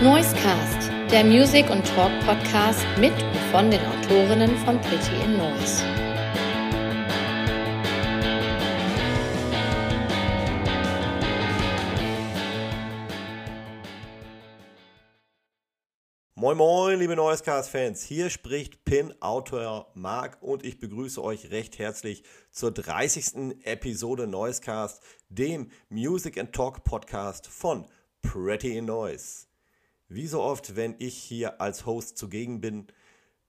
Noisecast, 0.00 0.92
der 1.10 1.24
Music- 1.24 1.68
und 1.70 1.84
Talk-Podcast 1.84 2.86
mit 3.00 3.12
und 3.20 3.36
von 3.50 3.68
den 3.68 3.80
Autorinnen 3.84 4.56
von 4.58 4.80
Pretty 4.80 5.24
in 5.24 5.36
Noise. 5.36 5.82
Moin 16.36 16.56
Moin, 16.56 17.00
liebe 17.00 17.16
Noisecast-Fans. 17.16 18.04
Hier 18.04 18.30
spricht 18.30 18.84
Pin-Autor 18.84 19.90
Marc 19.94 20.40
und 20.40 20.64
ich 20.64 20.78
begrüße 20.78 21.20
euch 21.20 21.50
recht 21.50 21.80
herzlich 21.80 22.22
zur 22.52 22.70
30. 22.70 23.64
Episode 23.64 24.28
Noisecast, 24.28 25.02
dem 25.28 25.72
Music 25.88 26.38
and 26.38 26.52
Talk 26.52 26.84
Podcast 26.84 27.48
von 27.48 27.84
Pretty 28.22 28.78
in 28.78 28.84
Noise. 28.84 29.47
Wie 30.10 30.26
so 30.26 30.40
oft, 30.40 30.74
wenn 30.74 30.94
ich 30.98 31.14
hier 31.18 31.60
als 31.60 31.84
Host 31.84 32.16
zugegen 32.16 32.62
bin, 32.62 32.86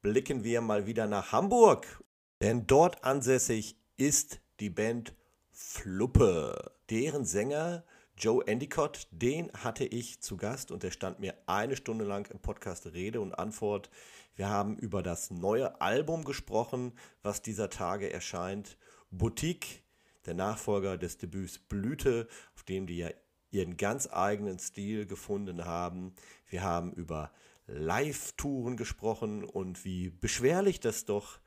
blicken 0.01 0.43
wir 0.43 0.59
mal 0.59 0.85
wieder 0.85 1.07
nach 1.07 1.31
Hamburg. 1.31 2.03
Denn 2.41 2.67
dort 2.67 3.05
ansässig 3.05 3.77
ist 3.95 4.41
die 4.59 4.69
Band 4.69 5.15
Fluppe. 5.51 6.73
Deren 6.89 7.23
Sänger 7.23 7.85
Joe 8.17 8.45
Endicott, 8.45 9.07
den 9.11 9.49
hatte 9.53 9.85
ich 9.85 10.19
zu 10.19 10.35
Gast 10.35 10.71
und 10.71 10.83
der 10.83 10.91
stand 10.91 11.21
mir 11.21 11.33
eine 11.47 11.77
Stunde 11.77 12.03
lang 12.03 12.29
im 12.29 12.39
Podcast 12.39 12.87
Rede 12.87 13.21
und 13.21 13.39
Antwort. 13.39 13.89
Wir 14.35 14.49
haben 14.49 14.75
über 14.77 15.01
das 15.01 15.31
neue 15.31 15.79
Album 15.79 16.25
gesprochen, 16.25 16.91
was 17.23 17.41
dieser 17.41 17.69
Tage 17.69 18.11
erscheint. 18.11 18.77
Boutique, 19.11 19.83
der 20.25 20.33
Nachfolger 20.33 20.97
des 20.97 21.17
Debüts 21.17 21.57
Blüte, 21.59 22.27
auf 22.53 22.63
dem 22.63 22.85
die 22.85 22.97
ja 22.97 23.09
ihren 23.51 23.77
ganz 23.77 24.07
eigenen 24.11 24.59
Stil 24.59 25.05
gefunden 25.05 25.65
haben. 25.65 26.13
Wir 26.49 26.63
haben 26.63 26.91
über 26.93 27.31
Live-Touren 27.67 28.75
gesprochen 28.75 29.43
und 29.43 29.85
wie 29.85 30.09
beschwerlich 30.09 30.79
das 30.79 31.05
doch 31.05 31.39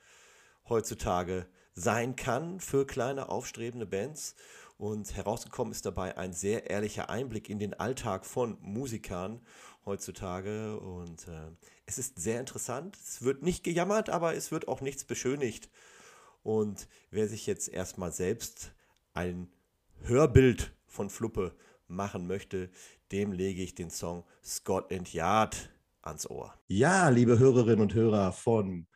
heutzutage 0.68 1.46
sein 1.74 2.16
kann 2.16 2.60
für 2.60 2.86
kleine 2.86 3.28
aufstrebende 3.28 3.86
Bands. 3.86 4.34
Und 4.78 5.14
herausgekommen 5.16 5.72
ist 5.72 5.86
dabei 5.86 6.16
ein 6.16 6.32
sehr 6.32 6.70
ehrlicher 6.70 7.10
Einblick 7.10 7.48
in 7.48 7.58
den 7.58 7.74
Alltag 7.74 8.26
von 8.26 8.56
Musikern 8.60 9.40
heutzutage. 9.84 10.78
Und 10.78 11.28
äh, 11.28 11.50
es 11.86 11.98
ist 11.98 12.18
sehr 12.20 12.40
interessant. 12.40 12.96
Es 12.96 13.22
wird 13.22 13.42
nicht 13.42 13.64
gejammert, 13.64 14.10
aber 14.10 14.34
es 14.34 14.50
wird 14.50 14.68
auch 14.68 14.80
nichts 14.80 15.04
beschönigt. 15.04 15.68
Und 16.42 16.88
wer 17.10 17.28
sich 17.28 17.46
jetzt 17.46 17.68
erstmal 17.68 18.12
selbst 18.12 18.72
ein 19.14 19.52
Hörbild 20.02 20.72
von 20.86 21.10
Fluppe 21.10 21.54
machen 21.86 22.26
möchte, 22.26 22.70
dem 23.12 23.32
lege 23.32 23.62
ich 23.62 23.74
den 23.74 23.90
Song 23.90 24.24
Scotland 24.42 25.12
Yard 25.12 25.70
ans 26.00 26.28
Ohr. 26.28 26.58
Ja, 26.66 27.10
liebe 27.10 27.38
Hörerinnen 27.38 27.82
und 27.82 27.94
Hörer 27.94 28.32
von 28.32 28.86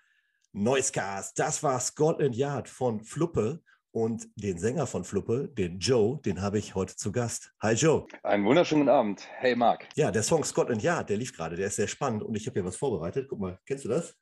Noisecast, 0.52 1.38
das 1.38 1.62
war 1.62 1.78
Scotland 1.80 2.34
Yard 2.34 2.68
von 2.68 3.02
Fluppe. 3.02 3.62
Und 3.92 4.28
den 4.34 4.58
Sänger 4.58 4.86
von 4.86 5.04
Fluppe, 5.04 5.48
den 5.48 5.78
Joe, 5.78 6.20
den 6.22 6.42
habe 6.42 6.58
ich 6.58 6.74
heute 6.74 6.96
zu 6.96 7.12
Gast. 7.12 7.54
Hi 7.62 7.72
Joe. 7.72 8.06
Einen 8.24 8.44
wunderschönen 8.44 8.90
Abend. 8.90 9.26
Hey 9.38 9.56
Marc. 9.56 9.88
Ja, 9.94 10.10
der 10.10 10.22
Song 10.22 10.44
Scotland 10.44 10.82
Yard, 10.82 11.08
der 11.08 11.16
lief 11.16 11.34
gerade, 11.34 11.56
der 11.56 11.68
ist 11.68 11.76
sehr 11.76 11.88
spannend 11.88 12.22
und 12.22 12.34
ich 12.34 12.46
habe 12.46 12.60
hier 12.60 12.64
was 12.66 12.76
vorbereitet. 12.76 13.26
Guck 13.26 13.40
mal, 13.40 13.58
kennst 13.64 13.86
du 13.86 13.88
das? 13.88 14.14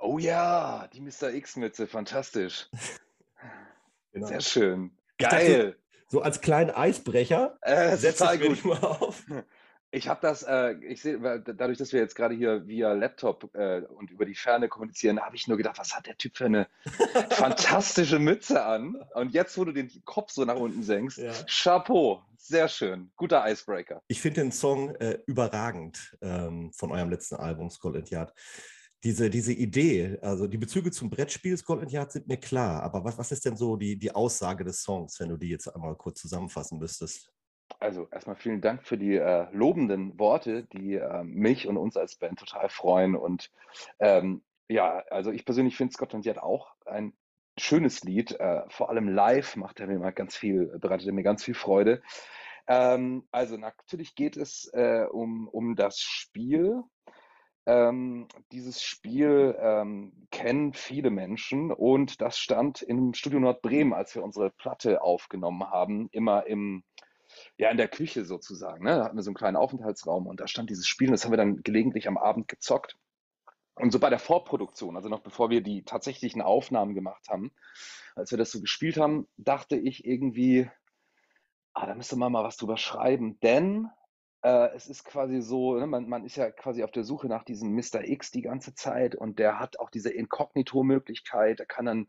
Oh 0.00 0.18
ja, 0.18 0.88
die 0.92 1.00
Mr. 1.00 1.32
X-Mütze, 1.32 1.86
fantastisch. 1.86 2.68
genau. 4.12 4.26
Sehr 4.26 4.40
schön. 4.40 4.90
Geil 5.18 5.76
so 6.08 6.22
als 6.22 6.40
kleinen 6.40 6.70
Eisbrecher. 6.70 7.58
Äh, 7.62 7.96
setz 7.96 8.18
das 8.18 8.40
gut. 8.40 8.64
mal 8.64 8.78
auf. 8.78 9.24
Ich 9.92 10.08
habe 10.08 10.20
das, 10.20 10.42
äh, 10.42 10.74
ich 10.86 11.00
sehe, 11.00 11.18
dadurch, 11.40 11.78
dass 11.78 11.92
wir 11.92 12.00
jetzt 12.00 12.16
gerade 12.16 12.34
hier 12.34 12.66
via 12.66 12.92
Laptop 12.92 13.54
äh, 13.54 13.82
und 13.82 14.10
über 14.10 14.26
die 14.26 14.34
Ferne 14.34 14.68
kommunizieren, 14.68 15.20
habe 15.20 15.36
ich 15.36 15.46
nur 15.46 15.56
gedacht, 15.56 15.78
was 15.78 15.94
hat 15.94 16.06
der 16.06 16.16
Typ 16.18 16.36
für 16.36 16.46
eine 16.46 16.66
fantastische 17.30 18.18
Mütze 18.18 18.64
an? 18.64 18.96
Und 19.14 19.32
jetzt, 19.32 19.56
wo 19.56 19.64
du 19.64 19.72
den 19.72 19.90
Kopf 20.04 20.32
so 20.32 20.44
nach 20.44 20.56
unten 20.56 20.82
senkst, 20.82 21.18
ja. 21.18 21.32
Chapeau, 21.48 22.22
sehr 22.36 22.68
schön, 22.68 23.10
guter 23.16 23.48
Icebreaker. 23.48 24.02
Ich 24.08 24.20
finde 24.20 24.42
den 24.42 24.52
Song 24.52 24.94
äh, 24.96 25.18
überragend 25.26 26.16
ähm, 26.20 26.72
von 26.74 26.90
eurem 26.90 27.10
letzten 27.10 27.36
Album, 27.36 27.70
Scotland 27.70 28.10
Yard 28.10 28.34
diese, 29.06 29.30
diese 29.30 29.52
Idee, 29.52 30.18
also 30.20 30.48
die 30.48 30.58
Bezüge 30.58 30.90
zum 30.90 31.10
Brettspiel 31.10 31.56
Scotland 31.56 31.92
Yard 31.92 32.10
sind 32.10 32.26
mir 32.26 32.38
klar, 32.38 32.82
aber 32.82 33.04
was, 33.04 33.16
was 33.16 33.30
ist 33.30 33.44
denn 33.44 33.56
so 33.56 33.76
die, 33.76 33.96
die 33.96 34.12
Aussage 34.12 34.64
des 34.64 34.82
Songs, 34.82 35.20
wenn 35.20 35.28
du 35.28 35.36
die 35.36 35.48
jetzt 35.48 35.68
einmal 35.68 35.94
kurz 35.94 36.20
zusammenfassen 36.20 36.80
müsstest? 36.80 37.32
Also 37.78 38.08
erstmal 38.10 38.34
vielen 38.34 38.60
Dank 38.60 38.84
für 38.84 38.98
die 38.98 39.14
äh, 39.14 39.46
lobenden 39.52 40.18
Worte, 40.18 40.64
die 40.72 40.94
äh, 40.94 41.22
mich 41.22 41.68
und 41.68 41.76
uns 41.76 41.96
als 41.96 42.16
Band 42.16 42.40
total 42.40 42.68
freuen. 42.68 43.14
Und 43.14 43.52
ähm, 44.00 44.42
ja, 44.68 45.04
also 45.08 45.30
ich 45.30 45.44
persönlich 45.44 45.76
finde 45.76 45.94
Scotland 45.94 46.24
Yard 46.24 46.42
auch 46.42 46.74
ein 46.84 47.12
schönes 47.56 48.02
Lied. 48.02 48.32
Äh, 48.32 48.62
vor 48.70 48.90
allem 48.90 49.08
live 49.08 49.54
macht 49.54 49.78
er 49.78 49.86
mir 49.86 50.00
mal 50.00 50.12
ganz 50.12 50.34
viel, 50.34 50.76
bereitet 50.80 51.06
er 51.06 51.12
mir 51.12 51.22
ganz 51.22 51.44
viel 51.44 51.54
Freude. 51.54 52.02
Ähm, 52.66 53.28
also 53.30 53.56
natürlich 53.56 54.16
geht 54.16 54.36
es 54.36 54.68
äh, 54.72 55.06
um, 55.08 55.46
um 55.46 55.76
das 55.76 56.00
Spiel, 56.00 56.82
ähm, 57.66 58.28
dieses 58.52 58.82
Spiel 58.82 59.56
ähm, 59.58 60.26
kennen 60.30 60.72
viele 60.72 61.10
Menschen 61.10 61.72
und 61.72 62.20
das 62.20 62.38
stand 62.38 62.80
im 62.82 63.12
Studio 63.12 63.40
Nordbremen, 63.40 63.92
als 63.92 64.14
wir 64.14 64.22
unsere 64.22 64.50
Platte 64.50 65.02
aufgenommen 65.02 65.68
haben, 65.68 66.08
immer 66.12 66.46
im, 66.46 66.84
ja, 67.58 67.70
in 67.70 67.76
der 67.76 67.88
Küche 67.88 68.24
sozusagen. 68.24 68.84
Ne? 68.84 68.96
Da 68.96 69.04
hatten 69.04 69.16
wir 69.16 69.22
so 69.22 69.30
einen 69.30 69.36
kleinen 69.36 69.56
Aufenthaltsraum 69.56 70.26
und 70.26 70.40
da 70.40 70.46
stand 70.46 70.70
dieses 70.70 70.86
Spiel 70.86 71.08
und 71.08 71.12
das 71.12 71.24
haben 71.24 71.32
wir 71.32 71.38
dann 71.38 71.62
gelegentlich 71.62 72.06
am 72.06 72.18
Abend 72.18 72.46
gezockt. 72.46 72.96
Und 73.74 73.92
so 73.92 73.98
bei 73.98 74.10
der 74.10 74.18
Vorproduktion, 74.18 74.96
also 74.96 75.08
noch 75.08 75.20
bevor 75.20 75.50
wir 75.50 75.60
die 75.60 75.82
tatsächlichen 75.84 76.40
Aufnahmen 76.40 76.94
gemacht 76.94 77.28
haben, 77.28 77.52
als 78.14 78.30
wir 78.30 78.38
das 78.38 78.50
so 78.50 78.60
gespielt 78.60 78.96
haben, 78.96 79.28
dachte 79.36 79.76
ich 79.76 80.06
irgendwie, 80.06 80.70
ah, 81.74 81.84
da 81.86 81.94
müsste 81.94 82.16
man 82.16 82.32
mal 82.32 82.44
was 82.44 82.56
drüber 82.56 82.78
schreiben, 82.78 83.38
denn 83.40 83.90
äh, 84.46 84.76
es 84.76 84.86
ist 84.86 85.04
quasi 85.04 85.42
so, 85.42 85.76
ne, 85.76 85.88
man, 85.88 86.08
man 86.08 86.24
ist 86.24 86.36
ja 86.36 86.52
quasi 86.52 86.84
auf 86.84 86.92
der 86.92 87.02
Suche 87.02 87.26
nach 87.26 87.42
diesem 87.42 87.74
Mr. 87.74 88.04
X 88.04 88.30
die 88.30 88.42
ganze 88.42 88.74
Zeit 88.74 89.16
und 89.16 89.40
der 89.40 89.58
hat 89.58 89.80
auch 89.80 89.90
diese 89.90 90.10
Inkognito-Möglichkeit. 90.10 91.58
Er 91.58 91.66
kann 91.66 91.86
dann 91.86 92.06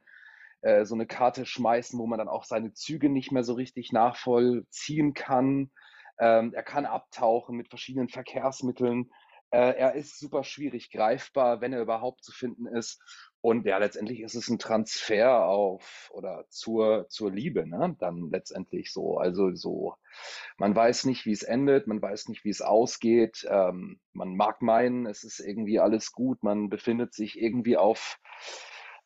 äh, 0.62 0.86
so 0.86 0.94
eine 0.94 1.08
Karte 1.08 1.48
schmeißen, 1.48 1.98
wo 1.98 2.06
man 2.06 2.20
dann 2.20 2.28
auch 2.28 2.44
seine 2.44 2.74
Züge 2.74 3.10
nicht 3.10 3.32
mehr 3.32 3.44
so 3.44 3.56
richtig 3.56 3.92
nachvollziehen 3.92 5.16
kann. 5.16 5.72
Ähm, 6.20 6.54
er 6.54 6.62
kann 6.62 6.86
abtauchen 6.86 7.58
mit 7.58 7.70
verschiedenen 7.70 8.08
Verkehrsmitteln. 8.08 9.10
Äh, 9.50 9.74
er 9.76 9.96
ist 9.96 10.20
super 10.20 10.44
schwierig 10.44 10.92
greifbar, 10.92 11.60
wenn 11.62 11.74
er 11.74 11.82
überhaupt 11.82 12.24
zu 12.24 12.32
finden 12.32 12.68
ist. 12.68 13.02
Und 13.42 13.66
ja, 13.66 13.78
letztendlich 13.78 14.22
ist 14.22 14.36
es 14.36 14.50
ein 14.50 14.60
Transfer 14.60 15.46
auf 15.46 16.10
oder 16.14 16.46
zur, 16.50 17.08
zur 17.10 17.32
Liebe, 17.32 17.68
ne? 17.68 17.96
Dann 18.00 18.30
letztendlich 18.32 18.92
so. 18.92 19.18
Also 19.18 19.54
so, 19.54 19.96
man 20.58 20.76
weiß 20.76 21.06
nicht, 21.06 21.26
wie 21.26 21.32
es 21.32 21.44
endet, 21.44 21.88
man 21.88 22.02
weiß 22.02 22.30
nicht, 22.30 22.44
wie 22.44 22.50
es 22.50 22.62
ausgeht. 22.62 23.48
Ähm, 23.50 24.00
man 24.14 24.36
mag 24.36 24.62
meinen, 24.62 25.06
es 25.06 25.24
ist 25.24 25.40
irgendwie 25.40 25.80
alles 25.80 26.12
gut, 26.12 26.44
man 26.44 26.70
befindet 26.70 27.14
sich 27.14 27.40
irgendwie 27.40 27.78
auf, 27.78 28.20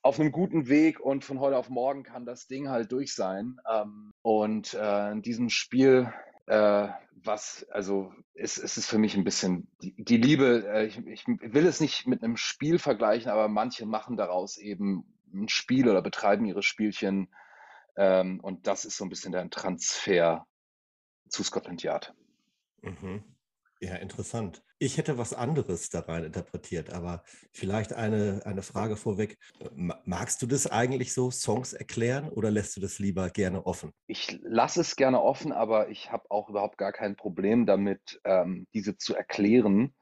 auf 0.01 0.19
einem 0.19 0.31
guten 0.31 0.69
Weg 0.69 0.99
und 0.99 1.25
von 1.25 1.39
heute 1.39 1.57
auf 1.57 1.69
morgen 1.69 2.03
kann 2.03 2.25
das 2.25 2.47
Ding 2.47 2.69
halt 2.69 2.91
durch 2.91 3.13
sein. 3.13 3.59
Ähm, 3.69 4.13
und 4.21 4.73
äh, 4.73 5.11
in 5.11 5.21
diesem 5.21 5.49
Spiel 5.49 6.11
äh, 6.51 6.89
was, 7.23 7.65
also 7.71 8.11
es, 8.33 8.57
es 8.57 8.75
ist 8.75 8.87
für 8.87 8.97
mich 8.97 9.15
ein 9.15 9.23
bisschen 9.23 9.71
die, 9.81 9.93
die 9.97 10.17
Liebe, 10.17 10.67
äh, 10.67 10.85
ich, 10.85 10.97
ich 11.07 11.25
will 11.27 11.65
es 11.65 11.79
nicht 11.79 12.07
mit 12.07 12.21
einem 12.21 12.35
Spiel 12.35 12.77
vergleichen, 12.77 13.31
aber 13.31 13.47
manche 13.47 13.85
machen 13.85 14.17
daraus 14.17 14.57
eben 14.57 15.05
ein 15.33 15.47
Spiel 15.47 15.87
oder 15.87 16.01
betreiben 16.01 16.45
ihre 16.45 16.61
Spielchen. 16.61 17.33
Ähm, 17.95 18.41
und 18.41 18.67
das 18.67 18.83
ist 18.83 18.97
so 18.97 19.05
ein 19.05 19.09
bisschen 19.09 19.31
der 19.31 19.49
Transfer 19.49 20.45
zu 21.29 21.41
Scotland 21.43 21.83
Yard. 21.83 22.13
Mhm. 22.81 23.23
Ja, 23.79 23.95
interessant. 23.95 24.61
Ich 24.83 24.97
hätte 24.97 25.19
was 25.19 25.35
anderes 25.35 25.91
da 25.91 25.99
rein 25.99 26.23
interpretiert, 26.23 26.91
aber 26.91 27.21
vielleicht 27.51 27.93
eine, 27.93 28.41
eine 28.45 28.63
Frage 28.63 28.95
vorweg. 28.95 29.37
Magst 29.75 30.41
du 30.41 30.47
das 30.47 30.65
eigentlich 30.65 31.13
so, 31.13 31.29
Songs 31.29 31.73
erklären 31.73 32.29
oder 32.29 32.49
lässt 32.49 32.75
du 32.75 32.81
das 32.81 32.97
lieber 32.97 33.29
gerne 33.29 33.67
offen? 33.67 33.93
Ich 34.07 34.39
lasse 34.41 34.81
es 34.81 34.95
gerne 34.95 35.21
offen, 35.21 35.51
aber 35.51 35.89
ich 35.89 36.11
habe 36.11 36.23
auch 36.31 36.49
überhaupt 36.49 36.79
gar 36.79 36.93
kein 36.93 37.15
Problem 37.15 37.67
damit, 37.67 38.19
ähm, 38.23 38.65
diese 38.73 38.97
zu 38.97 39.13
erklären, 39.13 39.93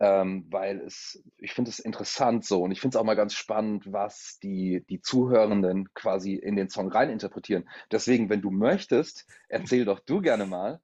ähm, 0.00 0.46
weil 0.50 0.80
es, 0.80 1.22
ich 1.38 1.52
finde 1.52 1.70
es 1.70 1.78
interessant 1.78 2.44
so 2.44 2.64
und 2.64 2.72
ich 2.72 2.80
finde 2.80 2.96
es 2.96 3.00
auch 3.00 3.06
mal 3.06 3.14
ganz 3.14 3.34
spannend, 3.34 3.92
was 3.92 4.40
die, 4.42 4.84
die 4.90 5.00
Zuhörenden 5.00 5.94
quasi 5.94 6.34
in 6.34 6.56
den 6.56 6.68
Song 6.68 6.88
reininterpretieren. 6.90 7.68
Deswegen, 7.92 8.28
wenn 8.28 8.42
du 8.42 8.50
möchtest, 8.50 9.24
erzähl 9.48 9.84
doch 9.84 10.00
du 10.00 10.20
gerne 10.20 10.46
mal, 10.46 10.80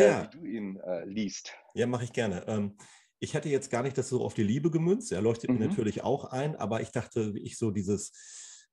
ja. 0.00 0.30
wie 0.32 0.38
du 0.38 0.44
ihn 0.44 0.76
äh, 0.78 1.04
liest. 1.04 1.52
Ja, 1.74 1.86
mache 1.86 2.04
ich 2.04 2.12
gerne. 2.12 2.44
Ähm, 2.46 2.76
ich 3.18 3.36
hatte 3.36 3.48
jetzt 3.48 3.70
gar 3.70 3.82
nicht 3.82 3.96
das 3.96 4.08
so 4.08 4.24
auf 4.24 4.34
die 4.34 4.42
Liebe 4.42 4.70
gemünzt. 4.70 5.12
Er 5.12 5.22
leuchtet 5.22 5.50
mhm. 5.50 5.58
mir 5.58 5.68
natürlich 5.68 6.02
auch 6.02 6.24
ein, 6.24 6.56
aber 6.56 6.80
ich 6.80 6.90
dachte, 6.90 7.32
ich 7.36 7.56
so 7.56 7.70
dieses, 7.70 8.12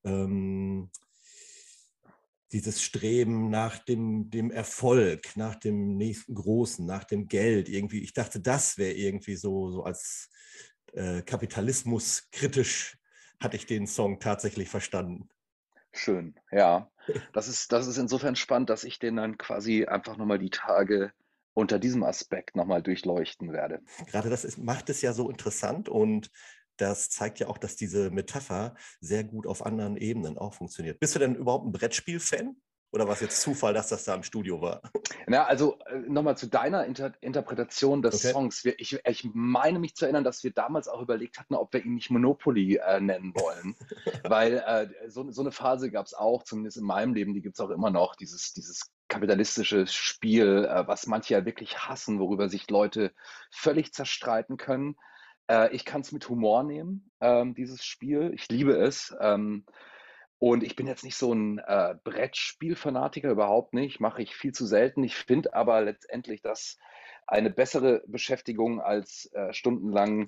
ähm, 0.04 0.90
dieses 2.52 2.82
Streben 2.82 3.50
nach 3.50 3.78
dem, 3.78 4.30
dem 4.30 4.50
Erfolg, 4.50 5.36
nach 5.36 5.56
dem 5.56 5.98
nächsten 5.98 6.34
Großen, 6.34 6.86
nach 6.86 7.04
dem 7.04 7.28
Geld 7.28 7.70
irgendwie. 7.70 8.02
Ich 8.02 8.14
dachte, 8.14 8.40
das 8.40 8.78
wäre 8.78 8.94
irgendwie 8.94 9.36
so, 9.36 9.70
so 9.70 9.84
als 9.84 10.30
äh, 10.94 11.22
Kapitalismus 11.22 12.30
kritisch 12.32 12.98
hatte 13.40 13.56
ich 13.56 13.66
den 13.66 13.88
Song 13.88 14.20
tatsächlich 14.20 14.70
verstanden. 14.70 15.30
Schön, 15.92 16.36
ja. 16.52 16.92
Das 17.34 17.48
ist, 17.48 17.72
das 17.72 17.88
ist 17.88 17.98
insofern 17.98 18.36
spannend, 18.36 18.70
dass 18.70 18.84
ich 18.84 19.00
den 19.00 19.16
dann 19.16 19.38
quasi 19.38 19.86
einfach 19.86 20.18
nochmal 20.18 20.40
die 20.40 20.52
Tage 20.52 21.12
unter 21.54 21.80
diesem 21.80 22.04
Aspekt 22.04 22.56
nochmal 22.56 22.82
durchleuchten 22.82 23.52
werde. 23.52 23.82
Gerade 24.08 24.30
das 24.30 24.46
ist, 24.46 24.58
macht 24.58 24.90
es 24.90 25.02
ja 25.02 25.14
so 25.14 25.30
interessant 25.30 25.90
und 25.90 26.30
das 26.78 27.10
zeigt 27.10 27.40
ja 27.40 27.48
auch, 27.48 27.58
dass 27.58 27.76
diese 27.76 28.10
Metapher 28.12 28.76
sehr 29.02 29.24
gut 29.24 29.46
auf 29.46 29.66
anderen 29.66 29.98
Ebenen 29.98 30.38
auch 30.38 30.54
funktioniert. 30.54 31.00
Bist 31.00 31.16
du 31.16 31.20
denn 31.20 31.36
überhaupt 31.36 31.66
ein 31.66 31.72
Brettspiel-Fan? 31.72 32.56
Oder 32.92 33.06
war 33.06 33.14
es 33.14 33.20
jetzt 33.20 33.42
Zufall, 33.42 33.74
dass 33.74 33.90
das 33.90 34.04
da 34.04 34.16
im 34.16 34.24
Studio 34.24 34.62
war? 34.62 34.82
Na, 35.28 35.46
also 35.46 35.78
äh, 35.86 36.00
nochmal 36.00 36.38
zu 36.38 36.48
deiner 36.48 36.86
Inter 36.86 37.14
Interpretation 37.22 38.02
des 38.02 38.16
okay. 38.16 38.34
Songs. 38.34 38.66
Wir, 38.66 38.80
ich, 38.80 39.00
ich, 39.06 39.30
meine 39.34 39.78
mich 39.78 39.96
zu 39.96 40.06
erinnern, 40.06 40.24
dass 40.24 40.44
wir 40.44 40.52
damals 40.52 40.88
auch 40.88 41.02
überlegt 41.02 41.40
hatten, 41.40 41.54
ob 41.54 41.72
wir 41.72 41.86
ihn 41.86 41.96
nicht 41.96 42.10
Monopoly 42.10 42.78
äh, 42.78 43.00
nennen 43.00 43.34
wollen. 43.36 43.76
Weil 44.24 44.64
äh, 44.66 45.10
so, 45.10 45.30
so, 45.30 45.42
eine 45.42 45.52
Phase 45.52 45.92
gab 45.92 46.08
es 46.08 46.16
auch, 46.16 46.44
zumindest 46.44 46.78
in 46.78 46.84
meinem 46.84 47.14
Leben, 47.14 47.36
die 47.36 47.42
gibt 47.42 47.56
es 47.56 47.60
auch 47.60 47.70
immer 47.70 47.92
noch, 47.92 48.16
dieses, 48.16 48.54
dieses 48.54 48.92
kapitalistische 49.08 49.86
Spiel, 49.86 50.66
äh, 50.66 50.88
was 50.88 51.06
manche 51.06 51.36
ja 51.36 51.46
wirklich 51.46 51.78
hassen, 51.78 52.20
worüber 52.20 52.50
sich 52.50 52.70
Leute 52.72 53.14
völlig 53.52 53.94
zerstreiten 53.94 54.58
können. 54.58 54.96
Äh, 55.48 55.76
ich 55.76 55.86
kann 55.86 56.02
es 56.02 56.12
mit 56.12 56.28
Humor 56.28 56.64
nehmen, 56.64 57.12
ähm, 57.22 57.54
dieses 57.54 57.86
Spiel. 57.86 58.32
Ich 58.34 58.50
liebe 58.50 58.74
es. 58.74 59.16
Ähm, 59.20 59.66
und 60.40 60.64
ich 60.64 60.76
bin 60.78 60.88
jetzt 60.88 61.04
nicht 61.04 61.18
so 61.18 61.34
ein 61.34 61.60
äh, 61.60 61.96
Brettspielfanatiker, 62.04 63.30
überhaupt 63.30 63.74
nicht. 63.74 64.00
Mache 64.00 64.22
ich 64.22 64.36
viel 64.36 64.54
zu 64.54 64.66
selten. 64.66 65.04
Ich 65.04 65.16
finde 65.16 65.54
aber 65.54 65.82
letztendlich, 65.82 66.42
dass 66.42 66.78
eine 67.28 67.50
bessere 67.50 68.02
Beschäftigung 68.08 68.82
als 68.82 69.30
äh, 69.34 69.54
stundenlang 69.54 70.28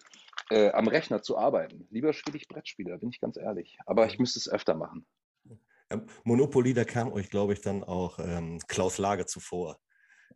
äh, 0.49 0.69
am 0.71 0.87
Rechner 0.87 1.21
zu 1.23 1.37
arbeiten. 1.37 1.87
Lieber 1.89 2.11
spiele 2.11 2.37
ich 2.37 2.49
Brettspiele, 2.49 2.97
bin 2.97 3.09
ich 3.09 3.21
ganz 3.21 3.37
ehrlich. 3.37 3.77
Aber 3.85 4.05
ich 4.05 4.19
müsste 4.19 4.37
es 4.37 4.49
öfter 4.49 4.75
machen. 4.75 5.05
Monopoly, 6.23 6.73
da 6.73 6.83
kam 6.83 7.11
euch, 7.11 7.29
glaube 7.29 7.53
ich, 7.53 7.61
dann 7.61 7.83
auch 7.83 8.19
ähm, 8.19 8.59
Klaus 8.67 8.97
Lage 8.97 9.25
zuvor. 9.25 9.79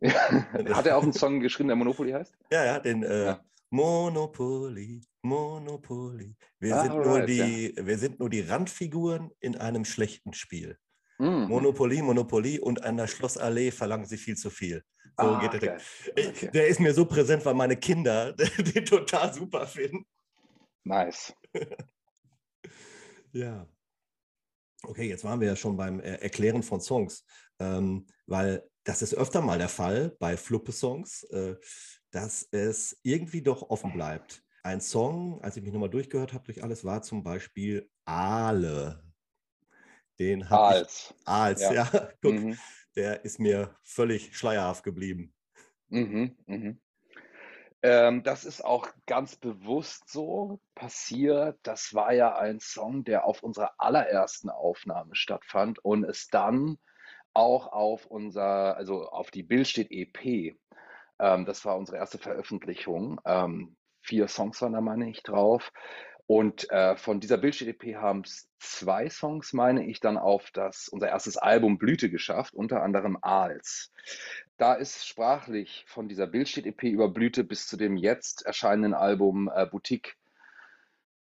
Hat 0.02 0.86
er 0.86 0.96
auch 0.96 1.02
einen 1.02 1.12
Song 1.12 1.40
geschrieben, 1.40 1.68
der 1.68 1.76
Monopoly 1.76 2.12
heißt? 2.12 2.34
Ja, 2.50 2.64
ja, 2.64 2.78
den 2.78 3.02
äh, 3.02 3.26
ja. 3.26 3.44
Monopoly, 3.76 5.02
Monopoly. 5.22 6.34
Wir, 6.60 6.76
ah, 6.76 6.82
sind 6.82 6.94
nur 6.94 7.20
die, 7.26 7.74
ja. 7.76 7.86
wir 7.86 7.98
sind 7.98 8.18
nur 8.18 8.30
die 8.30 8.40
Randfiguren 8.40 9.30
in 9.40 9.56
einem 9.56 9.84
schlechten 9.84 10.32
Spiel. 10.32 10.78
Mhm. 11.18 11.48
Monopoly, 11.48 12.00
Monopoly 12.00 12.58
und 12.58 12.82
an 12.82 12.96
der 12.96 13.06
Schlossallee 13.06 13.70
verlangen 13.70 14.06
sie 14.06 14.16
viel 14.16 14.34
zu 14.36 14.48
viel. 14.48 14.82
So 15.18 15.26
ah, 15.26 15.46
geht 15.46 15.62
der. 15.62 15.78
Okay. 16.10 16.50
Der 16.54 16.68
ist 16.68 16.80
mir 16.80 16.94
so 16.94 17.04
präsent, 17.04 17.44
weil 17.44 17.52
meine 17.52 17.76
Kinder 17.76 18.32
den 18.74 18.86
total 18.86 19.34
super 19.34 19.66
finden. 19.66 20.06
Nice. 20.84 21.34
ja. 23.32 23.68
Okay, 24.84 25.08
jetzt 25.08 25.24
waren 25.24 25.40
wir 25.40 25.48
ja 25.48 25.56
schon 25.56 25.76
beim 25.76 26.00
äh, 26.00 26.14
Erklären 26.16 26.62
von 26.62 26.80
Songs, 26.80 27.26
ähm, 27.58 28.06
weil 28.26 28.62
das 28.84 29.02
ist 29.02 29.14
öfter 29.14 29.42
mal 29.42 29.58
der 29.58 29.68
Fall 29.68 30.16
bei 30.18 30.36
Fluppe-Songs. 30.36 31.24
Äh, 31.24 31.56
dass 32.16 32.48
es 32.50 32.98
irgendwie 33.02 33.42
doch 33.42 33.68
offen 33.68 33.92
bleibt. 33.92 34.42
Ein 34.62 34.80
Song, 34.80 35.38
als 35.42 35.58
ich 35.58 35.62
mich 35.62 35.74
nochmal 35.74 35.90
durchgehört 35.90 36.32
habe 36.32 36.44
durch 36.44 36.62
alles, 36.62 36.82
war 36.82 37.02
zum 37.02 37.22
Beispiel 37.22 37.90
Aale. 38.06 39.04
Den 40.18 40.48
habe 40.48 40.62
Als. 40.62 41.14
ich. 41.14 41.28
Als, 41.28 41.60
ja. 41.60 41.72
ja. 41.72 41.84
Guck, 42.22 42.32
mhm. 42.32 42.58
der 42.96 43.22
ist 43.26 43.38
mir 43.38 43.76
völlig 43.82 44.34
schleierhaft 44.34 44.82
geblieben. 44.82 45.34
Mhm, 45.88 46.34
mhm. 46.46 46.80
Ähm, 47.82 48.22
das 48.22 48.46
ist 48.46 48.64
auch 48.64 48.88
ganz 49.04 49.36
bewusst 49.36 50.08
so 50.08 50.58
passiert. 50.74 51.58
Das 51.64 51.92
war 51.92 52.14
ja 52.14 52.34
ein 52.34 52.60
Song, 52.60 53.04
der 53.04 53.26
auf 53.26 53.42
unserer 53.42 53.74
allerersten 53.76 54.48
Aufnahme 54.48 55.14
stattfand 55.14 55.84
und 55.84 56.04
es 56.04 56.28
dann 56.28 56.78
auch 57.34 57.66
auf 57.66 58.06
unser, 58.06 58.74
also 58.78 59.06
auf 59.06 59.30
die 59.30 59.42
Bild 59.42 59.68
steht 59.68 59.90
EP 59.90 60.56
ähm, 61.18 61.44
das 61.44 61.64
war 61.64 61.76
unsere 61.76 61.98
erste 61.98 62.18
Veröffentlichung. 62.18 63.20
Ähm, 63.24 63.76
vier 64.02 64.28
Songs 64.28 64.60
waren 64.62 64.72
da, 64.72 64.80
meine 64.80 65.10
ich, 65.10 65.22
drauf. 65.22 65.72
Und 66.26 66.68
äh, 66.70 66.96
von 66.96 67.20
dieser 67.20 67.38
Bildstedt-EP 67.38 67.96
haben 67.96 68.22
es 68.24 68.48
zwei 68.58 69.08
Songs, 69.08 69.52
meine 69.52 69.86
ich, 69.86 70.00
dann 70.00 70.18
auf 70.18 70.50
das, 70.50 70.88
unser 70.88 71.08
erstes 71.08 71.36
Album 71.36 71.78
Blüte 71.78 72.10
geschafft, 72.10 72.54
unter 72.54 72.82
anderem 72.82 73.16
Aals. 73.22 73.92
Da 74.56 74.74
ist 74.74 75.06
sprachlich 75.06 75.84
von 75.86 76.08
dieser 76.08 76.26
Bildstedt-EP 76.26 76.82
über 76.84 77.08
Blüte 77.08 77.44
bis 77.44 77.68
zu 77.68 77.76
dem 77.76 77.96
jetzt 77.96 78.44
erscheinenden 78.44 78.94
Album 78.94 79.50
äh, 79.54 79.66
Boutique 79.66 80.16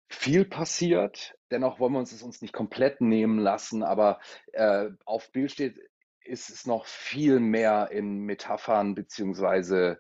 viel 0.07 0.45
passiert. 0.45 1.36
Dennoch 1.51 1.80
wollen 1.80 1.94
wir 1.94 2.00
uns 2.00 2.13
es 2.13 2.24
uns 2.24 2.42
nicht 2.42 2.54
komplett 2.54 3.01
nehmen 3.01 3.40
lassen, 3.40 3.84
aber 3.84 4.19
äh, 4.54 4.90
auf 5.06 5.31
Bildstedt 5.31 5.80
ist 6.25 6.50
es 6.50 6.66
noch 6.66 6.86
viel 6.86 7.40
mehr 7.40 7.90
in 7.92 8.20
Metaphern 8.20 8.96
beziehungsweise 8.96 10.00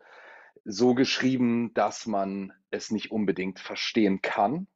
so 0.65 0.93
geschrieben, 0.93 1.73
dass 1.73 2.05
man 2.05 2.53
es 2.71 2.91
nicht 2.91 3.11
unbedingt 3.11 3.59
verstehen 3.59 4.21
kann. 4.21 4.67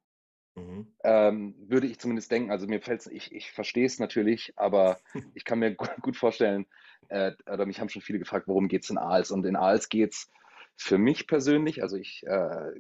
Mhm. 0.56 0.94
Ähm, 1.04 1.56
würde 1.68 1.88
ich 1.88 2.00
zumindest 2.00 2.32
denken. 2.32 2.52
Also 2.52 2.68
mir 2.68 2.82
fällt 2.82 3.02
es, 3.02 3.08
ich, 3.08 3.32
ich 3.32 3.52
verstehe 3.52 3.86
es 3.86 4.00
natürlich, 4.00 4.54
aber 4.58 5.00
ich 5.36 5.46
kann 5.46 5.60
mir 5.60 5.76
gut 5.76 6.18
vorstellen, 6.18 6.66
äh, 7.10 7.32
oder 7.52 7.66
mich 7.66 7.80
haben 7.80 7.90
schon 7.90 8.02
viele 8.02 8.20
gefragt, 8.20 8.48
worum 8.48 8.68
geht 8.68 8.84
es 8.84 8.90
in 8.90 8.98
Aals? 8.98 9.32
Und 9.32 9.46
in 9.46 9.56
Aals 9.56 9.90
geht 9.90 10.14
es 10.14 10.32
für 10.76 10.98
mich 10.98 11.28
persönlich, 11.28 11.82
also 11.82 11.96
ich 11.98 12.24
äh, 12.26 12.72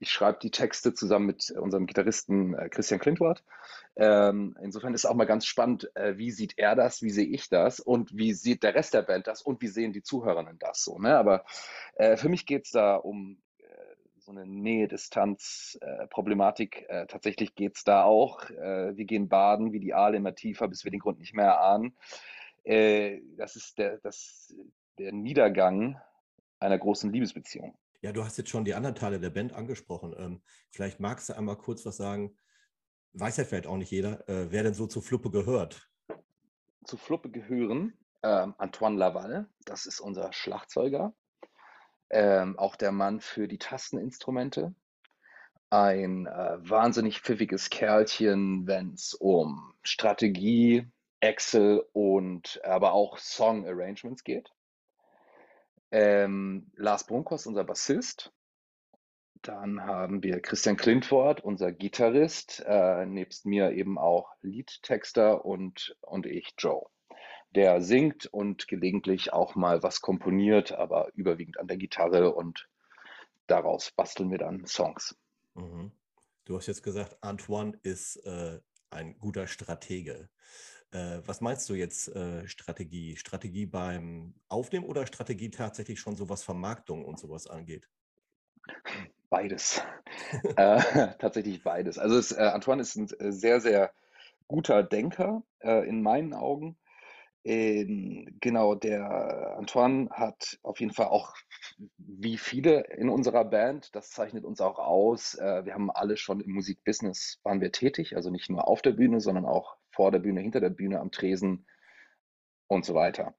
ich 0.00 0.10
schreibe 0.10 0.38
die 0.40 0.50
Texte 0.50 0.94
zusammen 0.94 1.26
mit 1.26 1.50
unserem 1.50 1.86
Gitarristen 1.86 2.54
äh, 2.54 2.68
Christian 2.68 3.00
Klintwort. 3.00 3.44
Ähm, 3.96 4.56
insofern 4.60 4.92
ist 4.94 5.04
es 5.04 5.10
auch 5.10 5.14
mal 5.14 5.24
ganz 5.24 5.46
spannend, 5.46 5.90
äh, 5.94 6.18
wie 6.18 6.30
sieht 6.30 6.58
er 6.58 6.74
das, 6.74 7.00
wie 7.02 7.10
sehe 7.10 7.26
ich 7.26 7.48
das 7.48 7.80
und 7.80 8.14
wie 8.16 8.34
sieht 8.34 8.64
der 8.64 8.74
Rest 8.74 8.94
der 8.94 9.02
Band 9.02 9.26
das 9.26 9.42
und 9.42 9.60
wie 9.62 9.68
sehen 9.68 9.92
die 9.92 10.02
Zuhörerinnen 10.02 10.58
das 10.58 10.82
so. 10.82 10.98
Ne? 10.98 11.16
Aber 11.16 11.44
äh, 11.94 12.16
für 12.16 12.28
mich 12.28 12.46
geht 12.46 12.64
es 12.66 12.72
da 12.72 12.96
um 12.96 13.40
äh, 13.58 13.64
so 14.18 14.32
eine 14.32 14.46
Nähe-Distanz-Problematik. 14.46 16.86
Äh, 16.88 17.06
tatsächlich 17.06 17.54
geht 17.54 17.76
es 17.76 17.84
da 17.84 18.02
auch. 18.02 18.50
Äh, 18.50 18.96
wir 18.96 19.04
gehen 19.04 19.28
baden 19.28 19.72
wie 19.72 19.80
die 19.80 19.94
Aale 19.94 20.16
immer 20.16 20.34
tiefer, 20.34 20.66
bis 20.68 20.84
wir 20.84 20.90
den 20.90 21.00
Grund 21.00 21.20
nicht 21.20 21.34
mehr 21.34 21.46
erahnen. 21.46 21.96
das 22.64 23.56
ist 23.56 23.78
der, 23.78 23.98
das, 23.98 24.54
der 24.98 25.12
Niedergang 25.12 26.00
einer 26.58 26.78
großen 26.78 27.12
Liebesbeziehung. 27.12 27.76
Ja, 28.04 28.12
du 28.12 28.22
hast 28.22 28.36
jetzt 28.36 28.50
schon 28.50 28.66
die 28.66 28.74
anderen 28.74 28.94
Teile 28.94 29.18
der 29.18 29.30
Band 29.30 29.54
angesprochen. 29.54 30.14
Ähm, 30.18 30.42
vielleicht 30.68 31.00
magst 31.00 31.30
du 31.30 31.38
einmal 31.38 31.56
kurz 31.56 31.86
was 31.86 31.96
sagen. 31.96 32.36
Weiß 33.14 33.38
ja 33.38 33.44
vielleicht 33.44 33.66
auch 33.66 33.78
nicht 33.78 33.90
jeder, 33.90 34.28
äh, 34.28 34.52
wer 34.52 34.62
denn 34.62 34.74
so 34.74 34.86
zu 34.86 35.00
Fluppe 35.00 35.30
gehört. 35.30 35.88
Zu 36.84 36.98
Fluppe 36.98 37.30
gehören 37.30 37.96
ähm, 38.22 38.54
Antoine 38.58 38.98
Laval, 38.98 39.48
das 39.64 39.86
ist 39.86 40.00
unser 40.00 40.34
Schlagzeuger, 40.34 41.14
ähm, 42.10 42.58
auch 42.58 42.76
der 42.76 42.92
Mann 42.92 43.20
für 43.22 43.48
die 43.48 43.56
Tasteninstrumente. 43.56 44.74
Ein 45.70 46.26
äh, 46.26 46.58
wahnsinnig 46.58 47.20
pfiffiges 47.20 47.70
Kerlchen, 47.70 48.66
wenn 48.66 48.92
es 48.92 49.14
um 49.14 49.72
Strategie, 49.82 50.86
Excel 51.20 51.82
und 51.94 52.60
aber 52.64 52.92
auch 52.92 53.16
Song 53.16 53.66
Arrangements 53.66 54.24
geht. 54.24 54.52
Ähm, 55.94 56.72
Lars 56.74 57.06
Brunkos, 57.06 57.46
unser 57.46 57.62
Bassist. 57.62 58.32
Dann 59.42 59.84
haben 59.84 60.24
wir 60.24 60.40
Christian 60.40 60.76
Klintwort, 60.76 61.44
unser 61.44 61.70
Gitarrist, 61.70 62.64
äh, 62.66 63.06
nebst 63.06 63.46
mir 63.46 63.70
eben 63.70 63.96
auch 63.96 64.34
Liedtexter 64.42 65.44
und, 65.44 65.96
und 66.00 66.26
ich, 66.26 66.52
Joe. 66.58 66.86
Der 67.54 67.80
singt 67.80 68.26
und 68.26 68.66
gelegentlich 68.66 69.32
auch 69.32 69.54
mal 69.54 69.84
was 69.84 70.00
komponiert, 70.00 70.72
aber 70.72 71.12
überwiegend 71.14 71.60
an 71.60 71.68
der 71.68 71.76
Gitarre 71.76 72.34
und 72.34 72.68
daraus 73.46 73.92
basteln 73.92 74.32
wir 74.32 74.38
dann 74.38 74.66
Songs. 74.66 75.16
Mhm. 75.54 75.92
Du 76.44 76.56
hast 76.56 76.66
jetzt 76.66 76.82
gesagt, 76.82 77.18
Antoine 77.20 77.78
ist 77.84 78.16
äh, 78.26 78.58
ein 78.90 79.16
guter 79.20 79.46
Stratege. 79.46 80.28
Äh, 80.94 81.26
was 81.26 81.40
meinst 81.40 81.68
du 81.68 81.74
jetzt 81.74 82.14
äh, 82.14 82.46
Strategie? 82.46 83.16
Strategie 83.16 83.66
beim 83.66 84.34
Aufnehmen 84.48 84.86
oder 84.86 85.06
Strategie 85.06 85.50
tatsächlich 85.50 85.98
schon 85.98 86.14
so 86.14 86.28
was 86.28 86.44
Vermarktung 86.44 87.04
und 87.04 87.18
sowas 87.18 87.48
angeht? 87.48 87.88
Beides. 89.28 89.82
äh, 90.56 90.80
tatsächlich 91.18 91.64
beides. 91.64 91.98
Also 91.98 92.16
es, 92.16 92.30
äh, 92.30 92.42
Antoine 92.42 92.82
ist 92.82 92.94
ein 92.94 93.10
äh, 93.18 93.32
sehr, 93.32 93.60
sehr 93.60 93.92
guter 94.46 94.84
Denker 94.84 95.42
äh, 95.60 95.86
in 95.88 96.00
meinen 96.00 96.32
Augen. 96.32 96.76
Ähm, 97.42 98.38
genau, 98.40 98.76
der 98.76 99.56
Antoine 99.58 100.08
hat 100.10 100.60
auf 100.62 100.78
jeden 100.78 100.92
Fall 100.92 101.06
auch, 101.06 101.34
wie 101.98 102.38
viele 102.38 102.82
in 102.96 103.08
unserer 103.08 103.44
Band, 103.44 103.96
das 103.96 104.10
zeichnet 104.10 104.44
uns 104.44 104.62
auch 104.62 104.78
aus. 104.78 105.36
wir 105.36 105.74
haben 105.74 105.90
alle 105.90 106.16
schon 106.16 106.40
im 106.40 106.52
Musikbusiness 106.52 107.40
waren 107.42 107.60
wir 107.60 107.70
tätig, 107.70 108.16
also 108.16 108.30
nicht 108.30 108.48
nur 108.48 108.66
auf 108.66 108.80
der 108.80 108.92
Bühne, 108.92 109.20
sondern 109.20 109.44
auch 109.44 109.76
vor 109.94 110.10
der 110.10 110.18
Bühne, 110.18 110.40
hinter 110.40 110.60
der 110.60 110.70
Bühne, 110.70 111.00
am 111.00 111.10
Tresen, 111.10 111.66
und 112.68 112.84
so 112.84 112.94
weiter. 112.94 113.34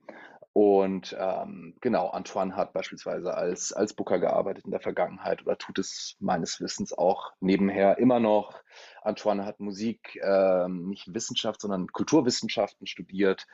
Und 0.53 1.15
ähm, 1.19 1.75
genau, 1.81 2.07
Antoine 2.07 2.55
hat 2.55 2.71
beispielsweise 2.71 3.33
als, 3.33 3.73
als 3.73 3.93
Booker 3.93 4.19
gearbeitet 4.19 4.63
in 4.63 4.71
der 4.71 4.79
Vergangenheit 4.79 5.41
oder 5.41 5.57
tut 5.57 5.79
es 5.79 6.15
meines 6.19 6.61
Wissens 6.61 6.93
auch 6.93 7.33
nebenher 7.41 7.97
immer 7.97 8.21
noch. 8.21 8.61
Antoine 9.01 9.45
hat 9.45 9.59
Musik, 9.59 10.17
ähm, 10.23 10.87
nicht 10.87 11.13
Wissenschaft, 11.13 11.59
sondern 11.59 11.87
Kulturwissenschaften 11.87 12.87
studiert 12.87 13.45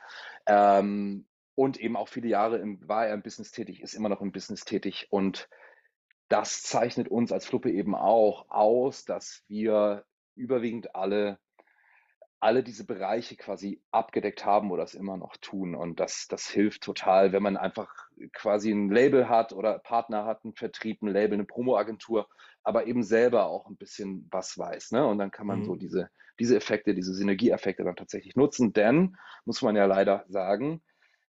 ähm, 0.46 1.26
und 1.56 1.80
eben 1.80 1.96
auch 1.96 2.08
viele 2.08 2.28
Jahre 2.28 2.58
im, 2.58 2.86
war 2.88 3.08
er 3.08 3.14
im 3.14 3.22
Business 3.22 3.50
tätig, 3.50 3.82
ist 3.82 3.94
immer 3.94 4.08
noch 4.08 4.20
im 4.20 4.30
Business 4.30 4.64
tätig 4.64 5.08
und 5.10 5.48
das 6.28 6.62
zeichnet 6.62 7.08
uns 7.08 7.32
als 7.32 7.46
Fluppe 7.46 7.72
eben 7.72 7.96
auch 7.96 8.48
aus, 8.48 9.04
dass 9.04 9.42
wir 9.48 10.04
überwiegend 10.36 10.94
alle 10.94 11.40
alle 12.42 12.64
diese 12.64 12.84
Bereiche 12.84 13.36
quasi 13.36 13.80
abgedeckt 13.92 14.44
haben 14.44 14.72
oder 14.72 14.82
es 14.82 14.94
immer 14.94 15.16
noch 15.16 15.36
tun. 15.36 15.76
Und 15.76 16.00
das, 16.00 16.26
das 16.28 16.48
hilft 16.48 16.82
total, 16.82 17.32
wenn 17.32 17.42
man 17.42 17.56
einfach 17.56 17.94
quasi 18.32 18.72
ein 18.72 18.90
Label 18.90 19.28
hat 19.28 19.52
oder 19.52 19.78
Partner 19.78 20.24
hat, 20.24 20.42
einen 20.42 20.54
Vertrieb, 20.54 21.02
ein 21.02 21.06
Label, 21.06 21.34
eine 21.34 21.44
Promoagentur, 21.44 22.28
aber 22.64 22.88
eben 22.88 23.04
selber 23.04 23.46
auch 23.46 23.68
ein 23.68 23.76
bisschen 23.76 24.26
was 24.32 24.58
weiß. 24.58 24.90
Ne? 24.90 25.06
Und 25.06 25.18
dann 25.18 25.30
kann 25.30 25.46
man 25.46 25.60
mhm. 25.60 25.64
so 25.66 25.76
diese, 25.76 26.10
diese 26.40 26.56
Effekte, 26.56 26.96
diese 26.96 27.14
Synergieeffekte 27.14 27.84
dann 27.84 27.94
tatsächlich 27.94 28.34
nutzen. 28.34 28.72
Denn, 28.72 29.16
muss 29.44 29.62
man 29.62 29.76
ja 29.76 29.86
leider 29.86 30.24
sagen, 30.26 30.82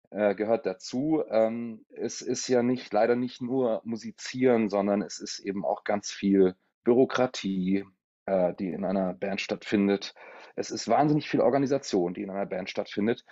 äh, 0.09 0.33
gehört 0.33 0.65
dazu, 0.65 1.23
ähm, 1.29 1.85
es 1.89 2.23
ist 2.23 2.47
ja 2.47 2.63
nicht 2.63 2.91
leider 2.91 3.15
nicht 3.15 3.39
nur 3.39 3.83
musizieren, 3.85 4.67
sondern 4.67 5.03
es 5.03 5.19
ist 5.19 5.37
eben 5.37 5.63
auch 5.63 5.83
ganz 5.83 6.09
viel 6.09 6.55
Bürokratie, 6.83 7.85
äh, 8.25 8.53
die 8.55 8.69
in 8.69 8.85
einer 8.85 9.13
Band 9.13 9.41
stattfindet. 9.41 10.13
Es 10.55 10.71
ist 10.71 10.87
wahnsinnig 10.87 11.29
viel 11.29 11.41
Organisation, 11.41 12.13
die 12.13 12.23
in 12.23 12.29
einer 12.29 12.45
Band 12.45 12.69
stattfindet. 12.69 13.25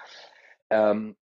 Ähm, 0.69 1.15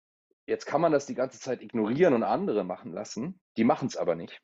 jetzt 0.45 0.65
kann 0.65 0.81
man 0.81 0.91
das 0.91 1.05
die 1.05 1.15
ganze 1.15 1.39
Zeit 1.39 1.61
ignorieren 1.61 2.13
und 2.13 2.23
andere 2.23 2.63
machen 2.63 2.93
lassen. 2.93 3.39
Die 3.57 3.63
machen 3.63 3.87
es 3.87 3.97
aber 3.97 4.15
nicht. 4.15 4.41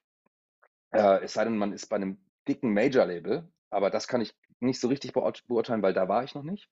Äh, 0.92 1.24
es 1.24 1.34
sei 1.34 1.44
denn, 1.46 1.58
man 1.58 1.74
ist 1.74 1.88
bei 1.88 1.96
einem 1.96 2.20
dicken 2.48 2.74
Major-Label, 2.74 3.48
aber 3.70 3.90
das 3.90 4.08
kann 4.08 4.22
ich 4.22 4.34
nicht 4.60 4.80
so 4.80 4.88
richtig 4.88 5.14
beurteilen, 5.14 5.82
weil 5.82 5.94
da 5.94 6.08
war 6.08 6.24
ich 6.24 6.34
noch 6.34 6.44
nicht. 6.44 6.70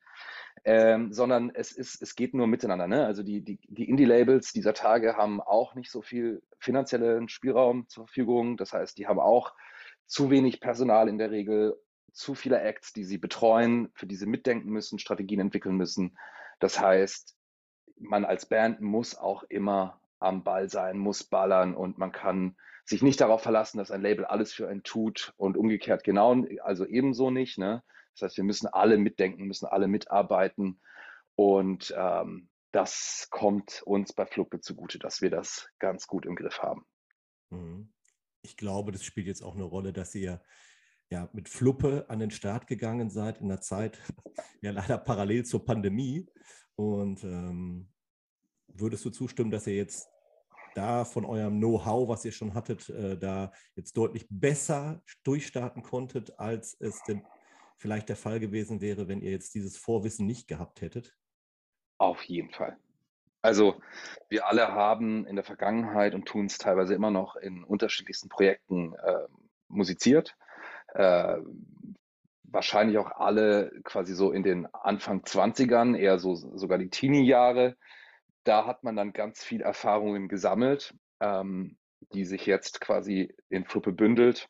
Ähm, 0.63 1.11
sondern 1.11 1.51
es, 1.53 1.71
ist, 1.71 2.01
es 2.01 2.15
geht 2.15 2.33
nur 2.33 2.47
miteinander. 2.47 2.87
Ne? 2.87 3.05
Also 3.05 3.23
die, 3.23 3.41
die, 3.41 3.59
die 3.67 3.89
Indie-Labels 3.89 4.53
dieser 4.53 4.73
Tage 4.73 5.17
haben 5.17 5.41
auch 5.41 5.75
nicht 5.75 5.91
so 5.91 6.01
viel 6.01 6.41
finanziellen 6.59 7.27
Spielraum 7.27 7.87
zur 7.89 8.07
Verfügung. 8.07 8.55
Das 8.57 8.71
heißt, 8.71 8.97
die 8.97 9.07
haben 9.07 9.19
auch 9.19 9.53
zu 10.05 10.29
wenig 10.29 10.61
Personal 10.61 11.09
in 11.09 11.17
der 11.17 11.31
Regel 11.31 11.77
zu 12.13 12.35
viele 12.35 12.61
Acts, 12.61 12.93
die 12.93 13.03
sie 13.03 13.17
betreuen, 13.17 13.89
für 13.95 14.07
die 14.07 14.15
sie 14.15 14.25
mitdenken 14.27 14.69
müssen, 14.69 14.99
Strategien 14.99 15.39
entwickeln 15.39 15.75
müssen. 15.75 16.17
Das 16.59 16.79
heißt, 16.79 17.35
man 17.97 18.23
als 18.23 18.47
Band 18.47 18.81
muss 18.81 19.15
auch 19.15 19.43
immer 19.43 19.99
am 20.19 20.43
Ball 20.43 20.69
sein, 20.69 20.97
muss 20.97 21.23
ballern 21.23 21.75
und 21.75 21.97
man 21.97 22.11
kann 22.11 22.55
sich 22.85 23.01
nicht 23.01 23.19
darauf 23.21 23.41
verlassen, 23.41 23.77
dass 23.77 23.91
ein 23.91 24.01
Label 24.01 24.25
alles 24.25 24.53
für 24.53 24.67
einen 24.67 24.83
tut 24.83 25.33
und 25.37 25.57
umgekehrt 25.57 26.03
genau, 26.03 26.45
also 26.63 26.85
ebenso 26.85 27.31
nicht. 27.31 27.57
Ne? 27.57 27.83
Das 28.13 28.21
heißt, 28.23 28.37
wir 28.37 28.43
müssen 28.43 28.67
alle 28.67 28.97
mitdenken, 28.97 29.45
müssen 29.45 29.65
alle 29.65 29.87
mitarbeiten 29.87 30.79
und 31.35 31.93
ähm, 31.97 32.49
das 32.71 33.27
kommt 33.31 33.81
uns 33.85 34.13
bei 34.13 34.25
Fluppe 34.25 34.59
zugute, 34.59 34.99
dass 34.99 35.21
wir 35.21 35.29
das 35.29 35.69
ganz 35.79 36.07
gut 36.07 36.25
im 36.25 36.35
Griff 36.35 36.59
haben. 36.59 36.85
Mhm. 37.49 37.93
Ich 38.41 38.57
glaube, 38.57 38.91
das 38.91 39.03
spielt 39.03 39.27
jetzt 39.27 39.41
auch 39.41 39.55
eine 39.55 39.63
Rolle, 39.63 39.93
dass 39.93 40.13
ihr 40.15 40.41
ja, 41.13 41.29
mit 41.31 41.47
Fluppe 41.47 42.05
an 42.09 42.17
den 42.17 42.31
Start 42.31 42.65
gegangen 42.65 43.11
seid 43.11 43.39
in 43.39 43.47
der 43.47 43.61
Zeit, 43.61 43.99
ja 44.61 44.71
leider 44.71 44.97
parallel 44.97 45.45
zur 45.45 45.63
Pandemie. 45.63 46.27
Und 46.75 47.23
ähm, 47.23 47.87
würdest 48.65 49.05
du 49.05 49.11
zustimmen, 49.11 49.51
dass 49.51 49.67
ihr 49.67 49.75
jetzt 49.75 50.09
da 50.73 51.05
von 51.05 51.23
eurem 51.23 51.59
Know-how, 51.59 52.09
was 52.09 52.25
ihr 52.25 52.31
schon 52.31 52.55
hattet, 52.55 52.89
äh, 52.89 53.15
da 53.15 53.51
jetzt 53.75 53.95
deutlich 53.95 54.25
besser 54.27 55.03
durchstarten 55.23 55.83
konntet, 55.83 56.39
als 56.39 56.75
es 56.79 57.03
denn 57.03 57.23
vielleicht 57.77 58.09
der 58.09 58.15
Fall 58.15 58.39
gewesen 58.39 58.81
wäre, 58.81 59.07
wenn 59.07 59.21
ihr 59.21 59.29
jetzt 59.29 59.53
dieses 59.53 59.77
Vorwissen 59.77 60.25
nicht 60.25 60.47
gehabt 60.47 60.81
hättet? 60.81 61.15
Auf 61.99 62.23
jeden 62.23 62.49
Fall. 62.49 62.75
Also 63.43 63.79
wir 64.29 64.47
alle 64.47 64.69
haben 64.69 65.27
in 65.27 65.35
der 65.35 65.45
Vergangenheit 65.45 66.15
und 66.15 66.25
tun 66.25 66.47
es 66.47 66.57
teilweise 66.57 66.95
immer 66.95 67.11
noch 67.11 67.35
in 67.35 67.63
unterschiedlichsten 67.63 68.29
Projekten 68.29 68.95
äh, 68.95 69.27
musiziert 69.67 70.35
äh, 70.93 71.37
wahrscheinlich 72.43 72.97
auch 72.97 73.11
alle 73.11 73.71
quasi 73.83 74.13
so 74.13 74.31
in 74.31 74.43
den 74.43 74.67
Anfang 74.73 75.21
20ern, 75.21 75.97
eher 75.97 76.19
so 76.19 76.35
sogar 76.35 76.77
die 76.77 76.89
Teenie-Jahre. 76.89 77.75
Da 78.43 78.65
hat 78.65 78.83
man 78.83 78.95
dann 78.95 79.13
ganz 79.13 79.43
viel 79.43 79.61
Erfahrungen 79.61 80.27
gesammelt, 80.27 80.93
ähm, 81.19 81.77
die 82.13 82.25
sich 82.25 82.45
jetzt 82.45 82.79
quasi 82.79 83.35
in 83.49 83.65
Fluppe 83.65 83.91
bündelt 83.91 84.47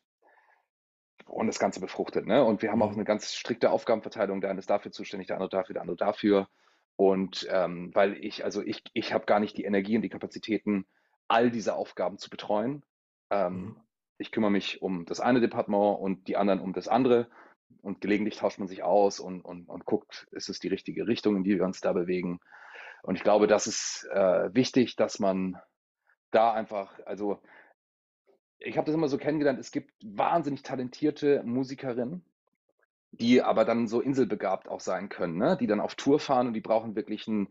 und 1.26 1.46
das 1.46 1.58
Ganze 1.58 1.80
befruchtet. 1.80 2.26
Ne? 2.26 2.44
Und 2.44 2.60
wir 2.60 2.70
haben 2.70 2.82
auch 2.82 2.90
mhm. 2.90 2.96
eine 2.96 3.04
ganz 3.04 3.32
strikte 3.32 3.70
Aufgabenverteilung. 3.70 4.40
Der 4.40 4.50
eine 4.50 4.58
ist 4.58 4.70
dafür 4.70 4.92
zuständig, 4.92 5.28
der 5.28 5.36
andere 5.36 5.50
dafür, 5.50 5.74
der 5.74 5.82
andere 5.82 5.96
dafür. 5.96 6.48
Und 6.96 7.46
ähm, 7.50 7.90
weil 7.94 8.14
ich, 8.22 8.44
also 8.44 8.62
ich, 8.62 8.82
ich 8.92 9.12
habe 9.14 9.24
gar 9.24 9.40
nicht 9.40 9.56
die 9.56 9.64
Energie 9.64 9.96
und 9.96 10.02
die 10.02 10.10
Kapazitäten, 10.10 10.86
all 11.26 11.50
diese 11.50 11.74
Aufgaben 11.74 12.18
zu 12.18 12.28
betreuen. 12.28 12.84
Ähm, 13.30 13.54
mhm 13.54 13.76
ich 14.18 14.30
kümmere 14.30 14.50
mich 14.50 14.82
um 14.82 15.04
das 15.06 15.20
eine 15.20 15.40
Departement 15.40 15.98
und 16.00 16.28
die 16.28 16.36
anderen 16.36 16.60
um 16.60 16.72
das 16.72 16.88
andere. 16.88 17.28
Und 17.82 18.00
gelegentlich 18.00 18.36
tauscht 18.36 18.58
man 18.58 18.68
sich 18.68 18.82
aus 18.82 19.20
und, 19.20 19.42
und, 19.42 19.68
und 19.68 19.84
guckt, 19.84 20.26
ist 20.30 20.48
es 20.48 20.58
die 20.58 20.68
richtige 20.68 21.06
Richtung, 21.06 21.36
in 21.36 21.44
die 21.44 21.56
wir 21.56 21.64
uns 21.64 21.80
da 21.80 21.92
bewegen. 21.92 22.40
Und 23.02 23.16
ich 23.16 23.22
glaube, 23.22 23.46
das 23.46 23.66
ist 23.66 24.08
äh, 24.10 24.54
wichtig, 24.54 24.96
dass 24.96 25.18
man 25.18 25.58
da 26.30 26.52
einfach, 26.52 26.98
also 27.04 27.40
ich 28.58 28.78
habe 28.78 28.86
das 28.86 28.94
immer 28.94 29.08
so 29.08 29.18
kennengelernt, 29.18 29.58
es 29.58 29.70
gibt 29.70 29.92
wahnsinnig 30.02 30.62
talentierte 30.62 31.42
Musikerinnen, 31.44 32.24
die 33.10 33.42
aber 33.42 33.64
dann 33.64 33.86
so 33.86 34.00
inselbegabt 34.00 34.68
auch 34.68 34.80
sein 34.80 35.10
können, 35.10 35.36
ne? 35.36 35.56
die 35.60 35.66
dann 35.66 35.80
auf 35.80 35.94
Tour 35.94 36.18
fahren 36.18 36.46
und 36.46 36.54
die 36.54 36.60
brauchen 36.60 36.96
wirklich 36.96 37.28
einen, 37.28 37.48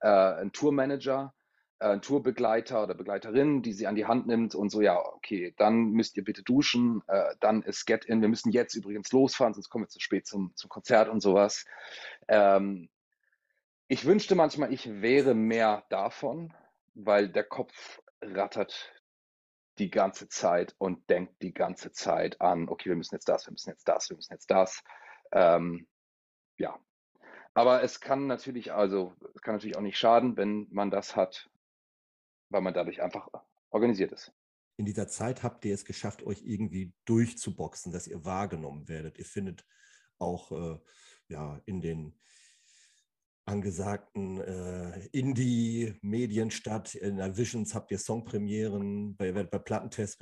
äh, 0.00 0.08
einen 0.08 0.52
Tourmanager, 0.52 1.32
äh, 1.78 1.98
Tourbegleiter 1.98 2.82
oder 2.82 2.94
Begleiterin, 2.94 3.62
die 3.62 3.72
sie 3.72 3.86
an 3.86 3.94
die 3.94 4.06
Hand 4.06 4.26
nimmt 4.26 4.54
und 4.54 4.70
so, 4.70 4.80
ja, 4.80 4.98
okay, 4.98 5.54
dann 5.58 5.90
müsst 5.90 6.16
ihr 6.16 6.24
bitte 6.24 6.42
duschen, 6.42 7.02
äh, 7.06 7.34
dann 7.40 7.62
ist 7.62 7.86
Get-In, 7.86 8.20
wir 8.20 8.28
müssen 8.28 8.50
jetzt 8.50 8.74
übrigens 8.74 9.12
losfahren, 9.12 9.54
sonst 9.54 9.68
kommen 9.68 9.84
wir 9.84 9.88
zu 9.88 10.00
spät 10.00 10.26
zum, 10.26 10.52
zum 10.56 10.70
Konzert 10.70 11.08
und 11.08 11.20
sowas. 11.20 11.64
Ähm, 12.28 12.88
ich 13.88 14.04
wünschte 14.04 14.34
manchmal, 14.34 14.72
ich 14.72 14.88
wäre 15.00 15.34
mehr 15.34 15.84
davon, 15.90 16.52
weil 16.94 17.28
der 17.28 17.44
Kopf 17.44 18.02
rattert 18.20 18.92
die 19.78 19.90
ganze 19.90 20.28
Zeit 20.28 20.74
und 20.78 21.08
denkt 21.10 21.42
die 21.42 21.52
ganze 21.52 21.92
Zeit 21.92 22.40
an, 22.40 22.68
okay, 22.68 22.88
wir 22.88 22.96
müssen 22.96 23.14
jetzt 23.14 23.28
das, 23.28 23.46
wir 23.46 23.52
müssen 23.52 23.70
jetzt 23.70 23.86
das, 23.86 24.08
wir 24.08 24.16
müssen 24.16 24.32
jetzt 24.32 24.50
das. 24.50 24.82
Ähm, 25.32 25.86
ja. 26.56 26.78
Aber 27.52 27.82
es 27.82 28.00
kann 28.00 28.26
natürlich, 28.26 28.72
also, 28.72 29.14
es 29.34 29.42
kann 29.42 29.54
natürlich 29.54 29.76
auch 29.76 29.82
nicht 29.82 29.98
schaden, 29.98 30.36
wenn 30.36 30.66
man 30.70 30.90
das 30.90 31.14
hat, 31.14 31.48
weil 32.48 32.60
man 32.60 32.74
dadurch 32.74 33.02
einfach 33.02 33.28
organisiert 33.70 34.12
ist. 34.12 34.32
In 34.78 34.84
dieser 34.84 35.08
Zeit 35.08 35.42
habt 35.42 35.64
ihr 35.64 35.74
es 35.74 35.84
geschafft, 35.84 36.22
euch 36.22 36.42
irgendwie 36.44 36.92
durchzuboxen, 37.06 37.92
dass 37.92 38.06
ihr 38.06 38.24
wahrgenommen 38.24 38.88
werdet. 38.88 39.18
Ihr 39.18 39.24
findet 39.24 39.64
auch 40.18 40.52
äh, 40.52 40.78
ja, 41.28 41.60
in 41.64 41.80
den 41.80 42.14
angesagten 43.46 44.40
äh, 44.40 45.06
Indie-Medien 45.12 46.50
statt. 46.50 46.94
In 46.96 47.16
der 47.16 47.36
Visions 47.36 47.74
habt 47.74 47.90
ihr 47.90 47.98
Songpremieren, 47.98 49.16
bei, 49.16 49.32
bei 49.32 49.58
Plattentests 49.58 50.18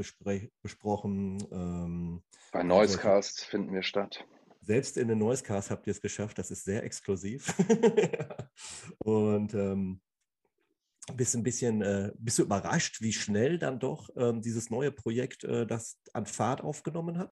besprochen. 0.62 1.42
Ähm, 1.50 2.22
bei 2.52 2.62
Noisecast 2.62 3.38
also, 3.38 3.50
finden 3.50 3.72
wir 3.72 3.82
statt. 3.82 4.24
Selbst 4.60 4.96
in 4.96 5.08
den 5.08 5.18
Noisecast 5.18 5.70
habt 5.70 5.86
ihr 5.86 5.92
es 5.92 6.00
geschafft, 6.00 6.38
das 6.38 6.50
ist 6.50 6.64
sehr 6.64 6.84
exklusiv. 6.84 7.54
Und 8.98 9.52
ähm, 9.54 10.00
bist 11.12 11.34
ein 11.34 11.42
bisschen, 11.42 11.82
äh, 11.82 12.12
bist 12.16 12.38
du 12.38 12.42
überrascht, 12.42 13.00
wie 13.00 13.12
schnell 13.12 13.58
dann 13.58 13.78
doch 13.78 14.08
ähm, 14.16 14.40
dieses 14.40 14.70
neue 14.70 14.90
Projekt 14.90 15.44
äh, 15.44 15.66
das 15.66 15.98
an 16.12 16.26
Fahrt 16.26 16.62
aufgenommen 16.62 17.18
hat? 17.18 17.32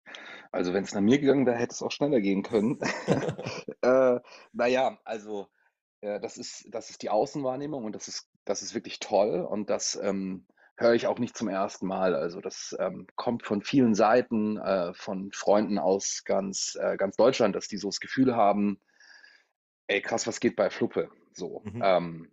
Also 0.52 0.72
wenn 0.72 0.84
es 0.84 0.94
nach 0.94 1.02
mir 1.02 1.18
gegangen 1.18 1.46
wäre, 1.46 1.58
hätte 1.58 1.74
es 1.74 1.82
auch 1.82 1.92
schneller 1.92 2.20
gehen 2.20 2.42
können. 2.42 2.78
äh, 3.82 4.20
naja, 4.52 4.98
also 5.04 5.48
äh, 6.00 6.20
das, 6.20 6.38
ist, 6.38 6.66
das 6.70 6.90
ist 6.90 7.02
die 7.02 7.10
Außenwahrnehmung 7.10 7.84
und 7.84 7.94
das 7.94 8.08
ist, 8.08 8.28
das 8.44 8.62
ist 8.62 8.74
wirklich 8.74 9.00
toll 9.00 9.40
und 9.40 9.68
das 9.68 9.98
ähm, 10.02 10.46
höre 10.76 10.94
ich 10.94 11.06
auch 11.06 11.18
nicht 11.18 11.36
zum 11.36 11.48
ersten 11.48 11.86
Mal. 11.86 12.14
Also 12.14 12.40
das 12.40 12.74
ähm, 12.78 13.06
kommt 13.16 13.44
von 13.44 13.62
vielen 13.62 13.94
Seiten, 13.94 14.56
äh, 14.58 14.94
von 14.94 15.30
Freunden 15.32 15.78
aus 15.78 16.22
ganz, 16.24 16.78
äh, 16.80 16.96
ganz 16.96 17.16
Deutschland, 17.16 17.54
dass 17.54 17.68
die 17.68 17.76
so 17.76 17.88
das 17.88 18.00
Gefühl 18.00 18.34
haben, 18.34 18.80
ey 19.88 20.00
krass, 20.00 20.26
was 20.26 20.40
geht 20.40 20.56
bei 20.56 20.70
Fluppe? 20.70 21.10
So. 21.32 21.62
Mhm. 21.64 22.28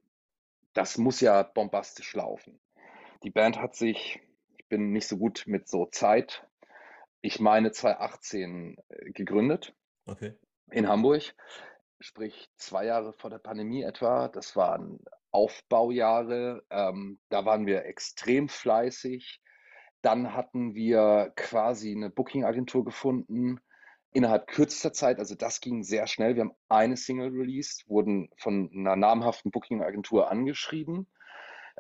Das 0.76 0.98
muss 0.98 1.22
ja 1.22 1.42
bombastisch 1.42 2.14
laufen. 2.14 2.60
Die 3.24 3.32
Band 3.32 3.58
hat 3.58 3.76
sich, 3.76 4.22
ich 4.58 4.68
bin 4.68 4.92
nicht 4.92 5.08
so 5.08 5.18
gut 5.18 5.46
mit 5.48 5.68
so 5.68 5.86
Zeit, 5.88 6.46
ich 7.22 7.40
meine 7.40 7.72
2018 7.72 8.78
äh, 8.90 9.12
gegründet 9.12 9.74
okay. 10.06 10.34
in 10.70 10.88
Hamburg, 10.88 11.34
sprich 12.00 12.52
zwei 12.58 12.86
Jahre 12.86 13.14
vor 13.14 13.30
der 13.30 13.40
Pandemie 13.40 13.84
etwa. 13.84 14.28
Das 14.28 14.56
waren 14.56 15.00
Aufbaujahre. 15.32 16.64
Ähm, 16.70 17.20
da 17.30 17.46
waren 17.46 17.66
wir 17.66 17.86
extrem 17.86 18.50
fleißig. 18.50 19.42
Dann 20.02 20.34
hatten 20.34 20.76
wir 20.76 21.32
quasi 21.36 21.96
eine 21.96 22.10
Booking-Agentur 22.10 22.86
gefunden 22.86 23.60
innerhalb 24.16 24.48
kürzester 24.48 24.94
Zeit. 24.94 25.20
Also 25.20 25.36
das 25.36 25.60
ging 25.60 25.84
sehr 25.84 26.08
schnell. 26.08 26.36
Wir 26.36 26.44
haben 26.44 26.56
eine 26.70 26.96
Single 26.96 27.32
released, 27.32 27.88
wurden 27.90 28.30
von 28.38 28.72
einer 28.74 28.96
namhaften 28.96 29.52
Booking-Agentur 29.52 30.32
angeschrieben, 30.32 31.08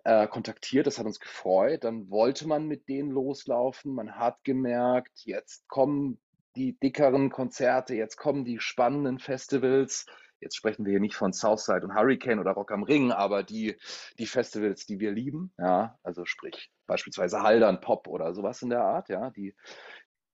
äh, 0.04 0.27
kontaktiert. 0.27 0.86
Das 0.86 1.00
hat 1.00 1.06
uns 1.06 1.22
gefreut. 1.22 1.86
Dann 1.86 2.10
wollte 2.10 2.46
man 2.46 2.68
mit 2.68 2.89
denen 2.89 3.10
loslaufen. 3.10 3.96
Man 3.96 4.18
hat 4.18 4.44
gemerkt, 4.44 5.22
jetzt 5.24 5.70
kommen 5.70 6.20
die 6.58 6.77
dickeren 6.77 7.30
Konzerte, 7.30 7.96
jetzt 7.96 8.18
kommen 8.18 8.44
die 8.44 8.60
spannenden 8.60 9.18
Festivals. 9.18 10.06
Jetzt 10.42 10.58
sprechen 10.58 10.86
wir 10.86 10.92
hier 10.92 11.00
nicht 11.00 11.15
von 11.15 11.32
Southside 11.32 11.86
und 11.86 11.96
Hurricane 11.96 12.39
oder 12.39 12.51
Rock 12.51 12.72
am 12.72 12.84
Ring, 12.84 13.13
aber 13.13 13.44
die, 13.44 13.77
die 14.20 14.27
Festivals, 14.27 14.86
die 14.86 15.00
wir 15.00 15.12
lieben, 15.12 15.54
ja, 15.58 15.98
also 16.04 16.25
sprich 16.25 16.70
beispielsweise 16.86 17.42
Haldern 17.42 17.80
Pop 17.80 18.10
oder 18.10 18.34
sowas 18.34 18.62
in 18.62 18.70
der 18.70 18.82
Art, 18.82 19.08
ja, 19.08 19.30
die, 19.30 19.56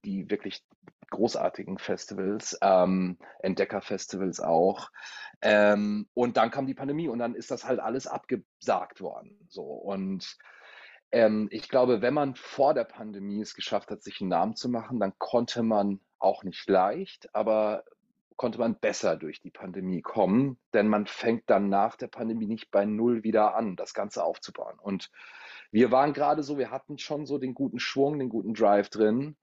die 0.04 0.28
wirklich 0.32 0.64
großartigen 1.12 1.78
Festivals, 1.78 2.58
ähm, 2.62 3.18
Entdeckerfestivals 3.40 4.40
auch. 4.40 4.90
Ähm, 5.42 6.08
und 6.14 6.38
dann 6.38 6.50
kam 6.50 6.66
die 6.66 6.74
Pandemie 6.74 7.08
und 7.08 7.20
dann 7.20 7.36
ist 7.36 7.52
das 7.52 7.66
halt 7.66 7.80
alles 7.80 8.08
abgesagt 8.08 9.02
worden. 9.02 9.46
So 9.48 9.64
und 9.64 10.38
ähm, 11.12 11.48
ich 11.52 11.70
glaube, 11.70 12.02
wenn 12.02 12.14
man 12.14 12.36
vor 12.36 12.74
der 12.74 12.86
Pandemie 12.86 13.42
es 13.42 13.54
geschafft 13.54 13.92
hat, 13.92 14.02
sich 14.02 14.22
einen 14.22 14.30
Namen 14.30 14.56
zu 14.56 14.70
machen, 14.70 15.00
dann 15.00 15.14
konnte 15.18 15.62
man 15.62 16.00
auch 16.20 16.44
nicht 16.44 16.70
leicht, 16.70 17.34
aber 17.36 17.84
konnte 18.38 18.58
man 18.58 18.80
besser 18.80 19.18
durch 19.18 19.40
die 19.40 19.52
Pandemie 19.52 20.02
kommen, 20.02 20.58
denn 20.74 20.88
man 20.88 21.06
fängt 21.06 21.50
dann 21.50 21.70
nach 21.70 21.96
der 21.96 22.08
Pandemie 22.08 22.48
nicht 22.48 22.72
bei 22.72 22.86
Null 22.86 23.24
wieder 23.24 23.56
an, 23.56 23.76
das 23.76 23.94
Ganze 23.94 24.24
aufzubauen. 24.24 24.80
Und 24.80 25.12
wir 25.72 25.92
waren 25.92 26.14
gerade 26.14 26.42
so, 26.42 26.58
wir 26.58 26.72
hatten 26.72 26.98
schon 26.98 27.28
so 27.28 27.38
den 27.38 27.54
guten 27.54 27.80
Schwung, 27.80 28.18
den 28.18 28.30
guten 28.30 28.56
Drive 28.56 28.90
drin, 28.90 29.36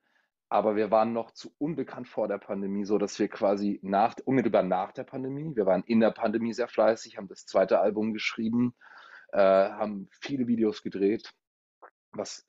aber 0.49 0.77
wir 0.77 0.91
waren 0.91 1.13
noch 1.13 1.33
zu 1.33 1.55
unbekannt 1.59 2.09
vor 2.09 2.27
der 2.29 2.39
Pandemie, 2.39 2.85
so 2.85 2.99
dass 2.99 3.19
wir 3.19 3.29
quasi 3.29 3.79
nach, 3.83 4.15
unmittelbar 4.25 4.63
nach 4.63 4.93
der 4.93 5.05
Pandemie, 5.05 5.55
wir 5.55 5.67
waren 5.67 5.83
in 5.85 6.01
der 6.01 6.11
Pandemie 6.11 6.55
sehr 6.55 6.69
fleißig, 6.69 7.19
haben 7.19 7.29
das 7.29 7.45
zweite 7.45 7.81
Album 7.81 8.15
geschrieben, 8.15 8.75
äh, 9.33 9.39
haben 9.39 10.09
viele 10.21 10.47
Videos 10.47 10.83
gedreht, 10.83 11.35
was 12.13 12.47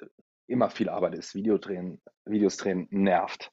immer 0.48 0.70
viel 0.70 0.90
Arbeit 0.90 1.16
ist. 1.16 1.36
Videodrehen, 1.36 2.02
Videos 2.26 2.58
drehen 2.58 2.88
nervt, 2.90 3.52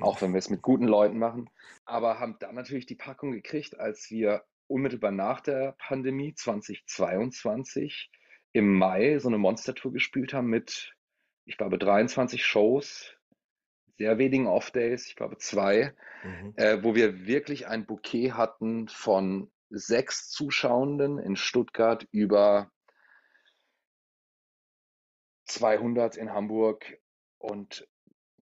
auch 0.00 0.22
wenn 0.22 0.32
wir 0.32 0.38
es 0.38 0.50
mit 0.50 0.62
guten 0.62 0.88
Leuten 0.88 1.18
machen. 1.18 1.50
Aber 1.84 2.18
haben 2.18 2.36
dann 2.40 2.54
natürlich 2.54 2.86
die 2.86 2.96
Packung 2.96 3.32
gekriegt, 3.32 3.78
als 3.78 4.10
wir 4.10 4.44
unmittelbar 4.66 5.12
nach 5.12 5.40
der 5.40 5.76
Pandemie 5.78 6.34
2022 6.34 8.10
im 8.52 8.78
Mai 8.78 9.18
so 9.18 9.28
eine 9.28 9.36
Monster-Tour 9.38 9.92
gespielt 9.92 10.32
haben 10.32 10.46
mit, 10.46 10.94
ich 11.44 11.58
glaube, 11.58 11.76
23 11.76 12.44
Shows, 12.44 13.14
sehr 13.98 14.18
wenigen 14.18 14.46
Off-Days, 14.46 15.06
ich 15.06 15.16
glaube 15.16 15.38
zwei, 15.38 15.94
mhm. 16.24 16.54
äh, 16.56 16.82
wo 16.82 16.94
wir 16.94 17.26
wirklich 17.26 17.66
ein 17.66 17.86
Bouquet 17.86 18.32
hatten 18.32 18.88
von 18.88 19.50
sechs 19.70 20.30
Zuschauenden 20.30 21.18
in 21.18 21.36
Stuttgart 21.36 22.06
über 22.10 22.70
200 25.46 26.16
in 26.16 26.32
Hamburg 26.32 26.98
und 27.38 27.86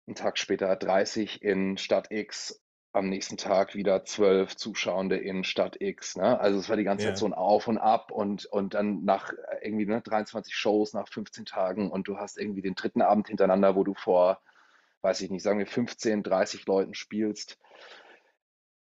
einen 0.07 0.15
Tag 0.15 0.37
später 0.37 0.75
30 0.75 1.41
in 1.41 1.77
Stadt 1.77 2.11
X, 2.11 2.61
am 2.93 3.09
nächsten 3.09 3.37
Tag 3.37 3.75
wieder 3.75 4.03
12 4.03 4.57
Zuschauende 4.57 5.17
in 5.17 5.43
Stadt 5.43 5.77
X. 5.79 6.17
Ne? 6.17 6.39
Also 6.39 6.59
es 6.59 6.69
war 6.69 6.75
die 6.75 6.83
ganze 6.83 7.05
ja. 7.05 7.11
Zeit 7.11 7.19
so 7.19 7.25
ein 7.25 7.33
Auf 7.33 7.67
und 7.67 7.77
Ab 7.77 8.11
und, 8.11 8.45
und 8.45 8.73
dann 8.73 9.03
nach 9.05 9.31
irgendwie 9.61 9.85
ne, 9.85 10.01
23 10.01 10.53
Shows 10.53 10.93
nach 10.93 11.07
15 11.07 11.45
Tagen 11.45 11.89
und 11.89 12.07
du 12.07 12.17
hast 12.17 12.37
irgendwie 12.37 12.61
den 12.61 12.75
dritten 12.75 13.01
Abend 13.01 13.27
hintereinander, 13.27 13.75
wo 13.75 13.83
du 13.83 13.93
vor 13.93 14.41
weiß 15.01 15.21
ich 15.21 15.29
nicht, 15.29 15.43
sagen 15.43 15.59
wir 15.59 15.67
15, 15.67 16.23
30 16.23 16.65
Leuten 16.65 16.93
spielst. 16.93 17.57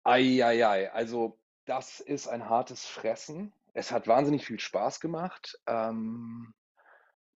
Eieiei, 0.04 0.92
also 0.92 1.38
das 1.66 2.00
ist 2.00 2.28
ein 2.28 2.50
hartes 2.50 2.86
Fressen. 2.86 3.54
Es 3.74 3.92
hat 3.92 4.08
wahnsinnig 4.08 4.46
viel 4.46 4.60
Spaß 4.60 5.00
gemacht. 5.00 5.60
Ähm, 5.68 6.54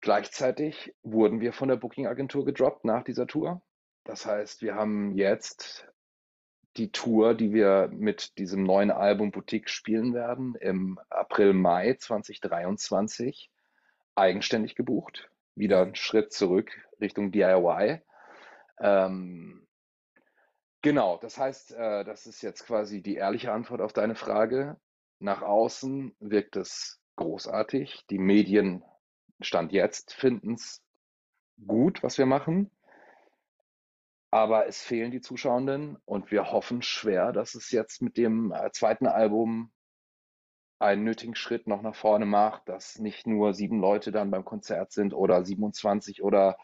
gleichzeitig 0.02 0.94
wurden 1.04 1.40
wir 1.40 1.54
von 1.54 1.70
der 1.70 1.76
Booking-Agentur 1.76 2.46
gedroppt 2.46 2.86
nach 2.86 3.04
dieser 3.04 3.28
Tour. 3.28 3.62
Das 4.04 4.26
heißt, 4.26 4.62
wir 4.62 4.76
haben 4.76 5.16
jetzt 5.16 5.88
die 6.78 6.92
Tour, 6.92 7.36
die 7.36 7.54
wir 7.54 7.90
mit 7.92 8.38
diesem 8.38 8.64
neuen 8.64 8.92
Album 8.92 9.32
Boutique 9.32 9.70
spielen 9.70 10.14
werden, 10.14 10.56
im 10.56 11.00
April, 11.10 11.54
Mai 11.54 11.94
2023 11.94 13.52
eigenständig 14.16 14.76
gebucht. 14.76 15.30
Wieder 15.56 15.84
einen 15.84 15.96
Schritt 15.96 16.34
zurück 16.34 16.72
Richtung 17.00 17.32
DIY. 17.32 18.02
Ähm, 18.84 19.66
genau, 20.82 21.18
das 21.18 21.38
heißt, 21.38 21.72
äh, 21.72 22.04
das 22.04 22.28
ist 22.28 22.42
jetzt 22.42 22.66
quasi 22.66 23.02
die 23.02 23.16
ehrliche 23.16 23.54
Antwort 23.54 23.82
auf 23.82 23.94
deine 23.94 24.16
Frage. 24.16 24.78
Nach 25.20 25.42
außen 25.42 26.14
wirkt 26.20 26.58
es 26.58 27.02
großartig. 27.16 28.06
Die 28.10 28.20
Medien, 28.20 28.84
Stand 29.40 29.72
jetzt, 29.72 30.14
finden 30.14 30.56
es 30.56 30.84
gut, 31.66 32.04
was 32.04 32.18
wir 32.18 32.26
machen. 32.26 32.72
Aber 34.32 34.68
es 34.68 34.82
fehlen 34.82 35.12
die 35.12 35.22
Zuschauenden 35.22 35.98
und 36.06 36.32
wir 36.32 36.52
hoffen 36.52 36.82
schwer, 36.82 37.32
dass 37.32 37.56
es 37.56 37.72
jetzt 37.72 38.02
mit 38.02 38.18
dem 38.18 38.52
äh, 38.52 38.72
zweiten 38.72 39.08
Album 39.08 39.72
einen 40.80 41.06
nötigen 41.06 41.36
Schritt 41.36 41.68
noch 41.68 41.84
nach 41.84 41.96
vorne 41.96 42.26
macht, 42.26 42.68
dass 42.68 43.00
nicht 43.00 43.28
nur 43.28 43.54
sieben 43.54 43.80
Leute 43.80 44.12
dann 44.12 44.32
beim 44.32 44.44
Konzert 44.44 44.92
sind 44.92 45.14
oder 45.14 45.46
27 45.46 46.22
oder 46.22 46.58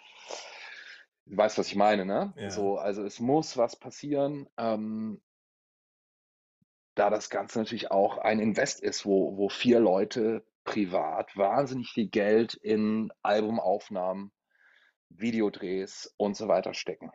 Du 1.30 1.38
weißt, 1.38 1.60
was 1.60 1.68
ich 1.68 1.76
meine, 1.76 2.06
ne? 2.06 2.34
Ja. 2.38 2.50
So, 2.50 2.78
also 2.78 3.04
es 3.04 3.20
muss 3.20 3.56
was 3.56 3.76
passieren, 3.76 4.50
ähm, 4.58 5.22
da 6.96 7.12
das 7.12 7.30
Ganze 7.30 7.60
natürlich 7.60 7.92
auch 7.92 8.18
ein 8.18 8.40
Invest 8.40 8.82
ist, 8.82 9.06
wo, 9.06 9.38
wo 9.38 9.48
vier 9.48 9.80
Leute 9.80 10.44
privat 10.64 11.38
wahnsinnig 11.38 11.92
viel 11.92 12.10
Geld 12.10 12.56
in 12.56 13.12
Albumaufnahmen, 13.22 14.32
Videodrehs 15.10 16.14
und 16.18 16.36
so 16.36 16.48
weiter 16.48 16.74
stecken. 16.74 17.12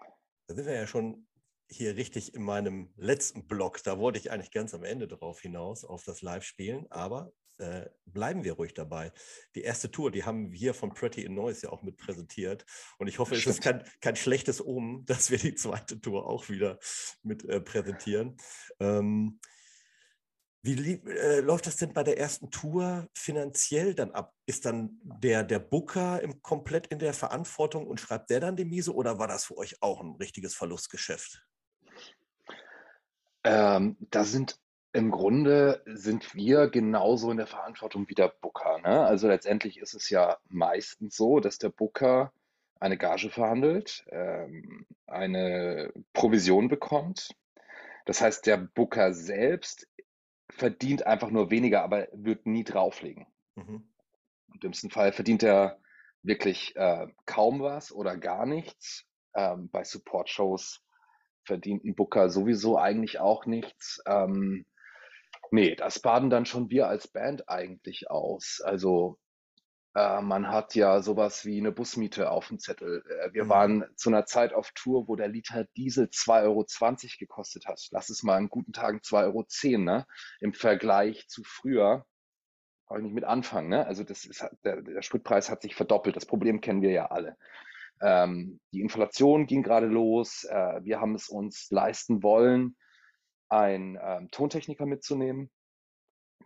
Da 0.46 0.54
sind 0.54 0.66
wir 0.66 0.74
ja 0.74 0.86
schon 0.86 1.26
hier 1.68 1.96
richtig 1.96 2.34
in 2.34 2.42
meinem 2.42 2.92
letzten 2.96 3.48
Blog. 3.48 3.82
Da 3.82 3.98
wollte 3.98 4.18
ich 4.20 4.30
eigentlich 4.30 4.52
ganz 4.52 4.74
am 4.74 4.84
Ende 4.84 5.08
drauf 5.08 5.40
hinaus, 5.40 5.84
auf 5.84 6.04
das 6.04 6.22
Live-Spielen. 6.22 6.86
Aber 6.90 7.32
äh, 7.58 7.86
bleiben 8.06 8.44
wir 8.44 8.54
ruhig 8.54 8.74
dabei. 8.74 9.12
Die 9.54 9.62
erste 9.62 9.90
Tour, 9.90 10.10
die 10.10 10.24
haben 10.24 10.52
wir 10.52 10.74
von 10.74 10.92
Pretty 10.92 11.22
in 11.22 11.34
Noise 11.34 11.66
ja 11.66 11.72
auch 11.72 11.82
mit 11.82 11.96
präsentiert. 11.96 12.64
Und 12.98 13.08
ich 13.08 13.18
hoffe, 13.18 13.34
es 13.34 13.46
ist 13.46 13.62
kein, 13.62 13.84
kein 14.00 14.16
schlechtes 14.16 14.64
Omen, 14.64 15.04
dass 15.06 15.30
wir 15.30 15.38
die 15.38 15.54
zweite 15.54 16.00
Tour 16.00 16.26
auch 16.26 16.48
wieder 16.48 16.78
mit 17.22 17.44
äh, 17.44 17.60
präsentieren. 17.60 18.36
Ähm, 18.80 19.40
wie 20.66 20.94
äh, 20.94 21.40
läuft 21.40 21.66
das 21.66 21.76
denn 21.76 21.92
bei 21.92 22.02
der 22.02 22.18
ersten 22.18 22.50
Tour 22.50 23.06
finanziell 23.12 23.94
dann 23.94 24.12
ab? 24.12 24.32
Ist 24.46 24.64
dann 24.64 24.98
der, 25.02 25.44
der 25.44 25.58
Booker 25.58 26.22
im, 26.22 26.40
komplett 26.40 26.86
in 26.86 26.98
der 26.98 27.12
Verantwortung 27.12 27.86
und 27.86 28.00
schreibt 28.00 28.30
der 28.30 28.40
dann 28.40 28.56
die 28.56 28.64
Miese 28.64 28.94
oder 28.94 29.18
war 29.18 29.28
das 29.28 29.44
für 29.44 29.58
euch 29.58 29.82
auch 29.82 30.00
ein 30.00 30.16
richtiges 30.16 30.54
Verlustgeschäft? 30.54 31.46
Ähm, 33.44 33.98
da 34.00 34.24
sind 34.24 34.58
im 34.94 35.10
Grunde 35.10 35.82
sind 35.86 36.36
wir 36.36 36.68
genauso 36.68 37.32
in 37.32 37.36
der 37.36 37.48
Verantwortung 37.48 38.08
wie 38.08 38.14
der 38.14 38.32
Booker. 38.40 38.78
Ne? 38.78 39.04
Also 39.04 39.26
letztendlich 39.26 39.78
ist 39.78 39.92
es 39.92 40.08
ja 40.08 40.38
meistens 40.48 41.16
so, 41.16 41.40
dass 41.40 41.58
der 41.58 41.70
Booker 41.70 42.32
eine 42.78 42.96
Gage 42.96 43.28
verhandelt, 43.28 44.04
ähm, 44.10 44.86
eine 45.08 45.92
Provision 46.12 46.68
bekommt. 46.68 47.30
Das 48.06 48.20
heißt, 48.20 48.46
der 48.46 48.56
Booker 48.56 49.12
selbst 49.12 49.88
verdient 50.48 51.06
einfach 51.06 51.30
nur 51.30 51.50
weniger, 51.50 51.82
aber 51.82 52.06
wird 52.12 52.46
nie 52.46 52.62
drauflegen. 52.62 53.26
Mhm. 53.56 53.88
Im 54.52 54.60
dümmsten 54.60 54.90
Fall 54.90 55.12
verdient 55.12 55.42
er 55.42 55.80
wirklich 56.22 56.76
äh, 56.76 57.08
kaum 57.26 57.60
was 57.60 57.90
oder 57.90 58.16
gar 58.16 58.46
nichts. 58.46 59.06
Ähm, 59.34 59.68
bei 59.70 59.82
Support-Shows 59.82 60.84
verdient 61.42 61.84
ein 61.84 61.96
Booker 61.96 62.30
sowieso 62.30 62.78
eigentlich 62.78 63.18
auch 63.18 63.46
nichts. 63.46 64.00
Ähm, 64.06 64.64
Nee, 65.50 65.74
das 65.76 66.00
baden 66.00 66.30
dann 66.30 66.46
schon 66.46 66.70
wir 66.70 66.88
als 66.88 67.08
Band 67.08 67.48
eigentlich 67.48 68.10
aus. 68.10 68.60
Also, 68.64 69.18
äh, 69.94 70.20
man 70.22 70.48
hat 70.48 70.74
ja 70.74 71.02
sowas 71.02 71.44
wie 71.46 71.58
eine 71.58 71.72
Busmiete 71.72 72.30
auf 72.30 72.48
dem 72.48 72.58
Zettel. 72.58 73.04
Äh, 73.08 73.32
wir 73.34 73.44
Mhm. 73.44 73.48
waren 73.48 73.86
zu 73.96 74.10
einer 74.10 74.26
Zeit 74.26 74.52
auf 74.54 74.72
Tour, 74.74 75.08
wo 75.08 75.16
der 75.16 75.28
Liter 75.28 75.66
Diesel 75.76 76.10
2,20 76.10 77.16
€ 77.16 77.18
gekostet 77.18 77.66
hat. 77.66 77.80
Lass 77.92 78.10
es 78.10 78.22
mal 78.22 78.36
an 78.36 78.48
guten 78.48 78.72
Tagen 78.72 79.00
2,10 79.02 79.82
€, 79.82 79.84
ne? 79.84 80.06
Im 80.40 80.54
Vergleich 80.54 81.28
zu 81.28 81.42
früher 81.44 82.06
brauche 82.86 83.00
ich 83.00 83.04
nicht 83.04 83.14
mit 83.14 83.24
anfangen, 83.24 83.68
ne? 83.70 83.86
Also, 83.86 84.04
das 84.04 84.24
ist 84.26 84.46
der 84.64 84.82
der 84.82 85.02
Spritpreis 85.02 85.50
hat 85.50 85.62
sich 85.62 85.74
verdoppelt. 85.76 86.16
Das 86.16 86.26
Problem 86.26 86.60
kennen 86.60 86.82
wir 86.82 86.92
ja 86.92 87.06
alle. 87.06 87.36
Ähm, 88.02 88.60
die 88.72 88.80
Inflation 88.80 89.46
ging 89.46 89.62
gerade 89.62 89.86
los. 89.86 90.44
Äh, 90.44 90.80
wir 90.84 91.00
haben 91.00 91.14
es 91.14 91.28
uns 91.28 91.70
leisten 91.70 92.22
wollen 92.22 92.76
einen 93.48 93.98
ähm, 94.00 94.30
Tontechniker 94.30 94.86
mitzunehmen, 94.86 95.50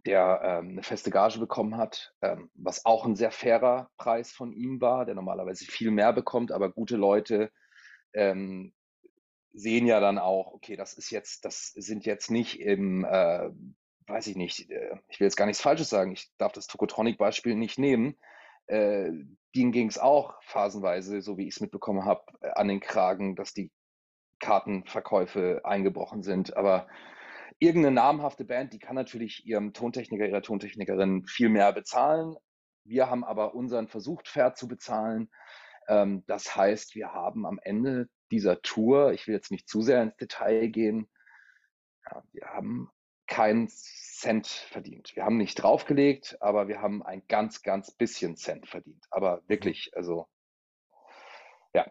der 0.07 0.41
ähm, 0.43 0.71
eine 0.71 0.83
feste 0.83 1.11
Gage 1.11 1.39
bekommen 1.39 1.77
hat, 1.77 2.15
ähm, 2.23 2.51
was 2.55 2.85
auch 2.85 3.05
ein 3.05 3.17
sehr 3.17 3.31
fairer 3.31 3.91
Preis 3.97 4.33
von 4.33 4.53
ihm 4.53 4.81
war, 4.81 5.05
der 5.05 5.15
normalerweise 5.15 5.65
viel 5.65 5.91
mehr 5.91 6.13
bekommt, 6.13 6.53
aber 6.53 6.71
gute 6.71 6.97
Leute 6.97 7.51
ähm, 8.15 8.73
sehen 9.53 9.87
ja 9.87 10.01
dann 10.01 10.19
auch, 10.19 10.53
okay, 10.53 10.77
das 10.77 10.95
ist 10.95 11.11
jetzt, 11.11 11.45
das 11.45 11.73
sind 11.75 12.07
jetzt 12.07 12.31
nicht 12.31 12.61
im, 12.61 13.05
äh, 13.05 13.51
weiß 14.07 14.27
ich 14.29 14.37
nicht, 14.37 14.71
äh, 14.71 14.97
ich 15.09 15.21
will 15.21 15.27
jetzt 15.27 15.37
gar 15.37 15.47
nichts 15.47 15.63
Falsches 15.63 15.89
sagen, 15.89 16.13
ich 16.13 16.31
darf 16.39 16.53
das 16.53 16.67
Tokotronic-Beispiel 16.67 17.55
nicht 17.55 17.79
nehmen. 17.79 18.17
Äh, 18.67 19.11
denen 19.55 19.73
ging 19.73 19.89
es 19.89 19.99
auch 19.99 20.35
phasenweise, 20.43 21.23
so 21.23 21.39
wie 21.39 21.49
ich 21.49 21.55
es 21.55 21.61
mitbekommen 21.61 22.05
habe, 22.05 22.23
äh, 22.41 22.51
an 22.51 22.69
den 22.69 22.81
Kragen, 22.81 23.35
dass 23.35 23.55
die 23.55 23.71
Kartenverkäufe 24.41 25.61
eingebrochen 25.65 26.23
sind. 26.23 26.57
Aber 26.57 26.89
irgendeine 27.59 27.95
namhafte 27.95 28.45
Band, 28.45 28.73
die 28.73 28.79
kann 28.79 28.95
natürlich 28.95 29.47
ihrem 29.47 29.73
Tontechniker, 29.73 30.27
ihrer 30.27 30.43
Tontechnikerin 30.43 31.25
viel 31.27 31.49
mehr 31.49 31.73
bezahlen. 31.73 32.37
Wir 32.85 33.11
haben 33.11 33.25
aber 33.25 33.55
unseren 33.55 33.89
versucht, 33.89 34.29
fair 34.29 34.55
zu 34.55 34.69
bezahlen. 34.69 35.31
Ähm, 35.89 36.25
das 36.27 36.57
heißt, 36.57 36.95
wir 36.95 37.13
haben 37.13 37.47
am 37.47 37.59
Ende 37.63 38.09
dieser 38.31 38.61
Tour, 38.63 39.13
ich 39.13 39.27
will 39.27 39.35
jetzt 39.35 39.51
nicht 39.51 39.69
zu 39.69 39.83
sehr 39.83 40.03
ins 40.03 40.17
Detail 40.17 40.69
gehen, 40.69 41.09
wir 42.33 42.47
haben 42.47 42.91
keinen 43.27 43.69
Cent 43.69 44.47
verdient. 44.47 45.15
Wir 45.15 45.25
haben 45.25 45.37
nicht 45.37 45.57
draufgelegt, 45.57 46.41
aber 46.41 46.69
wir 46.69 46.81
haben 46.81 47.03
ein 47.03 47.23
ganz, 47.29 47.63
ganz 47.63 47.91
bisschen 47.91 48.37
Cent 48.37 48.69
verdient. 48.69 49.05
Aber 49.11 49.43
wirklich, 49.49 49.91
also 49.95 50.27
ja. 51.75 51.87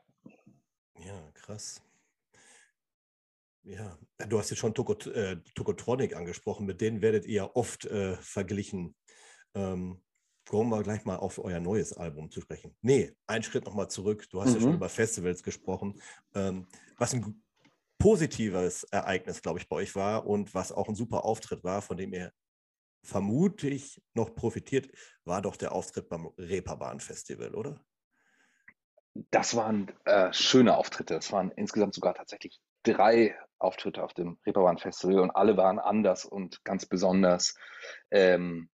Ja, 0.95 1.31
krass. 1.33 1.81
Ja, 3.67 3.97
du 4.29 4.39
hast 4.39 4.49
jetzt 4.49 4.59
schon 4.59 4.73
Tokot, 4.73 5.07
äh, 5.07 5.41
Tokotronic 5.53 6.15
angesprochen, 6.15 6.65
mit 6.65 6.79
denen 6.79 7.01
werdet 7.01 7.25
ihr 7.25 7.33
ja 7.33 7.51
oft 7.53 7.85
äh, 7.85 8.15
verglichen. 8.15 8.95
Ähm, 9.55 10.01
kommen 10.47 10.69
wir 10.69 10.81
gleich 10.83 11.03
mal 11.03 11.17
auf 11.17 11.37
euer 11.37 11.59
neues 11.59 11.91
Album 11.91 12.31
zu 12.31 12.39
sprechen. 12.39 12.77
Nee, 12.81 13.13
einen 13.25 13.43
Schritt 13.43 13.65
nochmal 13.65 13.89
zurück. 13.89 14.25
Du 14.29 14.39
hast 14.39 14.51
mhm. 14.51 14.55
ja 14.55 14.61
schon 14.61 14.69
mhm. 14.69 14.77
über 14.77 14.87
Festivals 14.87 15.43
gesprochen. 15.43 16.01
Ähm, 16.33 16.65
was 16.97 17.13
ein 17.13 17.43
positives 17.99 18.83
Ereignis, 18.85 19.41
glaube 19.41 19.59
ich, 19.59 19.67
bei 19.67 19.75
euch 19.75 19.95
war 19.95 20.25
und 20.25 20.53
was 20.53 20.71
auch 20.71 20.87
ein 20.87 20.95
super 20.95 21.25
Auftritt 21.25 21.65
war, 21.65 21.81
von 21.81 21.97
dem 21.97 22.13
ihr 22.13 22.31
vermutlich 23.03 24.01
noch 24.13 24.33
profitiert, 24.33 24.89
war 25.25 25.41
doch 25.41 25.57
der 25.57 25.73
Auftritt 25.73 26.07
beim 26.07 26.27
Reeperbahn 26.37 27.01
Festival, 27.01 27.53
oder? 27.53 27.83
Das 29.31 29.55
waren 29.55 29.91
äh, 30.05 30.31
schöne 30.31 30.77
Auftritte. 30.77 31.15
Es 31.15 31.33
waren 31.33 31.51
insgesamt 31.51 31.95
sogar 31.95 32.13
tatsächlich 32.13 32.61
drei 32.93 33.35
Auftritte 33.59 34.03
auf 34.03 34.13
dem 34.13 34.37
Reeperbahn 34.45 34.77
Festival 34.77 35.19
und 35.19 35.31
alle 35.31 35.57
waren 35.57 35.79
anders 35.79 36.25
und 36.25 36.63
ganz 36.63 36.85
besonders. 36.85 37.55
Ähm, 38.11 38.69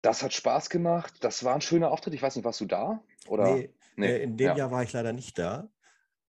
das 0.00 0.22
hat 0.22 0.32
Spaß 0.32 0.70
gemacht. 0.70 1.14
Das 1.20 1.44
war 1.44 1.54
ein 1.54 1.60
schöner 1.60 1.90
Auftritt. 1.90 2.14
Ich 2.14 2.22
weiß 2.22 2.36
nicht, 2.36 2.44
warst 2.44 2.60
du 2.60 2.66
da? 2.66 3.02
Oder? 3.28 3.54
Nee, 3.54 3.74
nee. 3.96 4.06
Äh, 4.06 4.22
in 4.22 4.36
dem 4.36 4.48
ja. 4.48 4.56
Jahr 4.56 4.70
war 4.70 4.82
ich 4.82 4.92
leider 4.92 5.12
nicht 5.12 5.38
da. 5.38 5.68